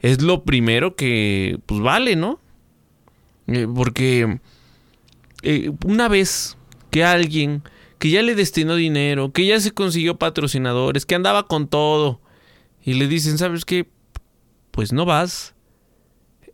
es 0.00 0.22
lo 0.22 0.44
primero 0.44 0.96
que 0.96 1.58
pues 1.66 1.80
vale, 1.80 2.16
¿no? 2.16 2.40
Eh, 3.46 3.66
porque 3.72 4.38
eh, 5.42 5.70
una 5.84 6.08
vez 6.08 6.56
que 6.90 7.04
alguien 7.04 7.62
que 8.04 8.10
ya 8.10 8.20
le 8.20 8.34
destinó 8.34 8.74
dinero, 8.74 9.32
que 9.32 9.46
ya 9.46 9.58
se 9.58 9.70
consiguió 9.70 10.18
patrocinadores, 10.18 11.06
que 11.06 11.14
andaba 11.14 11.46
con 11.46 11.68
todo, 11.68 12.20
y 12.82 12.92
le 12.92 13.08
dicen, 13.08 13.38
¿sabes 13.38 13.64
qué? 13.64 13.88
Pues 14.72 14.92
no 14.92 15.06
vas. 15.06 15.54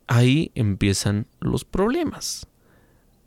Ahí 0.07 0.53
empiezan 0.55 1.27
los 1.41 1.65
problemas. 1.65 2.47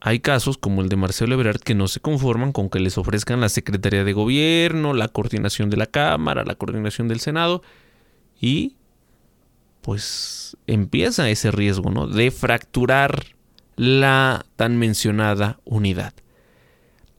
Hay 0.00 0.20
casos 0.20 0.56
como 0.56 0.80
el 0.80 0.88
de 0.88 0.96
Marcelo 0.96 1.34
Ebrard 1.34 1.60
que 1.60 1.74
no 1.74 1.86
se 1.86 2.00
conforman 2.00 2.52
con 2.52 2.70
que 2.70 2.80
les 2.80 2.96
ofrezcan 2.96 3.42
la 3.42 3.50
Secretaría 3.50 4.04
de 4.04 4.14
Gobierno, 4.14 4.94
la 4.94 5.08
coordinación 5.08 5.68
de 5.68 5.76
la 5.76 5.86
Cámara, 5.86 6.44
la 6.46 6.54
coordinación 6.54 7.08
del 7.08 7.20
Senado, 7.20 7.60
y 8.40 8.78
pues 9.82 10.56
empieza 10.66 11.28
ese 11.28 11.50
riesgo, 11.50 11.90
¿no? 11.90 12.06
De 12.06 12.30
fracturar 12.30 13.22
la 13.76 14.46
tan 14.56 14.78
mencionada 14.78 15.60
unidad. 15.66 16.14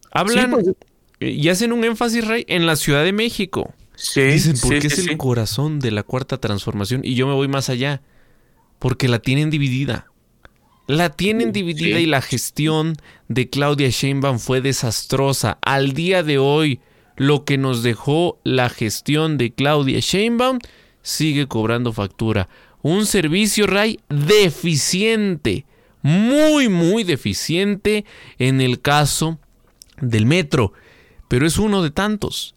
Hablan 0.09 0.45
sí, 0.45 0.51
pues, 0.51 0.75
y 1.19 1.47
hacen 1.49 1.71
un 1.71 1.83
énfasis, 1.83 2.27
Rey, 2.27 2.45
en 2.47 2.65
la 2.65 2.75
Ciudad 2.75 3.03
de 3.03 3.13
México. 3.13 3.73
Sí, 3.95 4.21
Dicen, 4.21 4.55
porque 4.61 4.81
sí, 4.81 4.87
es 4.87 4.95
sí, 4.95 5.09
el 5.09 5.17
corazón 5.17 5.79
de 5.79 5.91
la 5.91 6.03
cuarta 6.03 6.37
transformación. 6.37 7.01
Y 7.03 7.15
yo 7.15 7.27
me 7.27 7.33
voy 7.33 7.47
más 7.47 7.69
allá. 7.69 8.01
Porque 8.79 9.07
la 9.07 9.19
tienen 9.19 9.49
dividida. 9.49 10.07
La 10.87 11.09
tienen 11.09 11.51
dividida 11.51 11.99
y 11.99 12.05
la 12.05 12.21
gestión 12.21 12.95
de 13.27 13.49
Claudia 13.49 13.89
Sheinbaum 13.89 14.37
fue 14.37 14.61
desastrosa. 14.61 15.57
Al 15.61 15.93
día 15.93 16.21
de 16.21 16.37
hoy, 16.37 16.79
lo 17.15 17.45
que 17.45 17.57
nos 17.57 17.81
dejó 17.81 18.39
la 18.43 18.69
gestión 18.69 19.37
de 19.37 19.53
Claudia 19.53 19.99
Sheinbaum 19.99 20.59
sigue 21.01 21.47
cobrando 21.47 21.93
factura. 21.93 22.49
Un 22.81 23.07
servicio, 23.07 23.65
Ray, 23.65 23.99
deficiente. 24.09 25.65
Muy, 26.03 26.69
muy 26.69 27.03
deficiente 27.03 28.05
en 28.37 28.61
el 28.61 28.79
caso 28.81 29.39
del 29.99 30.27
metro. 30.27 30.73
Pero 31.35 31.47
es 31.47 31.57
uno 31.57 31.83
de 31.83 31.91
tantos. 31.91 32.55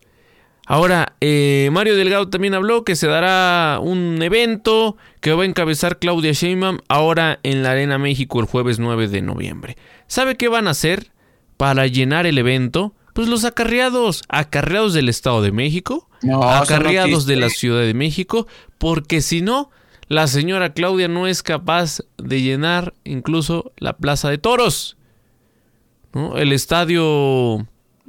Ahora, 0.64 1.16
eh, 1.20 1.68
Mario 1.72 1.96
Delgado 1.96 2.28
también 2.28 2.54
habló 2.54 2.84
que 2.84 2.94
se 2.94 3.08
dará 3.08 3.80
un 3.82 4.22
evento 4.22 4.96
que 5.20 5.32
va 5.32 5.42
a 5.42 5.46
encabezar 5.46 5.98
Claudia 5.98 6.30
Sheinbaum 6.30 6.78
ahora 6.86 7.40
en 7.42 7.64
la 7.64 7.72
Arena 7.72 7.98
México 7.98 8.38
el 8.38 8.46
jueves 8.46 8.78
9 8.78 9.08
de 9.08 9.20
noviembre. 9.20 9.76
¿Sabe 10.06 10.36
qué 10.36 10.46
van 10.46 10.68
a 10.68 10.70
hacer 10.70 11.10
para 11.56 11.88
llenar 11.88 12.24
el 12.24 12.38
evento? 12.38 12.94
Pues 13.14 13.26
los 13.26 13.44
acarreados, 13.44 14.22
acarreados 14.28 14.94
del 14.94 15.08
Estado 15.08 15.42
de 15.42 15.50
México, 15.50 16.08
No, 16.22 16.38
eso 16.38 16.48
no 16.48 16.52
acarreados 16.52 17.26
de 17.26 17.34
la. 17.34 17.50
Ciudad 17.50 17.80
de 17.80 17.94
México, 17.94 18.46
porque 18.78 19.22
si 19.22 19.42
no, 19.42 19.72
la 20.06 20.28
señora 20.28 20.72
Claudia 20.72 21.08
no 21.08 21.26
es 21.26 21.42
capaz 21.42 22.02
de 22.16 22.42
llenar 22.42 22.94
incluso 23.02 23.72
la 23.78 23.96
Plaza 23.96 24.30
de 24.30 24.38
Toros. 24.38 24.96
¿no? 26.12 26.38
El 26.38 26.52
estadio... 26.52 27.66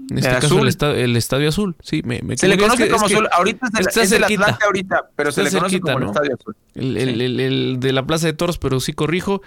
En 0.10 0.18
este 0.18 0.30
El 0.30 0.36
caso, 0.36 0.48
azul. 0.48 0.62
el, 0.62 0.68
esta- 0.68 0.98
el 0.98 1.16
Estadio 1.16 1.50
Azul. 1.50 1.76
Sí, 1.82 2.02
me, 2.04 2.22
me 2.24 2.36
Se 2.38 2.48
le 2.48 2.58
conoce 2.58 2.86
que- 2.86 2.90
como 2.90 3.06
azul. 3.06 3.28
Ahorita 3.32 3.68
es, 3.80 3.96
del 3.96 4.08
cerquita. 4.20 4.44
Atlante 4.44 4.66
ahorita, 4.66 5.10
pero 5.16 5.32
se 5.32 5.44
le 5.44 5.50
conoce 5.52 5.70
cerquita, 5.72 5.94
como 5.94 6.06
el. 6.06 6.10
Estadio 6.12 6.36
Azul. 6.40 6.56
El, 6.76 7.22
el- 7.40 7.80
de 7.80 7.94
la 7.94 8.06
Plaza 8.08 8.28
de 8.28 8.34
Toros, 8.34 8.58
pero 8.58 8.80
sí 8.80 8.94
corrijo, 8.94 9.42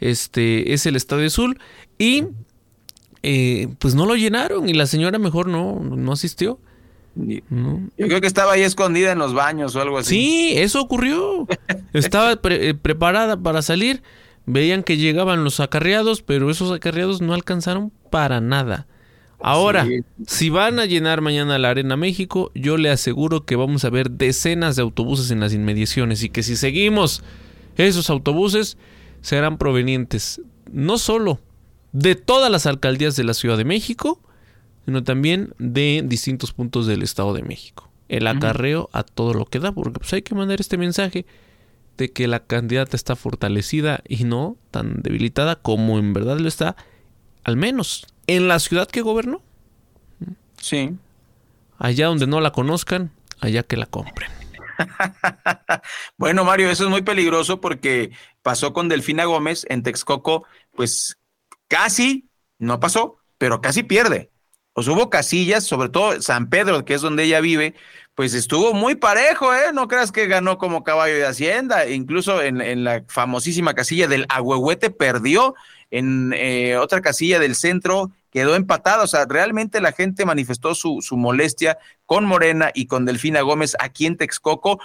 este 0.00 0.72
es 0.72 0.86
el 0.86 0.96
Estadio 0.96 1.26
Azul. 1.26 1.58
Y 1.98 2.24
eh, 3.22 3.68
pues 3.78 3.94
no 3.94 4.06
lo 4.06 4.14
llenaron 4.16 4.68
y 4.68 4.74
la 4.74 4.86
señora 4.86 5.18
mejor 5.18 5.48
no, 5.48 5.80
no 5.80 6.12
asistió. 6.12 6.58
No. 7.14 7.80
Yo 7.96 8.06
creo 8.06 8.20
que 8.20 8.28
estaba 8.28 8.52
ahí 8.52 8.62
escondida 8.62 9.10
en 9.10 9.18
los 9.18 9.34
baños 9.34 9.74
o 9.74 9.80
algo 9.80 9.98
así. 9.98 10.10
Sí, 10.14 10.52
eso 10.56 10.80
ocurrió. 10.80 11.46
Estaba 11.92 12.36
pre- 12.36 12.68
eh, 12.70 12.74
preparada 12.74 13.36
para 13.36 13.60
salir. 13.62 14.02
Veían 14.46 14.82
que 14.84 14.96
llegaban 14.96 15.42
los 15.42 15.58
acarreados, 15.60 16.22
pero 16.22 16.48
esos 16.48 16.70
acarreados 16.72 17.20
no 17.20 17.34
alcanzaron 17.34 17.90
para 18.10 18.40
nada. 18.40 18.86
Ahora, 19.40 19.84
Sí. 19.86 20.00
si 20.26 20.50
van 20.50 20.78
a 20.80 20.86
llenar 20.86 21.20
mañana 21.20 21.58
la 21.58 21.70
Arena 21.70 21.96
México, 21.96 22.50
yo 22.54 22.76
le 22.76 22.90
aseguro 22.90 23.44
que 23.44 23.56
vamos 23.56 23.84
a 23.84 23.90
ver 23.90 24.10
decenas 24.10 24.76
de 24.76 24.82
autobuses 24.82 25.30
en 25.30 25.40
las 25.40 25.52
inmediaciones 25.54 26.22
y 26.22 26.28
que 26.28 26.42
si 26.42 26.56
seguimos 26.56 27.22
esos 27.76 28.10
autobuses 28.10 28.76
serán 29.20 29.58
provenientes 29.58 30.40
no 30.72 30.98
solo 30.98 31.40
de 31.92 32.14
todas 32.16 32.50
las 32.50 32.66
alcaldías 32.66 33.16
de 33.16 33.24
la 33.24 33.34
Ciudad 33.34 33.56
de 33.56 33.64
México, 33.64 34.20
sino 34.84 35.04
también 35.04 35.54
de 35.58 36.02
distintos 36.04 36.52
puntos 36.52 36.86
del 36.86 37.02
Estado 37.02 37.32
de 37.32 37.42
México. 37.42 37.88
El 38.08 38.26
acarreo 38.26 38.88
a 38.92 39.02
todo 39.02 39.34
lo 39.34 39.44
que 39.44 39.60
da, 39.60 39.70
porque 39.72 40.00
pues 40.00 40.12
hay 40.14 40.22
que 40.22 40.34
mandar 40.34 40.60
este 40.60 40.78
mensaje 40.78 41.26
de 41.98 42.10
que 42.10 42.26
la 42.26 42.40
candidata 42.40 42.96
está 42.96 43.16
fortalecida 43.16 44.02
y 44.08 44.24
no 44.24 44.56
tan 44.70 45.02
debilitada 45.02 45.56
como 45.56 45.98
en 45.98 46.12
verdad 46.14 46.38
lo 46.38 46.48
está, 46.48 46.74
al 47.44 47.56
menos 47.56 48.06
en 48.28 48.46
la 48.46 48.60
ciudad 48.60 48.86
que 48.86 49.00
gobernó. 49.00 49.42
Sí. 50.60 50.96
Allá 51.78 52.06
donde 52.06 52.28
no 52.28 52.40
la 52.40 52.52
conozcan, 52.52 53.10
allá 53.40 53.64
que 53.64 53.76
la 53.76 53.86
compren. 53.86 54.30
Bueno, 56.16 56.44
Mario, 56.44 56.70
eso 56.70 56.84
es 56.84 56.90
muy 56.90 57.02
peligroso 57.02 57.60
porque 57.60 58.12
pasó 58.42 58.72
con 58.72 58.88
Delfina 58.88 59.24
Gómez 59.24 59.66
en 59.68 59.82
Texcoco, 59.82 60.44
pues 60.76 61.18
casi, 61.66 62.28
no 62.58 62.78
pasó, 62.78 63.16
pero 63.38 63.60
casi 63.60 63.82
pierde. 63.82 64.30
Pues 64.74 64.86
hubo 64.86 65.10
casillas, 65.10 65.64
sobre 65.64 65.88
todo 65.88 66.22
San 66.22 66.48
Pedro, 66.48 66.84
que 66.84 66.94
es 66.94 67.00
donde 67.00 67.24
ella 67.24 67.40
vive, 67.40 67.74
pues 68.14 68.34
estuvo 68.34 68.72
muy 68.74 68.94
parejo, 68.94 69.52
¿eh? 69.52 69.72
No 69.72 69.88
creas 69.88 70.12
que 70.12 70.28
ganó 70.28 70.58
como 70.58 70.84
caballo 70.84 71.14
de 71.14 71.26
Hacienda, 71.26 71.88
incluso 71.88 72.40
en, 72.42 72.60
en 72.60 72.84
la 72.84 73.04
famosísima 73.08 73.74
casilla 73.74 74.06
del 74.06 74.26
Agüehuete 74.28 74.90
perdió, 74.90 75.54
en 75.90 76.32
eh, 76.36 76.76
otra 76.76 77.00
casilla 77.00 77.38
del 77.38 77.54
centro 77.54 78.10
quedó 78.30 78.54
empatada, 78.56 79.04
o 79.04 79.06
sea, 79.06 79.24
realmente 79.26 79.80
la 79.80 79.92
gente 79.92 80.26
manifestó 80.26 80.74
su, 80.74 81.00
su 81.00 81.16
molestia 81.16 81.78
con 82.04 82.24
Morena 82.26 82.70
y 82.74 82.86
con 82.86 83.04
Delfina 83.06 83.40
Gómez 83.40 83.74
aquí 83.80 84.04
en 84.06 84.16
Texcoco, 84.18 84.80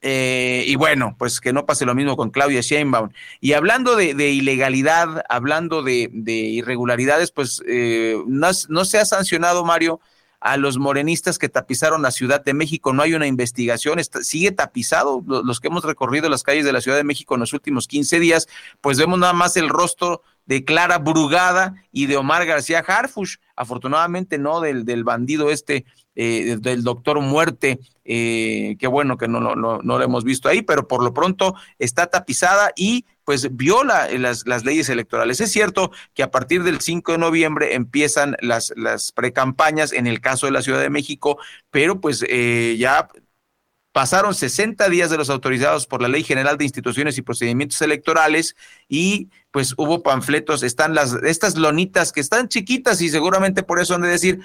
eh, 0.00 0.64
y 0.66 0.76
bueno, 0.76 1.16
pues 1.18 1.40
que 1.40 1.52
no 1.52 1.66
pase 1.66 1.84
lo 1.84 1.94
mismo 1.94 2.16
con 2.16 2.30
Claudia 2.30 2.60
Sheinbaum. 2.60 3.10
Y 3.40 3.54
hablando 3.54 3.96
de, 3.96 4.12
ilegalidad, 4.30 5.24
hablando 5.28 5.82
de, 5.82 6.08
de 6.12 6.32
irregularidades, 6.32 7.32
pues 7.32 7.62
eh, 7.66 8.16
no, 8.26 8.52
se 8.84 8.98
ha 8.98 9.04
sancionado, 9.04 9.64
Mario, 9.64 10.00
a 10.40 10.56
los 10.56 10.78
morenistas 10.78 11.36
que 11.36 11.48
tapizaron 11.48 12.00
la 12.00 12.12
Ciudad 12.12 12.44
de 12.44 12.54
México. 12.54 12.92
No 12.92 13.02
hay 13.02 13.14
una 13.14 13.26
investigación, 13.26 13.98
está- 13.98 14.22
sigue 14.22 14.52
tapizado. 14.52 15.22
Lo- 15.26 15.42
Los 15.42 15.58
que 15.58 15.66
hemos 15.66 15.82
recorrido 15.84 16.28
las 16.28 16.44
calles 16.44 16.64
de 16.64 16.72
la 16.72 16.80
Ciudad 16.80 16.96
de 16.96 17.02
México 17.04 17.34
en 17.34 17.40
los 17.40 17.52
últimos 17.52 17.88
15 17.88 18.20
días, 18.20 18.46
pues 18.80 18.98
vemos 18.98 19.18
nada 19.18 19.32
más 19.32 19.56
el 19.56 19.68
rostro 19.68 20.22
de 20.48 20.64
Clara 20.64 20.98
Brugada 20.98 21.74
y 21.92 22.06
de 22.06 22.16
Omar 22.16 22.44
García 22.46 22.80
Harfush. 22.80 23.36
Afortunadamente 23.54 24.38
no 24.38 24.60
del, 24.60 24.84
del 24.86 25.04
bandido 25.04 25.50
este, 25.50 25.84
eh, 26.16 26.56
del 26.58 26.82
doctor 26.82 27.20
Muerte. 27.20 27.78
Eh, 28.04 28.76
qué 28.80 28.86
bueno 28.86 29.18
que 29.18 29.28
no, 29.28 29.40
lo- 29.40 29.54
no, 29.56 29.78
no 29.82 29.98
lo 29.98 30.04
hemos 30.04 30.24
visto 30.24 30.48
ahí, 30.48 30.62
pero 30.62 30.88
por 30.88 31.04
lo 31.04 31.12
pronto 31.12 31.54
está 31.78 32.06
tapizada 32.06 32.72
y 32.74 33.04
pues 33.24 33.54
viola 33.54 34.08
las, 34.18 34.46
las 34.46 34.64
leyes 34.64 34.88
electorales. 34.88 35.42
Es 35.42 35.52
cierto 35.52 35.90
que 36.14 36.22
a 36.22 36.30
partir 36.30 36.62
del 36.62 36.80
5 36.80 37.12
de 37.12 37.18
noviembre 37.18 37.74
empiezan 37.74 38.34
las, 38.40 38.72
las 38.74 39.12
precampañas 39.12 39.92
en 39.92 40.06
el 40.06 40.22
caso 40.22 40.46
de 40.46 40.52
la 40.52 40.62
Ciudad 40.62 40.80
de 40.80 40.88
México, 40.88 41.38
pero 41.70 42.00
pues 42.00 42.24
eh, 42.26 42.76
ya 42.78 43.08
pasaron 43.98 44.32
60 44.32 44.88
días 44.90 45.10
de 45.10 45.16
los 45.16 45.28
autorizados 45.28 45.88
por 45.88 46.00
la 46.00 46.06
Ley 46.06 46.22
General 46.22 46.56
de 46.56 46.62
Instituciones 46.62 47.18
y 47.18 47.22
Procedimientos 47.22 47.82
Electorales 47.82 48.54
y 48.88 49.28
pues 49.50 49.74
hubo 49.76 50.04
panfletos, 50.04 50.62
están 50.62 50.94
las 50.94 51.14
estas 51.24 51.56
lonitas 51.56 52.12
que 52.12 52.20
están 52.20 52.46
chiquitas 52.46 53.00
y 53.00 53.08
seguramente 53.08 53.64
por 53.64 53.80
eso 53.80 53.96
han 53.96 54.02
de 54.02 54.08
decir, 54.08 54.38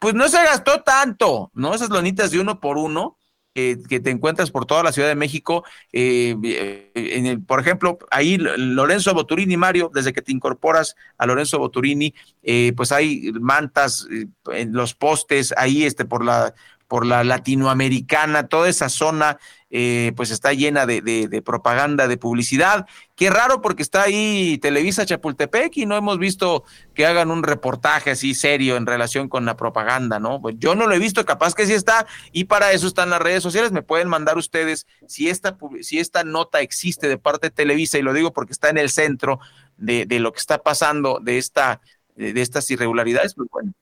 pues 0.00 0.14
no 0.14 0.26
se 0.26 0.42
gastó 0.42 0.82
tanto, 0.82 1.52
¿no? 1.54 1.72
Esas 1.72 1.90
lonitas 1.90 2.32
de 2.32 2.40
uno 2.40 2.58
por 2.58 2.78
uno 2.78 3.16
que 3.54 4.00
te 4.00 4.10
encuentras 4.10 4.50
por 4.50 4.66
toda 4.66 4.82
la 4.82 4.92
Ciudad 4.92 5.08
de 5.08 5.14
México, 5.14 5.64
eh, 5.90 6.36
eh, 6.44 6.90
en 6.94 7.24
el- 7.24 7.42
por 7.42 7.58
ejemplo, 7.58 7.96
ahí 8.10 8.36
Lorenzo 8.36 9.14
Boturini, 9.14 9.56
Mario, 9.56 9.90
desde 9.94 10.12
que 10.12 10.20
te 10.20 10.30
incorporas 10.30 10.94
a 11.16 11.24
Lorenzo 11.24 11.58
Boturini, 11.58 12.12
eh, 12.42 12.74
pues 12.76 12.92
hay 12.92 13.32
mantas 13.40 14.06
en 14.52 14.72
los 14.74 14.94
postes, 14.94 15.54
ahí 15.56 15.84
este, 15.84 16.04
por 16.04 16.22
la 16.22 16.54
por 16.88 17.06
la 17.06 17.24
latinoamericana, 17.24 18.48
toda 18.48 18.68
esa 18.68 18.88
zona 18.88 19.38
eh, 19.68 20.12
pues 20.14 20.30
está 20.30 20.52
llena 20.52 20.86
de, 20.86 21.42
propaganda, 21.44 22.06
de 22.06 22.16
publicidad. 22.16 22.86
Qué 23.16 23.30
raro 23.30 23.60
porque 23.60 23.82
está 23.82 24.02
ahí 24.02 24.58
Televisa 24.58 25.04
Chapultepec 25.04 25.76
y 25.76 25.86
no 25.86 25.96
hemos 25.96 26.18
visto 26.18 26.62
que 26.94 27.04
hagan 27.04 27.32
un 27.32 27.42
reportaje 27.42 28.12
así 28.12 28.34
serio 28.34 28.76
en 28.76 28.86
relación 28.86 29.28
con 29.28 29.44
la 29.44 29.56
propaganda, 29.56 30.20
¿no? 30.20 30.40
Pues 30.40 30.54
yo 30.58 30.76
no 30.76 30.86
lo 30.86 30.94
he 30.94 31.00
visto, 31.00 31.24
capaz 31.24 31.54
que 31.54 31.66
sí 31.66 31.72
está 31.72 32.06
y 32.30 32.44
para 32.44 32.72
eso 32.72 32.86
están 32.86 33.10
las 33.10 33.20
redes 33.20 33.42
sociales. 33.42 33.72
Me 33.72 33.82
pueden 33.82 34.08
mandar 34.08 34.38
ustedes 34.38 34.86
si 35.08 35.28
esta, 35.28 35.58
si 35.82 35.98
esta 35.98 36.22
nota 36.22 36.60
existe 36.60 37.08
de 37.08 37.18
parte 37.18 37.48
de 37.48 37.50
Televisa 37.50 37.98
y 37.98 38.02
lo 38.02 38.12
digo 38.12 38.32
porque 38.32 38.52
está 38.52 38.70
en 38.70 38.78
el 38.78 38.90
centro 38.90 39.40
de, 39.76 40.06
de 40.06 40.20
lo 40.20 40.32
que 40.32 40.38
está 40.38 40.62
pasando 40.62 41.18
de, 41.20 41.38
esta, 41.38 41.80
de 42.14 42.40
estas 42.40 42.70
irregularidades, 42.70 43.34
pues 43.34 43.48
bueno 43.50 43.74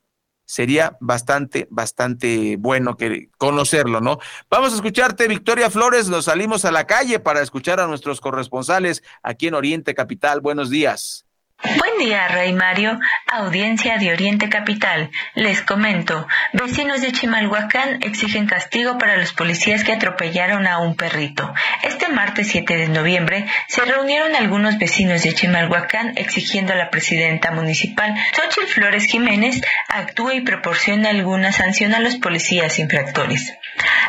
sería 0.45 0.97
bastante, 1.01 1.67
bastante 1.71 2.57
bueno 2.59 2.97
que 2.97 3.31
conocerlo, 3.39 4.01
¿no? 4.01 4.19
Vamos 4.51 4.73
a 4.73 4.77
escucharte, 4.77 5.29
Victoria 5.29 5.71
Flores, 5.71 6.09
nos 6.09 6.27
salimos 6.27 6.65
a 6.65 6.73
la 6.73 6.87
calle 6.87 7.19
para 7.21 7.43
escuchar 7.43 7.81
a 7.81 7.87
nuestros 7.87 8.21
corresponsales 8.21 9.03
aquí 9.23 9.47
en 9.47 9.55
Oriente 9.55 9.95
Capital. 9.95 10.41
Buenos 10.41 10.71
días. 10.71 11.27
Buen 11.65 11.99
día, 11.99 12.29
Rey 12.29 12.53
Mario, 12.53 13.01
audiencia 13.27 13.97
de 13.97 14.13
Oriente 14.13 14.51
Capital. 14.51 15.11
Les 15.35 15.63
comento, 15.63 16.29
vecinos 16.53 17.01
de 17.01 17.11
Chimalhuacán 17.11 18.03
exigen 18.03 18.47
castigo 18.47 18.99
para 18.99 19.17
los 19.17 19.33
policías 19.33 19.83
que 19.83 19.95
atropellaron 19.95 20.67
a 20.67 20.79
un 20.81 20.95
perrito. 20.95 21.55
Este 21.83 22.09
martes 22.09 22.49
7 22.49 22.77
de 22.77 22.89
noviembre 22.89 23.47
se 23.69 23.81
reunieron 23.81 24.37
algunos 24.37 24.77
vecinos 24.77 25.23
de 25.23 25.33
Chimalhuacán 25.33 26.13
exigiendo 26.17 26.75
a 26.75 26.77
la 26.77 26.91
presidenta 26.91 27.51
municipal, 27.51 28.15
Xochitl 28.37 28.67
Flores 28.67 29.07
Jiménez, 29.07 29.63
actúe 29.89 30.33
y 30.33 30.41
proporcione 30.43 31.09
alguna 31.09 31.51
sanción 31.51 31.95
a 31.95 32.01
los 32.01 32.17
policías 32.17 32.79
infractores. 32.79 33.55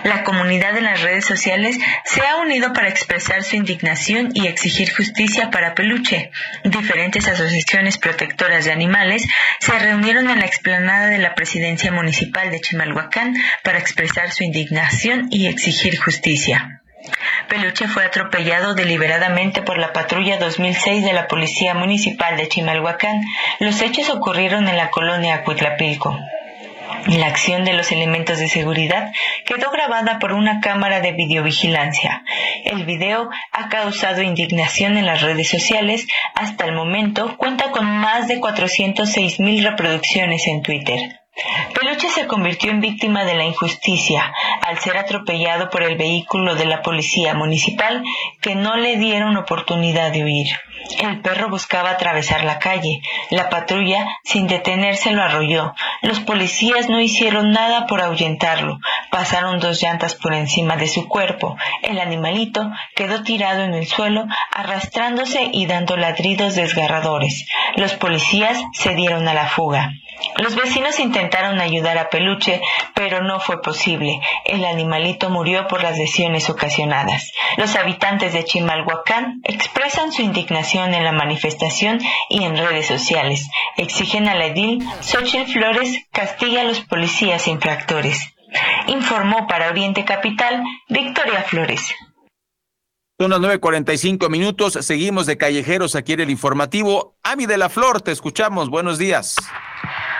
La 0.03 0.24
comunidad 0.24 0.78
en 0.78 0.84
las 0.84 1.01
redes 1.01 1.26
sociales 1.26 1.80
se 2.03 2.22
ha 2.22 2.36
unido 2.36 2.74
para 2.74 2.89
expresar 2.89 3.43
su 3.43 3.56
indignación 3.56 4.30
y 4.34 4.45
exigir 4.45 4.93
justicia 4.93 5.49
para 5.49 5.74
Peluche. 5.74 6.32
Diferentes 6.64 7.28
asociaciones 7.28 7.45
protectoras 7.98 8.66
de 8.66 8.72
animales 8.72 9.26
se 9.60 9.78
reunieron 9.78 10.30
en 10.30 10.39
la 10.39 10.46
explanada 10.46 11.08
de 11.08 11.20
la 11.20 11.36
presidencia 11.36 11.91
municipal 11.91 12.52
de 12.52 12.62
Chimalhuacán 12.62 13.36
para 13.64 13.80
expresar 13.80 14.32
su 14.32 14.43
indignación 14.43 15.28
y 15.32 15.48
exigir 15.48 15.98
justicia. 15.98 16.82
Peluche 17.50 17.88
fue 17.88 18.04
atropellado 18.04 18.74
deliberadamente 18.74 19.62
por 19.62 19.78
la 19.78 19.93
patrulla 19.93 20.38
2006 20.38 21.04
de 21.04 21.14
la 21.14 21.28
Policía 21.28 21.74
Municipal 21.74 22.36
de 22.38 22.48
Chimalhuacán. 22.48 23.22
Los 23.60 23.82
hechos 23.82 24.10
ocurrieron 24.10 24.68
en 24.68 24.78
la 24.78 24.89
colonia 24.89 25.36
Acuitlapilco. 25.36 26.18
La 27.08 27.28
acción 27.28 27.66
de 27.66 27.74
los 27.74 27.91
elementos 27.91 28.39
de 28.39 28.48
seguridad 28.48 29.12
quedó 29.46 29.70
grabada 29.72 30.20
por 30.20 30.34
una 30.34 30.60
cámara 30.60 31.02
de 31.02 31.12
videovigilancia. 31.12 32.24
El 32.64 32.86
video 32.86 33.30
ha 33.52 33.70
causado 33.70 34.22
indignación 34.22 34.98
en 34.98 35.06
las 35.06 35.22
redes 35.22 35.50
sociales. 35.50 36.08
Hasta 36.34 36.66
el 36.66 36.74
momento 36.74 37.38
cuenta 37.38 37.72
con 37.72 37.86
más 37.86 38.28
de 38.28 38.39
406 38.39 39.39
mil 39.39 39.64
reproducciones 39.64 40.48
en 40.48 40.62
Twitter. 40.62 41.00
Peluche 41.74 42.10
se 42.10 42.28
convirtió 42.28 42.72
en 42.72 42.80
víctima 42.80 43.26
de 43.26 43.36
la 43.36 43.43
injusticia 43.43 44.34
al 44.62 44.80
ser 44.80 44.98
atropellado 44.98 45.70
por 45.70 45.84
el 45.84 45.98
vehículo 45.98 46.56
de 46.56 46.66
la 46.66 46.82
policía 46.82 47.34
municipal 47.34 48.04
que 48.41 48.56
no 48.56 48.78
le 48.78 48.96
dieron 48.98 49.36
oportunidad 49.36 50.12
de 50.12 50.24
huir. 50.24 50.48
El 50.99 51.21
perro 51.21 51.49
buscaba 51.49 51.91
atravesar 51.91 52.43
la 52.43 52.59
calle. 52.59 53.01
La 53.29 53.49
patrulla, 53.49 54.05
sin 54.23 54.47
detenerse, 54.47 55.11
lo 55.11 55.23
arrolló. 55.23 55.73
Los 56.01 56.19
policías 56.19 56.89
no 56.89 56.99
hicieron 56.99 57.51
nada 57.51 57.88
por 57.88 58.01
ahuyentarlo. 58.01 58.79
Pasaron 59.09 59.59
dos 59.59 59.81
llantas 59.81 60.15
por 60.15 60.33
encima 60.33 60.77
de 60.77 60.88
su 60.88 61.07
cuerpo. 61.07 61.57
El 61.81 61.99
animalito 61.99 62.71
quedó 62.95 63.23
tirado 63.23 63.63
en 63.63 63.73
el 63.73 63.88
suelo, 63.88 64.25
arrastrándose 64.51 65.49
y 65.51 65.65
dando 65.65 65.97
ladridos 65.97 66.55
desgarradores. 66.55 67.47
Los 67.75 67.93
policías 67.93 68.61
se 68.73 68.93
dieron 68.95 69.27
a 69.27 69.33
la 69.33 69.47
fuga. 69.47 69.91
Los 70.38 70.55
vecinos 70.55 70.99
intentaron 70.99 71.59
ayudar 71.59 71.97
a 71.97 72.09
Peluche, 72.09 72.61
pero 72.93 73.21
no 73.21 73.39
fue 73.39 73.61
posible. 73.61 74.21
El 74.45 74.65
animalito 74.65 75.29
murió 75.29 75.67
por 75.67 75.83
las 75.83 75.97
lesiones 75.97 76.49
ocasionadas. 76.49 77.31
Los 77.57 77.75
habitantes 77.75 78.33
de 78.33 78.43
Chimalhuacán 78.43 79.41
expresan 79.43 80.11
su 80.11 80.21
indignación 80.21 80.74
en 80.84 81.03
la 81.03 81.11
manifestación 81.11 81.99
y 82.30 82.43
en 82.43 82.57
redes 82.57 82.88
sociales. 82.88 83.47
Exigen 83.78 84.28
a 84.28 84.36
la 84.36 84.47
edil 84.47 84.86
Xochitl 85.01 85.51
Flores 85.51 86.05
castigue 86.11 86.59
a 86.59 86.63
los 86.63 86.82
policías 86.82 87.47
infractores. 87.47 88.19
Informó 88.88 89.47
para 89.47 89.69
Oriente 89.69 90.05
Capital 90.05 90.63
Victoria 90.89 91.43
Flores. 91.43 91.93
Son 93.19 93.32
las 93.32 93.39
9.45 93.39 94.30
minutos. 94.30 94.73
Seguimos 94.73 95.26
de 95.26 95.38
callejeros 95.38 95.95
aquí 95.95 96.13
en 96.13 96.19
el 96.21 96.30
informativo. 96.30 97.15
Ami 97.23 97.45
de 97.45 97.57
la 97.57 97.69
Flor, 97.69 98.01
te 98.01 98.11
escuchamos. 98.11 98.69
Buenos 98.69 98.97
días. 98.97 99.36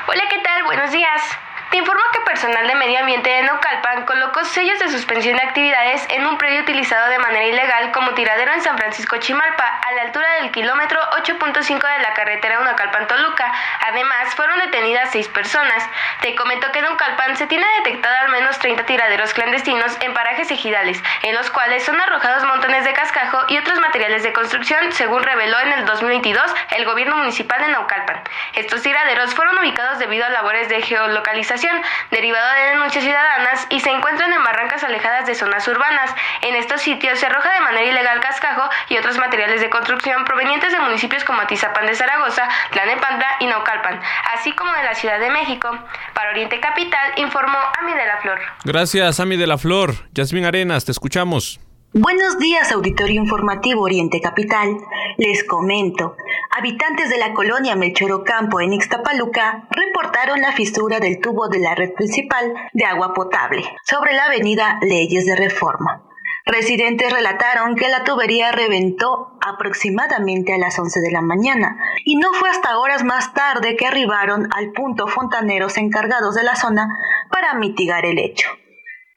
Hola, 0.08 0.24
¿qué 0.30 0.40
tal? 0.42 0.64
Buenos 0.64 0.92
días. 0.92 1.22
Te 1.72 1.78
informo 1.78 2.04
que 2.14 2.22
personal 2.22 2.68
de 2.68 2.76
medio 2.76 3.00
ambiente 3.00 3.30
de 3.30 3.42
Naucalpan 3.42 4.06
colocó 4.06 4.46
sellos 4.46 4.78
de 4.80 4.90
suspensión 4.90 5.36
de 5.36 5.44
actividades 5.44 6.06
en 6.10 6.26
un 6.26 6.38
predio 6.38 6.62
utilizado 6.62 7.10
de 7.10 7.18
manera 7.18 7.46
ilegal 7.46 7.92
como 7.92 8.14
tiradero 8.14 8.54
en 8.54 8.62
San 8.62 8.78
Francisco 8.78 9.18
Chimalpa, 9.18 9.64
a 9.66 9.92
la 9.94 10.04
altura 10.04 10.28
del 10.42 10.52
kilómetro 10.52 11.00
8.5 11.24 11.82
de 11.82 12.04
la 12.04 12.14
carretera 12.14 12.60
Naucalpan-Toluca. 12.62 13.52
Además, 13.88 14.36
fueron 14.36 14.60
detenidas 14.60 15.10
seis 15.12 15.28
personas. 15.28 15.90
Te 16.22 16.36
comento 16.36 16.72
que 16.72 16.80
en 16.80 16.86
Naucalpan 16.86 17.36
se 17.36 17.48
tiene 17.48 17.66
detectado 17.80 18.16
al 18.22 18.30
menos 18.30 18.60
30 18.60 18.86
tiraderos 18.86 19.34
clandestinos 19.34 19.98
en 20.02 20.14
parajes 20.14 20.52
ejidales, 20.52 21.02
en 21.24 21.36
los 21.36 21.50
cuales 21.50 21.84
son 21.84 22.00
arrojados 22.00 22.44
montones 22.46 22.86
de 22.86 22.94
cascajo 22.94 23.40
y 23.50 23.58
otros 23.58 23.80
materiales 23.80 24.24
de 24.24 24.34
construcción, 24.34 24.92
según 24.92 25.24
reveló 25.24 25.60
en 25.62 25.74
el 25.74 25.86
2022 25.86 26.54
el 26.78 26.86
gobierno 26.86 27.18
municipal 27.18 27.60
de 27.60 27.70
Naucalpan. 27.70 28.22
Estos 28.54 28.84
tiraderos 28.84 29.34
fueron 29.34 29.58
ubicados 29.58 30.00
debido 30.00 30.26
a 30.26 30.30
labores 30.30 30.70
de 30.70 30.82
geolocalización 30.82 31.55
derivado 32.12 32.54
de 32.56 32.70
denuncias 32.72 33.04
ciudadanas 33.04 33.68
y 33.70 33.80
se 33.80 33.90
encuentran 33.90 34.32
en 34.34 34.44
barrancas 34.44 34.84
alejadas 34.84 35.26
de 35.26 35.36
zonas 35.36 35.68
urbanas. 35.68 36.14
En 36.42 36.56
estos 36.56 36.82
sitios 36.82 37.20
se 37.20 37.26
arroja 37.26 37.52
de 37.54 37.62
manera 37.62 37.86
ilegal 37.86 38.20
cascajo 38.20 38.70
y 38.90 38.98
otros 38.98 39.18
materiales 39.18 39.62
de 39.62 39.70
construcción 39.70 40.26
provenientes 40.26 40.72
de 40.72 40.80
municipios 40.80 41.24
como 41.24 41.42
Atizapán 41.42 41.86
de 41.86 41.96
Zaragoza, 41.96 42.48
Tlanepantla 42.72 43.28
y 43.40 43.48
Naucalpan, 43.48 44.00
así 44.34 44.52
como 44.54 44.72
de 44.74 44.84
la 44.84 44.96
Ciudad 44.96 45.20
de 45.20 45.30
México. 45.30 45.78
Para 46.14 46.32
Oriente 46.32 46.60
Capital 46.60 47.14
informó 47.18 47.58
Ami 47.80 47.94
de 47.94 48.06
la 48.06 48.18
Flor. 48.18 48.40
Gracias, 48.64 49.20
Ami 49.20 49.38
de 49.38 49.48
la 49.48 49.58
Flor. 49.58 49.96
Yasmín 50.14 50.46
Arenas, 50.46 50.86
te 50.86 50.92
escuchamos. 50.92 51.60
Buenos 51.98 52.38
días, 52.40 52.74
Auditorio 52.74 53.22
Informativo 53.22 53.84
Oriente 53.84 54.20
Capital. 54.20 54.80
Les 55.16 55.46
comento, 55.46 56.18
habitantes 56.52 57.10
de 57.10 57.18
la 57.18 57.34
colonia 57.34 57.78
Melchorocampo 57.78 58.60
en 58.60 58.74
Ixtapaluca 58.74 59.70
reportaron 59.72 60.42
la 60.42 60.52
fisura 60.52 61.00
del 61.00 61.22
tubo 61.22 61.48
de 61.48 61.60
la 61.60 61.74
red 61.74 61.94
principal 61.94 62.54
de 62.74 62.84
agua 62.84 63.14
potable 63.14 63.64
sobre 63.86 64.12
la 64.12 64.26
avenida 64.26 64.78
Leyes 64.82 65.26
de 65.26 65.38
Reforma. 65.38 66.04
Residentes 66.46 67.14
relataron 67.14 67.78
que 67.78 67.88
la 67.88 68.04
tubería 68.04 68.52
reventó 68.52 69.38
aproximadamente 69.40 70.54
a 70.54 70.58
las 70.58 70.78
11 70.78 71.00
de 71.00 71.12
la 71.12 71.22
mañana 71.22 71.78
y 72.04 72.18
no 72.18 72.34
fue 72.34 72.50
hasta 72.50 72.78
horas 72.78 73.06
más 73.06 73.34
tarde 73.34 73.78
que 73.78 73.88
arribaron 73.88 74.50
al 74.54 74.74
punto 74.74 75.08
fontaneros 75.08 75.78
encargados 75.78 76.36
de 76.36 76.44
la 76.44 76.58
zona 76.58 76.90
para 77.32 77.54
mitigar 77.54 78.06
el 78.06 78.20
hecho. 78.20 78.50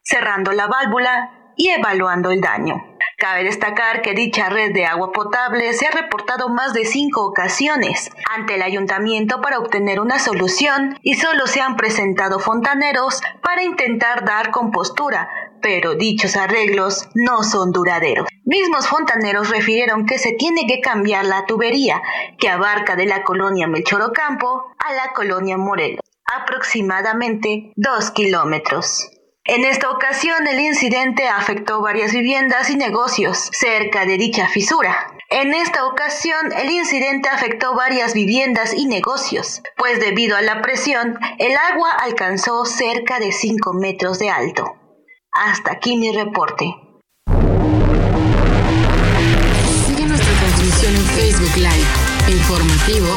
Cerrando 0.04 0.52
la 0.52 0.68
válvula, 0.68 1.37
y 1.58 1.68
evaluando 1.68 2.30
el 2.30 2.40
daño. 2.40 2.82
Cabe 3.18 3.42
destacar 3.42 4.00
que 4.00 4.14
dicha 4.14 4.48
red 4.48 4.72
de 4.72 4.86
agua 4.86 5.10
potable 5.10 5.72
se 5.72 5.88
ha 5.88 5.90
reportado 5.90 6.48
más 6.50 6.72
de 6.72 6.84
cinco 6.84 7.26
ocasiones 7.26 8.10
ante 8.32 8.54
el 8.54 8.62
ayuntamiento 8.62 9.40
para 9.40 9.58
obtener 9.58 9.98
una 9.98 10.20
solución 10.20 10.96
y 11.02 11.14
solo 11.14 11.48
se 11.48 11.60
han 11.60 11.76
presentado 11.76 12.38
fontaneros 12.38 13.20
para 13.42 13.64
intentar 13.64 14.24
dar 14.24 14.52
compostura, 14.52 15.28
pero 15.60 15.96
dichos 15.96 16.36
arreglos 16.36 17.08
no 17.14 17.42
son 17.42 17.72
duraderos. 17.72 18.28
Mismos 18.44 18.86
fontaneros 18.86 19.50
refirieron 19.50 20.06
que 20.06 20.18
se 20.18 20.34
tiene 20.34 20.68
que 20.68 20.80
cambiar 20.80 21.24
la 21.24 21.44
tubería 21.44 22.00
que 22.38 22.48
abarca 22.48 22.94
de 22.94 23.06
la 23.06 23.24
colonia 23.24 23.66
Melchorocampo 23.66 24.72
a 24.78 24.92
la 24.92 25.12
colonia 25.12 25.58
Morelos, 25.58 26.04
aproximadamente 26.24 27.72
dos 27.74 28.12
kilómetros. 28.12 29.10
En 29.50 29.64
esta 29.64 29.90
ocasión 29.90 30.46
el 30.46 30.60
incidente 30.60 31.26
afectó 31.26 31.80
varias 31.80 32.12
viviendas 32.12 32.68
y 32.68 32.76
negocios 32.76 33.48
cerca 33.50 34.04
de 34.04 34.18
dicha 34.18 34.46
fisura. 34.46 35.14
En 35.30 35.54
esta 35.54 35.86
ocasión 35.86 36.52
el 36.54 36.70
incidente 36.70 37.30
afectó 37.30 37.74
varias 37.74 38.12
viviendas 38.12 38.74
y 38.74 38.84
negocios, 38.84 39.62
pues 39.78 40.00
debido 40.00 40.36
a 40.36 40.42
la 40.42 40.60
presión 40.60 41.18
el 41.38 41.56
agua 41.56 41.92
alcanzó 41.92 42.66
cerca 42.66 43.20
de 43.20 43.32
5 43.32 43.72
metros 43.72 44.18
de 44.18 44.28
alto. 44.28 44.66
Hasta 45.32 45.72
aquí 45.72 45.96
mi 45.96 46.12
reporte. 46.12 46.66
Sigue 49.86 50.04
nuestra 50.04 50.32
transmisión 50.40 50.94
en 50.94 51.04
Facebook 51.06 51.56
Live, 51.56 52.36
informativo 52.36 53.16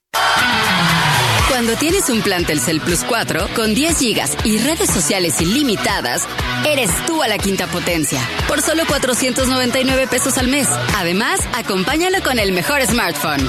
Cuando 1.61 1.75
tienes 1.75 2.09
un 2.09 2.21
plan 2.21 2.43
Telcel 2.43 2.81
Plus 2.81 3.03
4 3.03 3.49
con 3.55 3.75
10 3.75 3.99
gigas 3.99 4.35
y 4.43 4.57
redes 4.57 4.89
sociales 4.89 5.39
ilimitadas, 5.41 6.27
eres 6.65 6.89
tú 7.05 7.21
a 7.21 7.27
la 7.27 7.37
quinta 7.37 7.67
potencia 7.67 8.19
por 8.47 8.61
solo 8.61 8.83
499 8.87 10.07
pesos 10.07 10.37
al 10.39 10.47
mes. 10.47 10.67
Además, 10.95 11.39
acompáñalo 11.55 12.23
con 12.23 12.39
el 12.39 12.51
mejor 12.51 12.81
smartphone. 12.87 13.47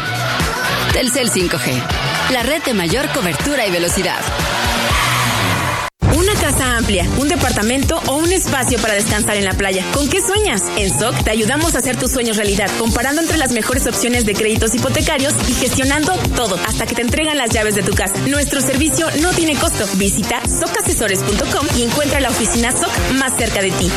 Telcel 0.92 1.30
5G, 1.30 1.82
la 2.32 2.42
red 2.42 2.62
de 2.64 2.74
mayor 2.74 3.08
cobertura 3.12 3.66
y 3.66 3.70
velocidad. 3.70 4.20
Una 6.16 6.34
casa 6.34 6.76
amplia, 6.76 7.08
un 7.18 7.28
departamento 7.28 8.00
o 8.06 8.16
un 8.16 8.30
espacio 8.32 8.78
para 8.78 8.94
descansar 8.94 9.36
en 9.36 9.44
la 9.44 9.54
playa. 9.54 9.84
¿Con 9.92 10.08
qué 10.08 10.20
sueñas? 10.20 10.62
En 10.76 10.90
SOC 10.90 11.24
te 11.24 11.30
ayudamos 11.30 11.74
a 11.74 11.78
hacer 11.78 11.96
tus 11.96 12.10
sueños 12.10 12.36
realidad, 12.36 12.70
comparando 12.78 13.22
entre 13.22 13.38
las 13.38 13.52
mejores 13.52 13.86
opciones 13.86 14.26
de 14.26 14.34
créditos 14.34 14.74
hipotecarios 14.74 15.34
y 15.48 15.54
gestionando 15.54 16.12
todo 16.36 16.56
hasta 16.66 16.86
que 16.86 16.94
te 16.94 17.02
entregan 17.02 17.38
las 17.38 17.50
llaves 17.50 17.74
de 17.74 17.82
tu 17.82 17.94
casa. 17.94 18.14
Nuestro 18.26 18.60
servicio 18.60 19.06
no 19.22 19.30
tiene 19.30 19.56
costo. 19.56 19.86
Visita 19.94 20.40
socasesores.com 20.46 21.66
y 21.78 21.82
encuentra 21.82 22.20
la 22.20 22.30
oficina 22.30 22.72
SOC 22.72 23.14
más 23.14 23.36
cerca 23.36 23.62
de 23.62 23.70
ti. 23.70 23.90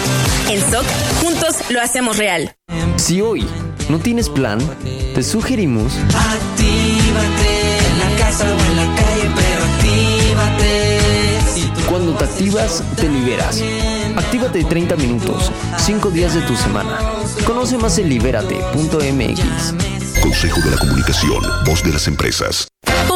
En 0.50 0.62
SOC, 0.62 0.86
juntos 1.22 1.56
lo 1.70 1.82
hacemos 1.82 2.18
real. 2.18 2.56
Si 2.96 3.22
hoy 3.22 3.46
no 3.90 4.00
tienes 4.00 4.30
plan, 4.30 4.60
te 5.14 5.22
sugerimos 5.22 5.94
Actívate 5.96 7.78
en 7.78 8.00
la 8.00 8.18
casa 8.18 8.46
o 8.46 8.72
en 8.72 8.76
la 8.78 8.96
calle, 8.96 9.32
pero 9.36 9.66
actívate. 9.66 10.95
Te 12.18 12.24
activas, 12.24 12.84
te 12.96 13.10
liberas. 13.10 13.62
Actívate 14.16 14.64
30 14.64 14.96
minutos, 14.96 15.52
5 15.78 16.10
días 16.12 16.34
de 16.34 16.42
tu 16.42 16.56
semana. 16.56 16.98
Conoce 17.46 17.78
más 17.78 17.98
en 17.98 18.10
libérate.mx. 18.10 20.22
Consejo 20.22 20.62
de 20.62 20.72
la 20.72 20.78
Comunicación, 20.78 21.44
voz 21.66 21.84
de 21.84 21.92
las 21.92 22.08
empresas. 22.08 22.68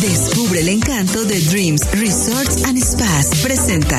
Descubre 0.00 0.60
el 0.60 0.68
encanto 0.68 1.24
de 1.24 1.40
Dreams 1.40 1.82
Resorts 1.90 2.62
and 2.64 2.78
Spas. 2.78 3.40
Presenta. 3.42 3.98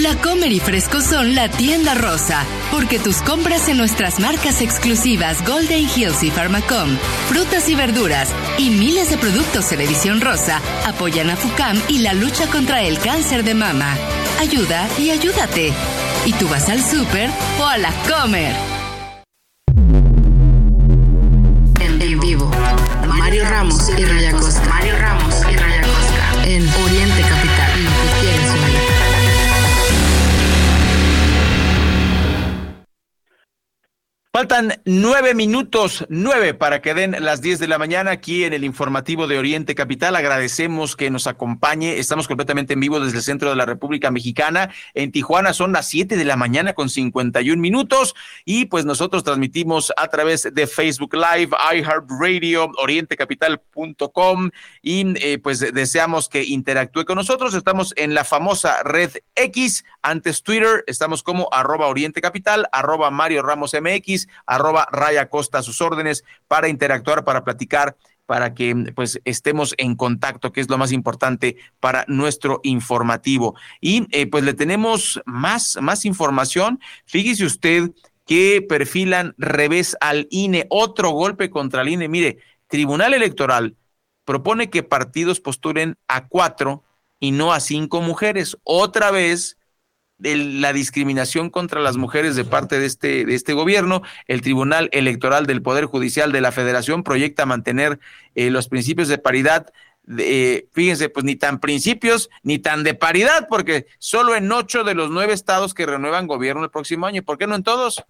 La 0.00 0.16
Comer 0.16 0.50
y 0.50 0.60
Fresco 0.60 1.02
son 1.02 1.34
la 1.34 1.50
tienda 1.50 1.94
rosa, 1.94 2.46
porque 2.70 2.98
tus 2.98 3.16
compras 3.16 3.68
en 3.68 3.76
nuestras 3.76 4.18
marcas 4.18 4.62
exclusivas 4.62 5.44
Golden 5.46 5.86
Hills 5.94 6.22
y 6.22 6.30
Pharmacom, 6.30 6.96
frutas 7.28 7.68
y 7.68 7.74
verduras 7.74 8.30
y 8.56 8.70
miles 8.70 9.10
de 9.10 9.18
productos 9.18 9.70
en 9.72 9.82
edición 9.82 10.22
rosa 10.22 10.62
apoyan 10.86 11.28
a 11.28 11.36
FUCAM 11.36 11.78
y 11.88 11.98
la 11.98 12.14
lucha 12.14 12.46
contra 12.46 12.82
el 12.82 12.98
cáncer 12.98 13.44
de 13.44 13.52
mama. 13.52 13.94
Ayuda 14.40 14.88
y 14.98 15.10
ayúdate. 15.10 15.74
Y 16.24 16.32
tú 16.32 16.48
vas 16.48 16.70
al 16.70 16.82
súper 16.82 17.28
o 17.58 17.66
a 17.66 17.76
la 17.76 17.92
Comer. 18.08 18.54
En 21.78 22.18
vivo, 22.20 22.50
Mario 23.06 23.44
Ramos 23.44 23.90
y 23.98 24.04
Raya 24.04 24.32
Costa. 24.32 24.66
Mario 24.66 24.96
Ramos 24.98 25.34
y 25.52 25.56
Raya 25.56 25.82
Costa. 25.82 26.46
En 26.46 26.66
Oriente 26.68 27.20
Capital, 27.20 27.70
Faltan 34.40 34.80
nueve 34.86 35.34
minutos, 35.34 36.06
nueve 36.08 36.54
para 36.54 36.80
que 36.80 36.94
den 36.94 37.14
las 37.20 37.42
diez 37.42 37.58
de 37.58 37.68
la 37.68 37.76
mañana 37.76 38.12
aquí 38.12 38.44
en 38.44 38.54
el 38.54 38.64
informativo 38.64 39.26
de 39.26 39.38
Oriente 39.38 39.74
Capital. 39.74 40.16
Agradecemos 40.16 40.96
que 40.96 41.10
nos 41.10 41.26
acompañe. 41.26 41.98
Estamos 41.98 42.26
completamente 42.26 42.72
en 42.72 42.80
vivo 42.80 43.00
desde 43.00 43.18
el 43.18 43.22
centro 43.22 43.50
de 43.50 43.56
la 43.56 43.66
República 43.66 44.10
Mexicana. 44.10 44.70
En 44.94 45.12
Tijuana 45.12 45.52
son 45.52 45.72
las 45.72 45.88
siete 45.88 46.16
de 46.16 46.24
la 46.24 46.36
mañana 46.36 46.72
con 46.72 46.88
cincuenta 46.88 47.42
y 47.42 47.50
un 47.50 47.60
minutos. 47.60 48.14
Y 48.46 48.64
pues 48.64 48.86
nosotros 48.86 49.24
transmitimos 49.24 49.92
a 49.98 50.08
través 50.08 50.48
de 50.50 50.66
Facebook 50.66 51.12
Live, 51.12 51.54
iHeartRadio, 51.74 52.70
orientecapital.com 52.78 54.50
y 54.80 55.22
eh, 55.22 55.38
pues 55.38 55.60
deseamos 55.60 56.30
que 56.30 56.44
interactúe 56.44 57.04
con 57.04 57.16
nosotros. 57.16 57.52
Estamos 57.52 57.92
en 57.98 58.14
la 58.14 58.24
famosa 58.24 58.82
red 58.84 59.10
X, 59.34 59.84
antes 60.00 60.42
Twitter. 60.42 60.82
Estamos 60.86 61.22
como 61.22 61.50
arroba 61.52 61.88
Oriente 61.88 62.22
Capital, 62.22 62.66
arroba 62.72 63.10
Mario 63.10 63.42
Ramos 63.42 63.76
MX 63.78 64.29
arroba 64.46 64.86
Raya 64.92 65.28
Costa 65.28 65.58
a 65.58 65.62
sus 65.62 65.80
órdenes 65.80 66.24
para 66.48 66.68
interactuar, 66.68 67.24
para 67.24 67.44
platicar, 67.44 67.96
para 68.26 68.54
que 68.54 68.92
pues 68.94 69.20
estemos 69.24 69.74
en 69.76 69.96
contacto, 69.96 70.52
que 70.52 70.60
es 70.60 70.70
lo 70.70 70.78
más 70.78 70.92
importante 70.92 71.56
para 71.80 72.04
nuestro 72.06 72.60
informativo. 72.62 73.56
Y 73.80 74.06
eh, 74.12 74.26
pues 74.28 74.44
le 74.44 74.54
tenemos 74.54 75.20
más, 75.26 75.78
más 75.80 76.04
información. 76.04 76.78
Fíjese 77.06 77.44
usted 77.44 77.90
que 78.26 78.64
perfilan 78.68 79.34
revés 79.36 79.96
al 80.00 80.28
INE, 80.30 80.66
otro 80.70 81.10
golpe 81.10 81.50
contra 81.50 81.82
el 81.82 81.88
INE. 81.88 82.08
Mire, 82.08 82.38
Tribunal 82.68 83.14
Electoral 83.14 83.76
propone 84.24 84.70
que 84.70 84.84
partidos 84.84 85.40
postulen 85.40 85.98
a 86.06 86.28
cuatro 86.28 86.84
y 87.18 87.32
no 87.32 87.52
a 87.52 87.58
cinco 87.58 88.00
mujeres. 88.00 88.56
Otra 88.62 89.10
vez 89.10 89.58
de 90.20 90.36
la 90.36 90.72
discriminación 90.72 91.50
contra 91.50 91.80
las 91.80 91.96
mujeres 91.96 92.36
de 92.36 92.44
parte 92.44 92.78
de 92.78 92.86
este, 92.86 93.24
de 93.24 93.34
este 93.34 93.54
gobierno. 93.54 94.02
El 94.26 94.42
Tribunal 94.42 94.88
Electoral 94.92 95.46
del 95.46 95.62
Poder 95.62 95.86
Judicial 95.86 96.30
de 96.30 96.42
la 96.42 96.52
Federación 96.52 97.02
proyecta 97.02 97.46
mantener 97.46 97.98
eh, 98.34 98.50
los 98.50 98.68
principios 98.68 99.08
de 99.08 99.18
paridad. 99.18 99.72
De, 100.04 100.68
fíjense, 100.72 101.08
pues 101.08 101.24
ni 101.24 101.36
tan 101.36 101.58
principios 101.58 102.30
ni 102.42 102.58
tan 102.58 102.84
de 102.84 102.94
paridad, 102.94 103.46
porque 103.48 103.86
solo 103.98 104.34
en 104.34 104.50
ocho 104.52 104.84
de 104.84 104.94
los 104.94 105.10
nueve 105.10 105.32
estados 105.32 105.72
que 105.72 105.86
renuevan 105.86 106.26
gobierno 106.26 106.64
el 106.64 106.70
próximo 106.70 107.06
año. 107.06 107.22
¿Por 107.22 107.38
qué 107.38 107.46
no 107.46 107.54
en 107.54 107.62
todos? 107.62 108.04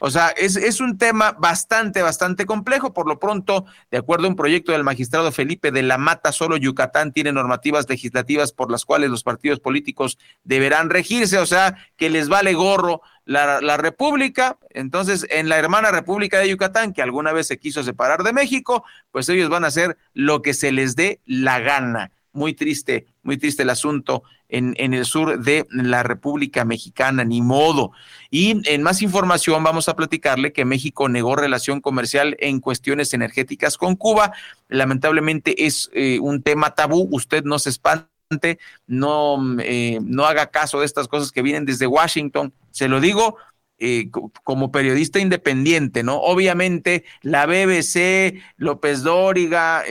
O 0.00 0.10
sea, 0.10 0.28
es, 0.28 0.56
es, 0.56 0.80
un 0.80 0.96
tema 0.96 1.32
bastante, 1.32 2.02
bastante 2.02 2.46
complejo. 2.46 2.92
Por 2.92 3.08
lo 3.08 3.18
pronto, 3.18 3.64
de 3.90 3.98
acuerdo 3.98 4.26
a 4.26 4.30
un 4.30 4.36
proyecto 4.36 4.70
del 4.72 4.84
magistrado 4.84 5.32
Felipe 5.32 5.72
de 5.72 5.82
la 5.82 5.98
Mata, 5.98 6.30
solo 6.30 6.56
Yucatán 6.56 7.12
tiene 7.12 7.32
normativas 7.32 7.88
legislativas 7.88 8.52
por 8.52 8.70
las 8.70 8.84
cuales 8.84 9.10
los 9.10 9.24
partidos 9.24 9.58
políticos 9.58 10.18
deberán 10.44 10.90
regirse, 10.90 11.38
o 11.38 11.46
sea, 11.46 11.76
que 11.96 12.10
les 12.10 12.28
vale 12.28 12.54
gorro 12.54 13.02
la, 13.24 13.60
la 13.60 13.76
República. 13.76 14.56
Entonces, 14.70 15.26
en 15.30 15.48
la 15.48 15.58
hermana 15.58 15.90
República 15.90 16.38
de 16.38 16.48
Yucatán, 16.48 16.92
que 16.92 17.02
alguna 17.02 17.32
vez 17.32 17.48
se 17.48 17.58
quiso 17.58 17.82
separar 17.82 18.22
de 18.22 18.32
México, 18.32 18.84
pues 19.10 19.28
ellos 19.28 19.48
van 19.48 19.64
a 19.64 19.68
hacer 19.68 19.98
lo 20.14 20.42
que 20.42 20.54
se 20.54 20.70
les 20.70 20.94
dé 20.94 21.20
la 21.26 21.58
gana. 21.58 22.12
Muy 22.32 22.54
triste, 22.54 23.06
muy 23.28 23.36
triste 23.36 23.62
el 23.62 23.68
asunto 23.68 24.22
en, 24.48 24.74
en, 24.78 24.94
el 24.94 25.04
sur 25.04 25.38
de 25.38 25.66
la 25.70 26.02
República 26.02 26.64
Mexicana, 26.64 27.24
ni 27.24 27.42
modo. 27.42 27.92
Y 28.30 28.62
en 28.64 28.82
más 28.82 29.02
información 29.02 29.62
vamos 29.62 29.86
a 29.90 29.96
platicarle 29.96 30.54
que 30.54 30.64
México 30.64 31.10
negó 31.10 31.36
relación 31.36 31.82
comercial 31.82 32.38
en 32.40 32.60
cuestiones 32.60 33.12
energéticas 33.12 33.76
con 33.76 33.96
Cuba. 33.96 34.32
Lamentablemente 34.68 35.66
es 35.66 35.90
eh, 35.92 36.18
un 36.20 36.42
tema 36.42 36.74
tabú, 36.74 37.06
usted 37.12 37.44
no 37.44 37.58
se 37.58 37.68
espante, 37.68 38.58
no, 38.86 39.58
eh, 39.60 39.98
no 40.02 40.24
haga 40.24 40.46
caso 40.46 40.80
de 40.80 40.86
estas 40.86 41.06
cosas 41.06 41.30
que 41.30 41.42
vienen 41.42 41.66
desde 41.66 41.86
Washington. 41.86 42.54
Se 42.70 42.88
lo 42.88 43.02
digo 43.02 43.36
eh, 43.78 44.08
como 44.42 44.72
periodista 44.72 45.18
independiente, 45.18 46.02
¿no? 46.02 46.16
Obviamente 46.16 47.04
la 47.20 47.44
BBC, 47.44 48.40
López 48.56 49.02
Dóriga, 49.02 49.84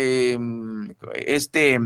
este 1.14 1.80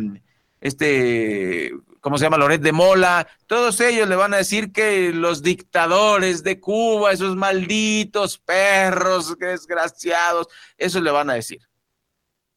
este, 0.61 1.73
¿cómo 1.99 2.17
se 2.17 2.23
llama? 2.23 2.37
Loret 2.37 2.61
de 2.61 2.71
Mola, 2.71 3.27
todos 3.47 3.81
ellos 3.81 4.07
le 4.07 4.15
van 4.15 4.33
a 4.33 4.37
decir 4.37 4.71
que 4.71 5.11
los 5.11 5.41
dictadores 5.41 6.43
de 6.43 6.59
Cuba, 6.59 7.11
esos 7.11 7.35
malditos 7.35 8.37
perros, 8.37 9.37
desgraciados, 9.37 10.47
eso 10.77 11.01
le 11.01 11.11
van 11.11 11.29
a 11.29 11.33
decir. 11.33 11.59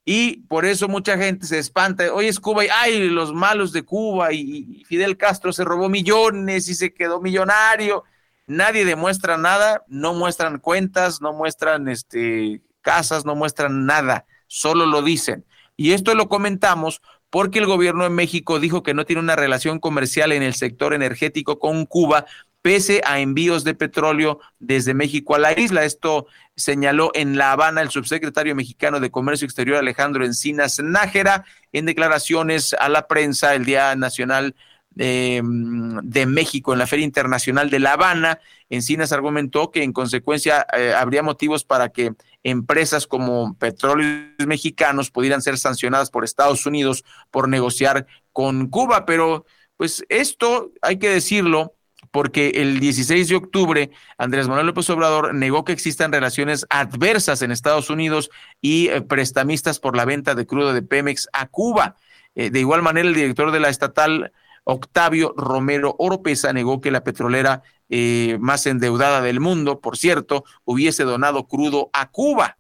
Y 0.07 0.43
por 0.49 0.67
eso 0.67 0.87
mucha 0.87 1.17
gente 1.17 1.47
se 1.47 1.59
espanta, 1.59 2.13
hoy 2.13 2.29
es 2.29 2.39
Cuba 2.39 2.67
y 2.67 2.69
ay, 2.69 3.09
los 3.09 3.33
malos 3.33 3.73
de 3.73 3.85
Cuba 3.85 4.33
y 4.33 4.85
Fidel 4.87 5.17
Castro 5.17 5.51
se 5.53 5.65
robó 5.65 5.89
millones 5.89 6.69
y 6.69 6.75
se 6.75 6.93
quedó 6.93 7.23
millonario. 7.23 8.05
Nadie 8.47 8.85
demuestra 8.85 9.39
nada, 9.39 9.83
no 9.89 10.13
muestran 10.13 10.59
cuentas, 10.59 11.23
no 11.23 11.33
muestran 11.33 11.89
este 11.89 12.61
casas, 12.83 13.25
no 13.25 13.35
muestran 13.35 13.87
nada, 13.87 14.27
solo 14.47 14.85
lo 14.85 15.01
dicen. 15.01 15.47
Y 15.77 15.93
esto 15.93 16.15
lo 16.15 16.29
comentamos 16.29 17.01
porque 17.35 17.59
el 17.59 17.67
gobierno 17.67 18.05
de 18.05 18.11
México 18.11 18.61
dijo 18.61 18.85
que 18.85 18.95
no 18.95 19.05
tiene 19.05 19.21
una 19.21 19.35
relación 19.35 19.81
comercial 19.81 20.31
en 20.31 20.45
el 20.45 20.55
sector 20.55 20.95
energético 20.95 21.59
con 21.59 21.85
Cuba, 21.85 22.27
pese 22.63 23.03
a 23.05 23.19
envíos 23.19 23.65
de 23.65 23.75
petróleo 23.75 24.39
desde 24.61 24.95
México 24.95 25.35
a 25.35 25.41
la 25.41 25.59
isla. 25.59 25.85
Esto 25.85 26.29
señaló 26.55 27.11
en 27.13 27.37
La 27.37 27.51
Habana 27.51 27.81
el 27.81 27.91
subsecretario 27.91 28.55
mexicano 28.55 29.01
de 29.01 29.11
Comercio 29.11 29.47
Exterior 29.47 29.79
Alejandro 29.79 30.25
Encinas 30.25 30.79
Nájera 30.79 31.45
en 31.73 31.87
declaraciones 31.87 32.73
a 32.79 32.89
la 32.89 33.09
prensa 33.09 33.57
el 33.57 33.65
Día 33.65 33.97
Nacional 33.97 34.55
eh, 34.97 35.43
de 35.43 36.27
México 36.27 36.73
en 36.73 36.79
la 36.79 36.87
Feria 36.87 37.05
Internacional 37.05 37.69
de 37.69 37.81
La 37.81 37.95
Habana. 37.95 38.39
Encinas 38.71 39.11
argumentó 39.11 39.73
que 39.73 39.83
en 39.83 39.93
consecuencia 39.93 40.65
eh, 40.73 40.95
habría 40.97 41.25
motivos 41.25 41.65
para 41.65 41.89
que 41.89 42.13
empresas 42.45 43.07
como 43.07 43.57
petróleos 43.57 44.47
mexicanos 44.47 45.11
pudieran 45.11 45.43
ser 45.43 45.59
sancionadas 45.59 46.11
por 46.11 46.25
Estados 46.25 46.67
Unidos 46.67 47.05
por 47.31 47.49
negociar 47.49 48.07
con 48.33 48.69
Cuba, 48.69 49.07
pero 49.07 49.47
pues 49.77 50.05
esto 50.09 50.71
hay 50.83 50.99
que 50.99 51.09
decirlo, 51.09 51.75
porque 52.11 52.51
el 52.57 52.79
16 52.79 53.29
de 53.29 53.35
octubre 53.35 53.91
Andrés 54.19 54.47
Manuel 54.47 54.67
López 54.67 54.89
Obrador 54.91 55.35
negó 55.35 55.65
que 55.65 55.73
existan 55.73 56.13
relaciones 56.13 56.65
adversas 56.71 57.43
en 57.43 57.51
Estados 57.51 57.91
Unidos 57.91 58.31
y 58.61 58.89
eh, 58.89 59.01
prestamistas 59.01 59.81
por 59.81 59.97
la 59.97 60.05
venta 60.05 60.35
de 60.35 60.47
crudo 60.47 60.73
de 60.73 60.83
Pemex 60.83 61.29
a 61.33 61.49
Cuba. 61.49 61.97
Eh, 62.37 62.51
de 62.51 62.61
igual 62.61 62.83
manera, 62.83 63.09
el 63.09 63.15
director 63.15 63.51
de 63.51 63.61
la 63.61 63.69
estatal, 63.69 64.33
Octavio 64.65 65.35
Romero 65.37 65.97
Oropesa, 65.99 66.53
negó 66.53 66.81
que 66.81 66.91
la 66.91 67.03
petrolera 67.03 67.63
eh, 67.97 68.39
más 68.41 68.67
endeudada 68.67 69.21
del 69.21 69.39
mundo, 69.39 69.81
por 69.81 69.97
cierto, 69.97 70.45
hubiese 70.65 71.05
donado 71.05 71.47
crudo 71.47 71.91
a 71.93 72.11
Cuba 72.11 72.59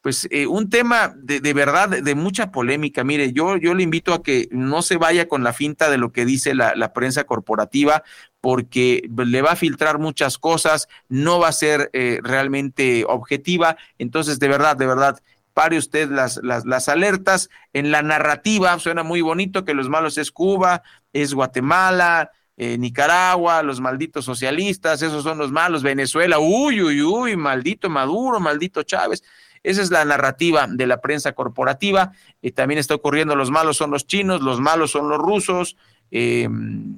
pues 0.00 0.28
eh, 0.30 0.46
un 0.46 0.68
tema 0.68 1.14
de, 1.16 1.40
de, 1.40 1.54
verdad 1.54 1.88
de 1.88 2.14
mucha 2.14 2.52
polémica. 2.52 3.04
Mire, 3.04 3.32
yo, 3.32 3.56
yo 3.56 3.72
le 3.72 3.82
invito 3.82 4.12
a 4.12 4.22
que 4.22 4.48
no 4.50 4.82
se 4.82 4.98
vaya 4.98 5.28
con 5.28 5.42
la 5.42 5.54
finta 5.54 5.88
de 5.88 5.96
lo 5.96 6.12
que 6.12 6.26
dice 6.26 6.54
la, 6.54 6.74
la 6.74 6.92
prensa 6.92 7.24
corporativa, 7.24 8.02
porque 8.42 9.08
le 9.16 9.40
va 9.40 9.52
a 9.52 9.56
filtrar 9.56 9.98
muchas 9.98 10.36
cosas, 10.36 10.88
no 11.08 11.38
va 11.38 11.48
a 11.48 11.52
ser 11.52 11.88
eh, 11.94 12.20
realmente 12.22 13.06
objetiva. 13.08 13.78
Entonces, 13.98 14.38
de 14.38 14.48
verdad, 14.48 14.76
de 14.76 14.86
verdad, 14.86 15.22
pare 15.54 15.78
usted 15.78 16.10
las, 16.10 16.38
las, 16.42 16.66
las 16.66 16.90
alertas. 16.90 17.48
En 17.72 17.90
la 17.90 18.02
narrativa 18.02 18.78
suena 18.78 19.04
muy 19.04 19.22
bonito 19.22 19.64
que 19.64 19.72
los 19.72 19.88
malos 19.88 20.18
es 20.18 20.30
Cuba, 20.30 20.82
es 21.14 21.32
Guatemala, 21.32 22.30
eh, 22.56 22.78
Nicaragua, 22.78 23.62
los 23.62 23.80
malditos 23.80 24.24
socialistas, 24.24 25.02
esos 25.02 25.22
son 25.24 25.38
los 25.38 25.50
malos, 25.50 25.82
Venezuela, 25.82 26.38
uy, 26.38 26.82
uy, 26.82 27.02
uy, 27.02 27.36
maldito 27.36 27.90
Maduro, 27.90 28.38
maldito 28.40 28.82
Chávez. 28.82 29.22
Esa 29.62 29.82
es 29.82 29.90
la 29.90 30.04
narrativa 30.04 30.66
de 30.68 30.86
la 30.86 31.00
prensa 31.00 31.32
corporativa. 31.32 32.12
y 32.42 32.52
también 32.52 32.78
está 32.78 32.94
ocurriendo, 32.94 33.34
los 33.34 33.50
malos 33.50 33.76
son 33.76 33.90
los 33.90 34.06
chinos, 34.06 34.42
los 34.42 34.60
malos 34.60 34.90
son 34.90 35.08
los 35.08 35.18
rusos, 35.18 35.76
eh, 36.10 36.48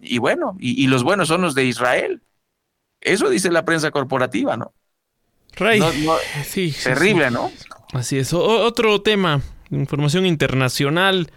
y 0.02 0.18
bueno, 0.18 0.57
y, 0.59 0.82
y, 0.82 0.88
los 0.88 1.02
buenos 1.04 1.28
son 1.28 1.40
los 1.42 1.54
de 1.54 1.64
Israel. 1.64 2.22
Eso 3.00 3.30
dice 3.30 3.50
la 3.50 3.64
prensa 3.64 3.90
corporativa, 3.90 4.57
¿no? 4.57 4.74
Rey. 5.54 5.80
No, 5.80 5.92
no, 5.92 6.16
sí, 6.44 6.74
terrible, 6.82 7.28
sí. 7.28 7.34
¿no? 7.34 7.50
Así 7.92 8.18
es. 8.18 8.32
O 8.32 8.42
otro 8.42 9.00
tema, 9.00 9.40
información 9.70 10.26
internacional. 10.26 11.30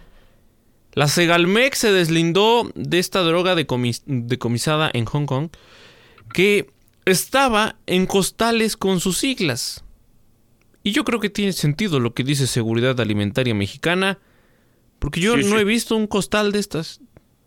La 0.92 1.06
Segalmex 1.08 1.78
se 1.78 1.92
deslindó 1.92 2.70
de 2.74 2.98
esta 2.98 3.20
droga 3.20 3.54
decomis 3.54 4.02
decomisada 4.06 4.90
en 4.92 5.04
Hong 5.04 5.26
Kong 5.26 5.48
que 6.32 6.68
estaba 7.04 7.76
en 7.86 8.06
costales 8.06 8.76
con 8.76 9.00
sus 9.00 9.18
siglas. 9.18 9.84
Y 10.82 10.92
yo 10.92 11.04
creo 11.04 11.20
que 11.20 11.30
tiene 11.30 11.52
sentido 11.52 12.00
lo 12.00 12.14
que 12.14 12.24
dice 12.24 12.46
Seguridad 12.46 12.98
Alimentaria 13.00 13.54
Mexicana, 13.54 14.18
porque 14.98 15.20
yo 15.20 15.36
Sí, 15.36 15.44
no 15.44 15.56
sí. 15.56 15.62
he 15.62 15.64
visto 15.64 15.96
un 15.96 16.06
costal 16.06 16.52
de 16.52 16.58
estas. 16.58 17.00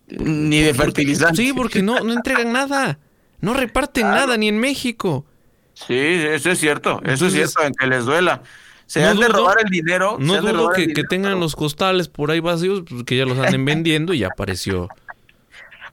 Ni 0.07 0.59
de 0.59 0.73
fertilizante. 0.73 1.41
Sí, 1.41 1.53
porque 1.53 1.81
no, 1.81 1.99
no 2.01 2.13
entregan 2.13 2.51
nada. 2.53 2.99
No 3.41 3.53
reparten 3.53 4.07
nada, 4.07 4.37
ni 4.37 4.47
en 4.47 4.59
México. 4.59 5.25
Sí, 5.73 5.95
eso 5.97 6.51
es 6.51 6.59
cierto, 6.59 7.01
eso 7.03 7.27
es 7.27 7.33
cierto, 7.33 7.63
en 7.63 7.73
que 7.73 7.87
les 7.87 8.05
duela. 8.05 8.43
Se 8.85 9.01
No 9.01 9.07
han 9.09 9.17
de 9.19 9.27
dudo- 9.27 9.37
robar 9.37 9.57
el 9.63 9.69
dinero. 9.69 10.17
No 10.19 10.41
de 10.41 10.51
dudo 10.51 10.69
que, 10.71 10.87
tengan 11.09 11.39
los 11.39 11.55
costales 11.55 12.07
por 12.09 12.31
ahí 12.31 12.39
vacíos, 12.39 12.83
pues, 12.87 13.03
que 13.03 13.17
ya 13.17 13.25
los 13.25 13.37
anden 13.39 13.65
vendiendo 13.65 14.13
y 14.13 14.19
ya 14.19 14.27
apareció. 14.27 14.89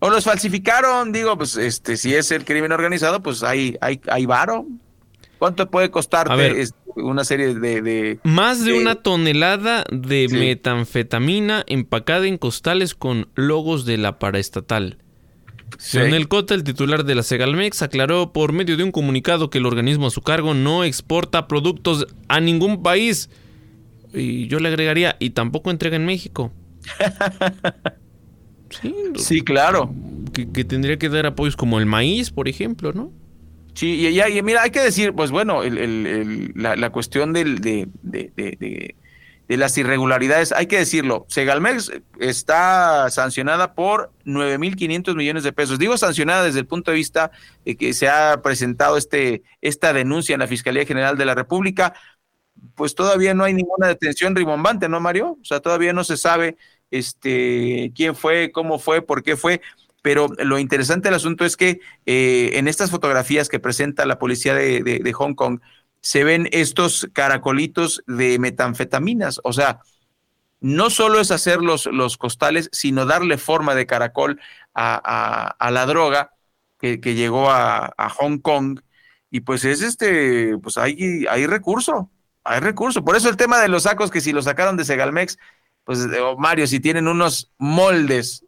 O 0.00 0.08
los 0.10 0.24
falsificaron, 0.24 1.12
digo, 1.12 1.36
pues 1.36 1.56
este, 1.56 1.96
si 1.96 2.14
es 2.14 2.30
el 2.30 2.44
crimen 2.44 2.72
organizado, 2.72 3.20
pues 3.22 3.42
hay, 3.42 3.76
hay, 3.80 4.00
hay 4.10 4.26
varo. 4.26 4.66
¿Cuánto 5.38 5.70
puede 5.70 5.90
costarte 5.90 6.34
ver. 6.36 6.52
este, 6.56 6.76
una 6.96 7.24
serie 7.24 7.54
de, 7.54 7.80
de- 7.82 8.18
Más 8.24 8.64
de 8.64 8.72
de- 8.72 8.78
una 8.78 8.94
tonelada 8.96 9.84
de 9.90 10.26
Sí. 10.28 10.36
metanfetamina 10.36 11.64
empacada 11.66 12.26
en 12.26 12.36
costales 12.38 12.94
con 12.94 13.28
logos 13.34 13.84
de 13.86 13.96
la 13.98 14.18
paraestatal. 14.18 14.98
Sí. 15.78 15.98
Leonel 15.98 16.28
Cota, 16.28 16.54
el 16.54 16.64
titular 16.64 17.04
de 17.04 17.14
la 17.14 17.22
Segalmex, 17.22 17.82
aclaró 17.82 18.32
por 18.32 18.52
medio 18.52 18.76
de 18.76 18.84
un 18.84 18.92
comunicado 18.92 19.50
que 19.50 19.58
el 19.58 19.66
organismo 19.66 20.06
a 20.08 20.10
su 20.10 20.22
cargo 20.22 20.54
no 20.54 20.84
exporta 20.84 21.46
productos 21.48 22.06
a 22.28 22.40
ningún 22.40 22.82
país. 22.82 23.30
Y 24.12 24.46
yo 24.48 24.58
le 24.58 24.68
agregaría, 24.68 25.16
y 25.20 25.30
tampoco 25.30 25.70
entrega 25.70 25.96
en 25.96 26.04
México. 26.06 26.52
Sí, 28.70 28.94
Sí, 29.16 29.40
claro. 29.42 29.92
que, 30.32 30.48
que 30.50 30.64
tendría 30.64 30.96
que 30.96 31.08
dar 31.08 31.26
apoyos 31.26 31.56
como 31.56 31.80
el 31.80 31.86
maíz, 31.86 32.30
por 32.30 32.48
ejemplo, 32.48 32.92
¿no? 32.92 33.10
Sí, 33.74 33.94
y, 33.94 34.06
y- 34.08 34.38
y 34.38 34.42
mira, 34.42 34.62
hay 34.62 34.70
que 34.70 34.80
decir, 34.80 35.12
pues 35.12 35.30
bueno, 35.32 35.62
el- 35.64 35.76
el- 35.78 36.06
el- 36.06 36.52
la, 36.54 36.76
la 36.76 36.90
cuestión 36.90 37.32
del, 37.32 37.58
de, 37.60 37.88
de- 38.02 38.30
de- 38.36 38.94
de- 39.50 39.56
las 39.58 39.76
irregularidades, 39.76 40.52
hay 40.52 40.66
que 40.66 40.78
decirlo, 40.78 41.26
Segalmex 41.28 41.90
está 42.20 43.10
sancionada 43.10 43.74
por 43.74 44.12
9.500 44.24 45.16
millones 45.16 45.42
de 45.42 45.52
pesos. 45.52 45.78
Digo 45.78 45.98
sancionada 45.98 46.44
desde 46.44 46.60
el 46.60 46.66
punto 46.66 46.90
de 46.92 46.96
vista 46.96 47.32
de 47.64 47.76
que 47.76 47.92
se 47.92 48.08
ha 48.08 48.40
presentado 48.42 48.96
este, 48.96 49.42
esta 49.60 49.92
denuncia 49.92 50.34
en 50.34 50.40
la 50.40 50.46
Fiscalía 50.46 50.86
General 50.86 51.18
de 51.18 51.24
la 51.24 51.34
República, 51.34 51.94
pues 52.74 52.94
todavía 52.94 53.34
no 53.34 53.44
hay 53.44 53.54
ninguna 53.54 53.88
detención 53.88 54.36
rimbombante, 54.36 54.88
¿no, 54.88 55.00
Mario? 55.00 55.38
O 55.40 55.44
sea, 55.44 55.60
todavía 55.60 55.92
no 55.92 56.04
se 56.04 56.16
sabe 56.16 56.56
este, 56.90 57.92
quién 57.94 58.14
fue, 58.14 58.50
cómo 58.52 58.78
fue, 58.78 59.02
por 59.02 59.22
qué 59.22 59.36
fue. 59.36 59.60
Pero 60.02 60.28
lo 60.38 60.58
interesante 60.58 61.08
del 61.08 61.16
asunto 61.16 61.44
es 61.44 61.56
que 61.56 61.80
eh, 62.06 62.52
en 62.54 62.68
estas 62.68 62.90
fotografías 62.90 63.48
que 63.48 63.58
presenta 63.60 64.06
la 64.06 64.18
policía 64.18 64.54
de- 64.54 64.82
de 64.82 65.12
Hong 65.12 65.34
Kong 65.34 65.60
se 66.02 66.24
ven 66.24 66.48
estos 66.52 67.08
caracolitos 67.12 68.02
de 68.06 68.38
metanfetaminas. 68.38 69.40
O 69.44 69.52
sea, 69.52 69.80
no 70.60 70.90
solo 70.90 71.20
es 71.20 71.30
hacer 71.30 71.60
los, 71.62 71.86
los 71.86 72.16
costales, 72.18 72.68
sino 72.72 73.06
darle 73.06 73.38
forma 73.38 73.74
de 73.74 73.86
caracol 73.86 74.40
a, 74.74 75.54
a- 75.58 75.70
la 75.70 75.86
droga 75.86 76.32
que, 76.78 77.00
que 77.00 77.14
llegó 77.14 77.50
a, 77.50 77.92
a 77.96 78.08
Hong 78.10 78.38
Kong. 78.38 78.80
Y 79.30 79.40
pues 79.40 79.64
es 79.64 79.82
este, 79.82 80.58
pues 80.58 80.76
hay, 80.78 81.24
hay 81.30 81.46
recurso, 81.46 82.10
hay 82.44 82.60
recurso. 82.60 83.04
Por 83.04 83.16
eso 83.16 83.28
el 83.28 83.36
tema 83.36 83.60
de 83.60 83.68
los 83.68 83.84
sacos, 83.84 84.10
que 84.10 84.20
si 84.20 84.32
los 84.32 84.44
sacaron 84.46 84.76
de 84.76 84.84
Segalmex, 84.84 85.38
pues 85.84 86.00
eh, 86.00 86.08
Mario, 86.38 86.66
si 86.66 86.80
tienen 86.80 87.08
unos 87.08 87.52
moldes 87.58 88.44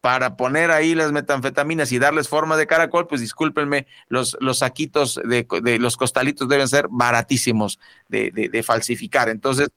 para 0.00 0.36
poner 0.36 0.70
ahí 0.70 0.94
las 0.94 1.12
metanfetaminas 1.12 1.90
y 1.92 1.98
darles 1.98 2.28
forma 2.28 2.56
de 2.56 2.66
caracol, 2.66 3.06
pues 3.08 3.20
discúlpenme, 3.20 3.86
los, 4.08 4.36
los 4.40 4.58
saquitos 4.58 5.20
de, 5.24 5.46
de 5.62 5.78
los 5.78 5.96
costalitos 5.96 6.48
deben 6.48 6.68
ser 6.68 6.86
baratísimos 6.90 7.78
de, 8.08 8.30
de- 8.32 8.62
falsificar. 8.62 9.28
Entonces, 9.28 9.68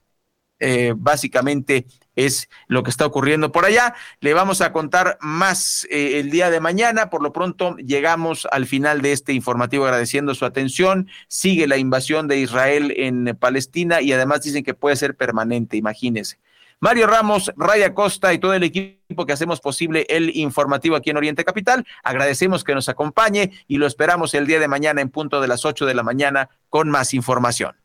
eh, 0.59 0.93
básicamente 0.95 1.86
es 2.15 2.49
lo 2.67 2.84
que 2.84 2.89
está 2.89 3.05
ocurriendo 3.05 3.51
por 3.51 3.65
allá. 3.65 3.95
Le 4.20 4.34
vamos 4.34 4.61
a 4.61 4.74
contar 4.74 5.17
más 5.22 5.88
eh, 5.89 6.20
el 6.20 6.32
día 6.32 6.49
de 6.49 6.59
mañana. 6.59 7.09
Por 7.09 7.24
lo 7.24 7.32
pronto, 7.32 7.78
llegamos 7.78 8.47
al 8.51 8.65
final 8.65 9.01
de 9.01 9.13
este 9.13 9.34
informativo 9.34 9.86
agradeciendo 9.86 10.36
su 10.36 10.45
atención. 10.45 11.07
Sigue 11.30 11.65
la 11.67 11.78
invasión 11.78 12.28
de 12.28 12.38
Israel 12.39 12.93
en 12.97 13.38
Palestina 13.39 14.01
y 14.01 14.11
además 14.11 14.41
dicen 14.43 14.63
que 14.65 14.74
puede 14.74 14.97
ser 14.97 15.15
permanente, 15.15 15.78
imagínense. 15.78 16.39
Mario 16.82 17.08
Ramos, 17.08 17.52
Raya 17.58 17.94
Costa 17.94 18.34
y 18.34 18.40
todo 18.40 18.54
el 18.54 18.64
equipo 18.64 19.26
que 19.26 19.34
hacemos 19.34 19.60
posible 19.60 20.06
el 20.10 20.36
informativo 20.38 20.96
aquí 20.96 21.10
en 21.10 21.18
Oriente 21.18 21.44
Capital. 21.44 21.86
Agradecemos 22.04 22.64
que 22.64 22.74
nos 22.74 22.88
acompañe 22.88 23.52
y 23.68 23.78
lo 23.78 23.86
esperamos 23.86 24.34
el 24.34 24.48
día 24.48 24.60
de 24.60 24.68
mañana 24.68 25.02
en 25.02 25.10
punto 25.10 25.42
de 25.42 25.48
las 25.50 25.66
8 25.66 25.86
de 25.86 25.94
la 25.94 26.04
mañana 26.04 26.50
con 26.70 26.90
más 26.90 27.14
información. 27.14 27.76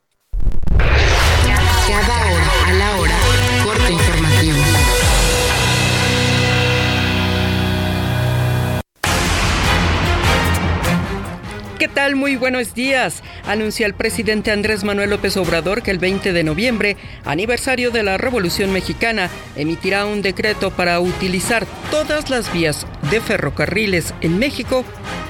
¿Qué 11.85 11.89
tal? 11.89 12.16
Muy 12.16 12.37
buenos 12.37 12.72
días. 12.72 13.22
Anuncia 13.47 13.85
el 13.85 13.93
presidente 13.93 14.51
Andrés 14.51 14.85
Manuel 14.85 15.11
López 15.11 15.37
Obrador 15.37 15.82
que 15.82 15.91
el 15.91 15.99
20 15.99 16.32
de 16.32 16.43
noviembre, 16.43 16.97
aniversario 17.26 17.91
de 17.91 18.03
la 18.03 18.16
Revolución 18.16 18.72
Mexicana, 18.72 19.28
emitirá 19.55 20.07
un 20.07 20.22
decreto 20.22 20.70
para 20.70 20.99
utilizar 21.01 21.66
todas 21.91 22.30
las 22.30 22.51
vías 22.55 22.87
de 23.11 23.20
ferrocarriles 23.20 24.14
en 24.22 24.39
México 24.39 24.82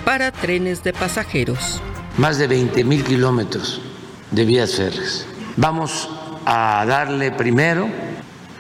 para 0.05 0.31
trenes 0.31 0.85
de 0.85 0.93
pasajeros. 0.93 1.83
más 2.19 2.39
de 2.39 2.47
20 2.47 2.85
mil 2.85 3.03
kilómetros 3.03 3.83
de 4.31 4.45
vías 4.45 4.77
férreas. 4.77 5.27
Vamos 5.57 6.09
a 6.47 6.85
darle 6.87 7.33
primero 7.33 7.89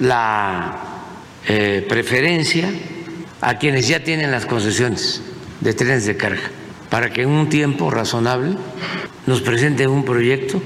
la 0.00 0.80
eh, 1.46 1.86
preferencia 1.88 2.68
a 3.40 3.56
quienes 3.56 3.86
ya 3.86 4.02
tienen 4.02 4.32
las 4.32 4.46
concesiones 4.46 5.22
de 5.60 5.74
trenes 5.74 6.06
de 6.06 6.16
carga, 6.16 6.50
para 6.94 7.12
que 7.12 7.22
en 7.22 7.30
un 7.30 7.48
tiempo 7.48 7.90
razonable 7.90 8.54
nos 9.26 9.40
presenten 9.40 9.90
un 9.90 10.04
proyecto 10.04 10.62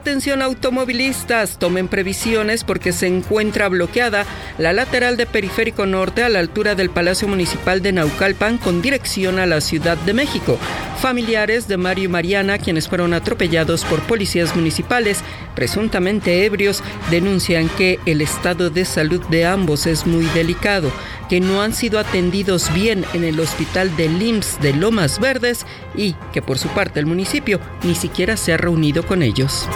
Atención 0.00 0.40
automovilistas, 0.40 1.58
tomen 1.58 1.86
previsiones 1.86 2.64
porque 2.64 2.90
se 2.90 3.06
encuentra 3.06 3.68
bloqueada 3.68 4.24
la 4.56 4.72
lateral 4.72 5.18
de 5.18 5.26
Periférico 5.26 5.84
Norte 5.84 6.22
a 6.22 6.30
la 6.30 6.38
altura 6.38 6.74
del 6.74 6.88
Palacio 6.88 7.28
Municipal 7.28 7.82
de 7.82 7.92
Naucalpan 7.92 8.56
con 8.56 8.80
dirección 8.80 9.38
a 9.38 9.44
la 9.44 9.60
Ciudad 9.60 9.98
de 9.98 10.14
México. 10.14 10.56
Familiares 11.00 11.68
de 11.68 11.76
Mario 11.76 12.04
y 12.04 12.08
Mariana, 12.08 12.56
quienes 12.56 12.88
fueron 12.88 13.12
atropellados 13.12 13.84
por 13.84 14.00
policías 14.00 14.56
municipales 14.56 15.20
presuntamente 15.54 16.46
ebrios, 16.46 16.82
denuncian 17.10 17.68
que 17.68 17.98
el 18.06 18.22
estado 18.22 18.70
de 18.70 18.86
salud 18.86 19.20
de 19.28 19.44
ambos 19.44 19.86
es 19.86 20.06
muy 20.06 20.24
delicado, 20.26 20.90
que 21.28 21.40
no 21.40 21.60
han 21.60 21.74
sido 21.74 21.98
atendidos 21.98 22.72
bien 22.72 23.04
en 23.12 23.24
el 23.24 23.38
hospital 23.38 23.94
de 23.96 24.08
LIMS 24.08 24.60
de 24.60 24.72
Lomas 24.72 25.20
Verdes 25.20 25.66
y 25.94 26.14
que 26.32 26.40
por 26.40 26.58
su 26.58 26.68
parte 26.68 27.00
el 27.00 27.06
municipio 27.06 27.60
ni 27.82 27.94
siquiera 27.94 28.38
se 28.38 28.54
ha 28.54 28.56
reunido 28.56 29.06
con 29.06 29.22
ellos. 29.22 29.68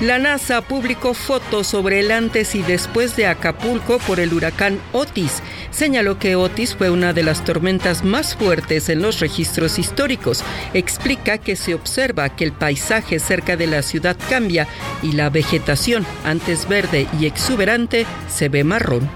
La 0.00 0.20
NASA 0.20 0.60
publicó 0.60 1.12
fotos 1.12 1.66
sobre 1.66 1.98
el 1.98 2.12
antes 2.12 2.54
y 2.54 2.62
después 2.62 3.16
de 3.16 3.26
Acapulco 3.26 3.98
por 3.98 4.20
el 4.20 4.32
huracán 4.32 4.78
Otis. 4.92 5.42
Señaló 5.72 6.20
que 6.20 6.36
Otis 6.36 6.76
fue 6.76 6.88
una 6.88 7.12
de 7.12 7.24
las 7.24 7.44
tormentas 7.44 8.04
más 8.04 8.36
fuertes 8.36 8.88
en 8.90 9.02
los 9.02 9.18
registros 9.18 9.76
históricos. 9.76 10.44
Explica 10.72 11.38
que 11.38 11.56
se 11.56 11.74
observa 11.74 12.28
que 12.28 12.44
el 12.44 12.52
paisaje 12.52 13.18
cerca 13.18 13.56
de 13.56 13.66
la 13.66 13.82
ciudad 13.82 14.16
cambia 14.30 14.68
y 15.02 15.12
la 15.12 15.30
vegetación, 15.30 16.06
antes 16.24 16.68
verde 16.68 17.08
y 17.18 17.26
exuberante, 17.26 18.06
se 18.28 18.48
ve 18.48 18.62
marrón. 18.62 19.10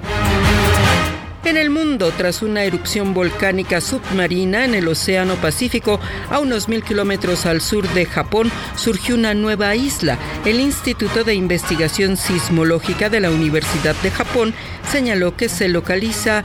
En 1.44 1.56
el 1.56 1.70
mundo, 1.70 2.12
tras 2.16 2.40
una 2.42 2.62
erupción 2.62 3.14
volcánica 3.14 3.80
submarina 3.80 4.64
en 4.64 4.76
el 4.76 4.86
Océano 4.86 5.34
Pacífico, 5.34 5.98
a 6.30 6.38
unos 6.38 6.68
mil 6.68 6.84
kilómetros 6.84 7.46
al 7.46 7.60
sur 7.60 7.88
de 7.94 8.06
Japón, 8.06 8.50
surgió 8.76 9.16
una 9.16 9.34
nueva 9.34 9.74
isla. 9.74 10.18
El 10.44 10.60
Instituto 10.60 11.24
de 11.24 11.34
Investigación 11.34 12.16
Sismológica 12.16 13.08
de 13.10 13.18
la 13.18 13.30
Universidad 13.30 13.96
de 14.02 14.12
Japón 14.12 14.54
señaló 14.92 15.36
que 15.36 15.48
se 15.48 15.68
localiza 15.68 16.44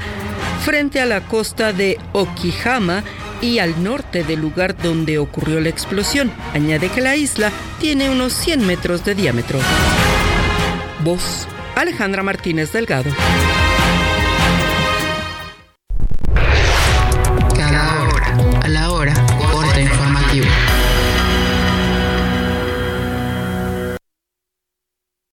frente 0.65 0.99
a 0.99 1.05
la 1.05 1.21
costa 1.21 1.73
de 1.73 1.99
Okihama 2.13 3.03
y 3.39 3.59
al 3.59 3.83
norte 3.83 4.23
del 4.23 4.41
lugar 4.41 4.75
donde 4.75 5.19
ocurrió 5.19 5.59
la 5.59 5.69
explosión. 5.69 6.31
Añade 6.55 6.89
que 6.89 7.01
la 7.01 7.15
isla 7.15 7.51
tiene 7.79 8.09
unos 8.09 8.33
100 8.33 8.65
metros 8.65 9.05
de 9.05 9.13
diámetro. 9.13 9.59
Voz 11.03 11.47
Alejandra 11.75 12.23
Martínez 12.23 12.71
Delgado. 12.73 13.11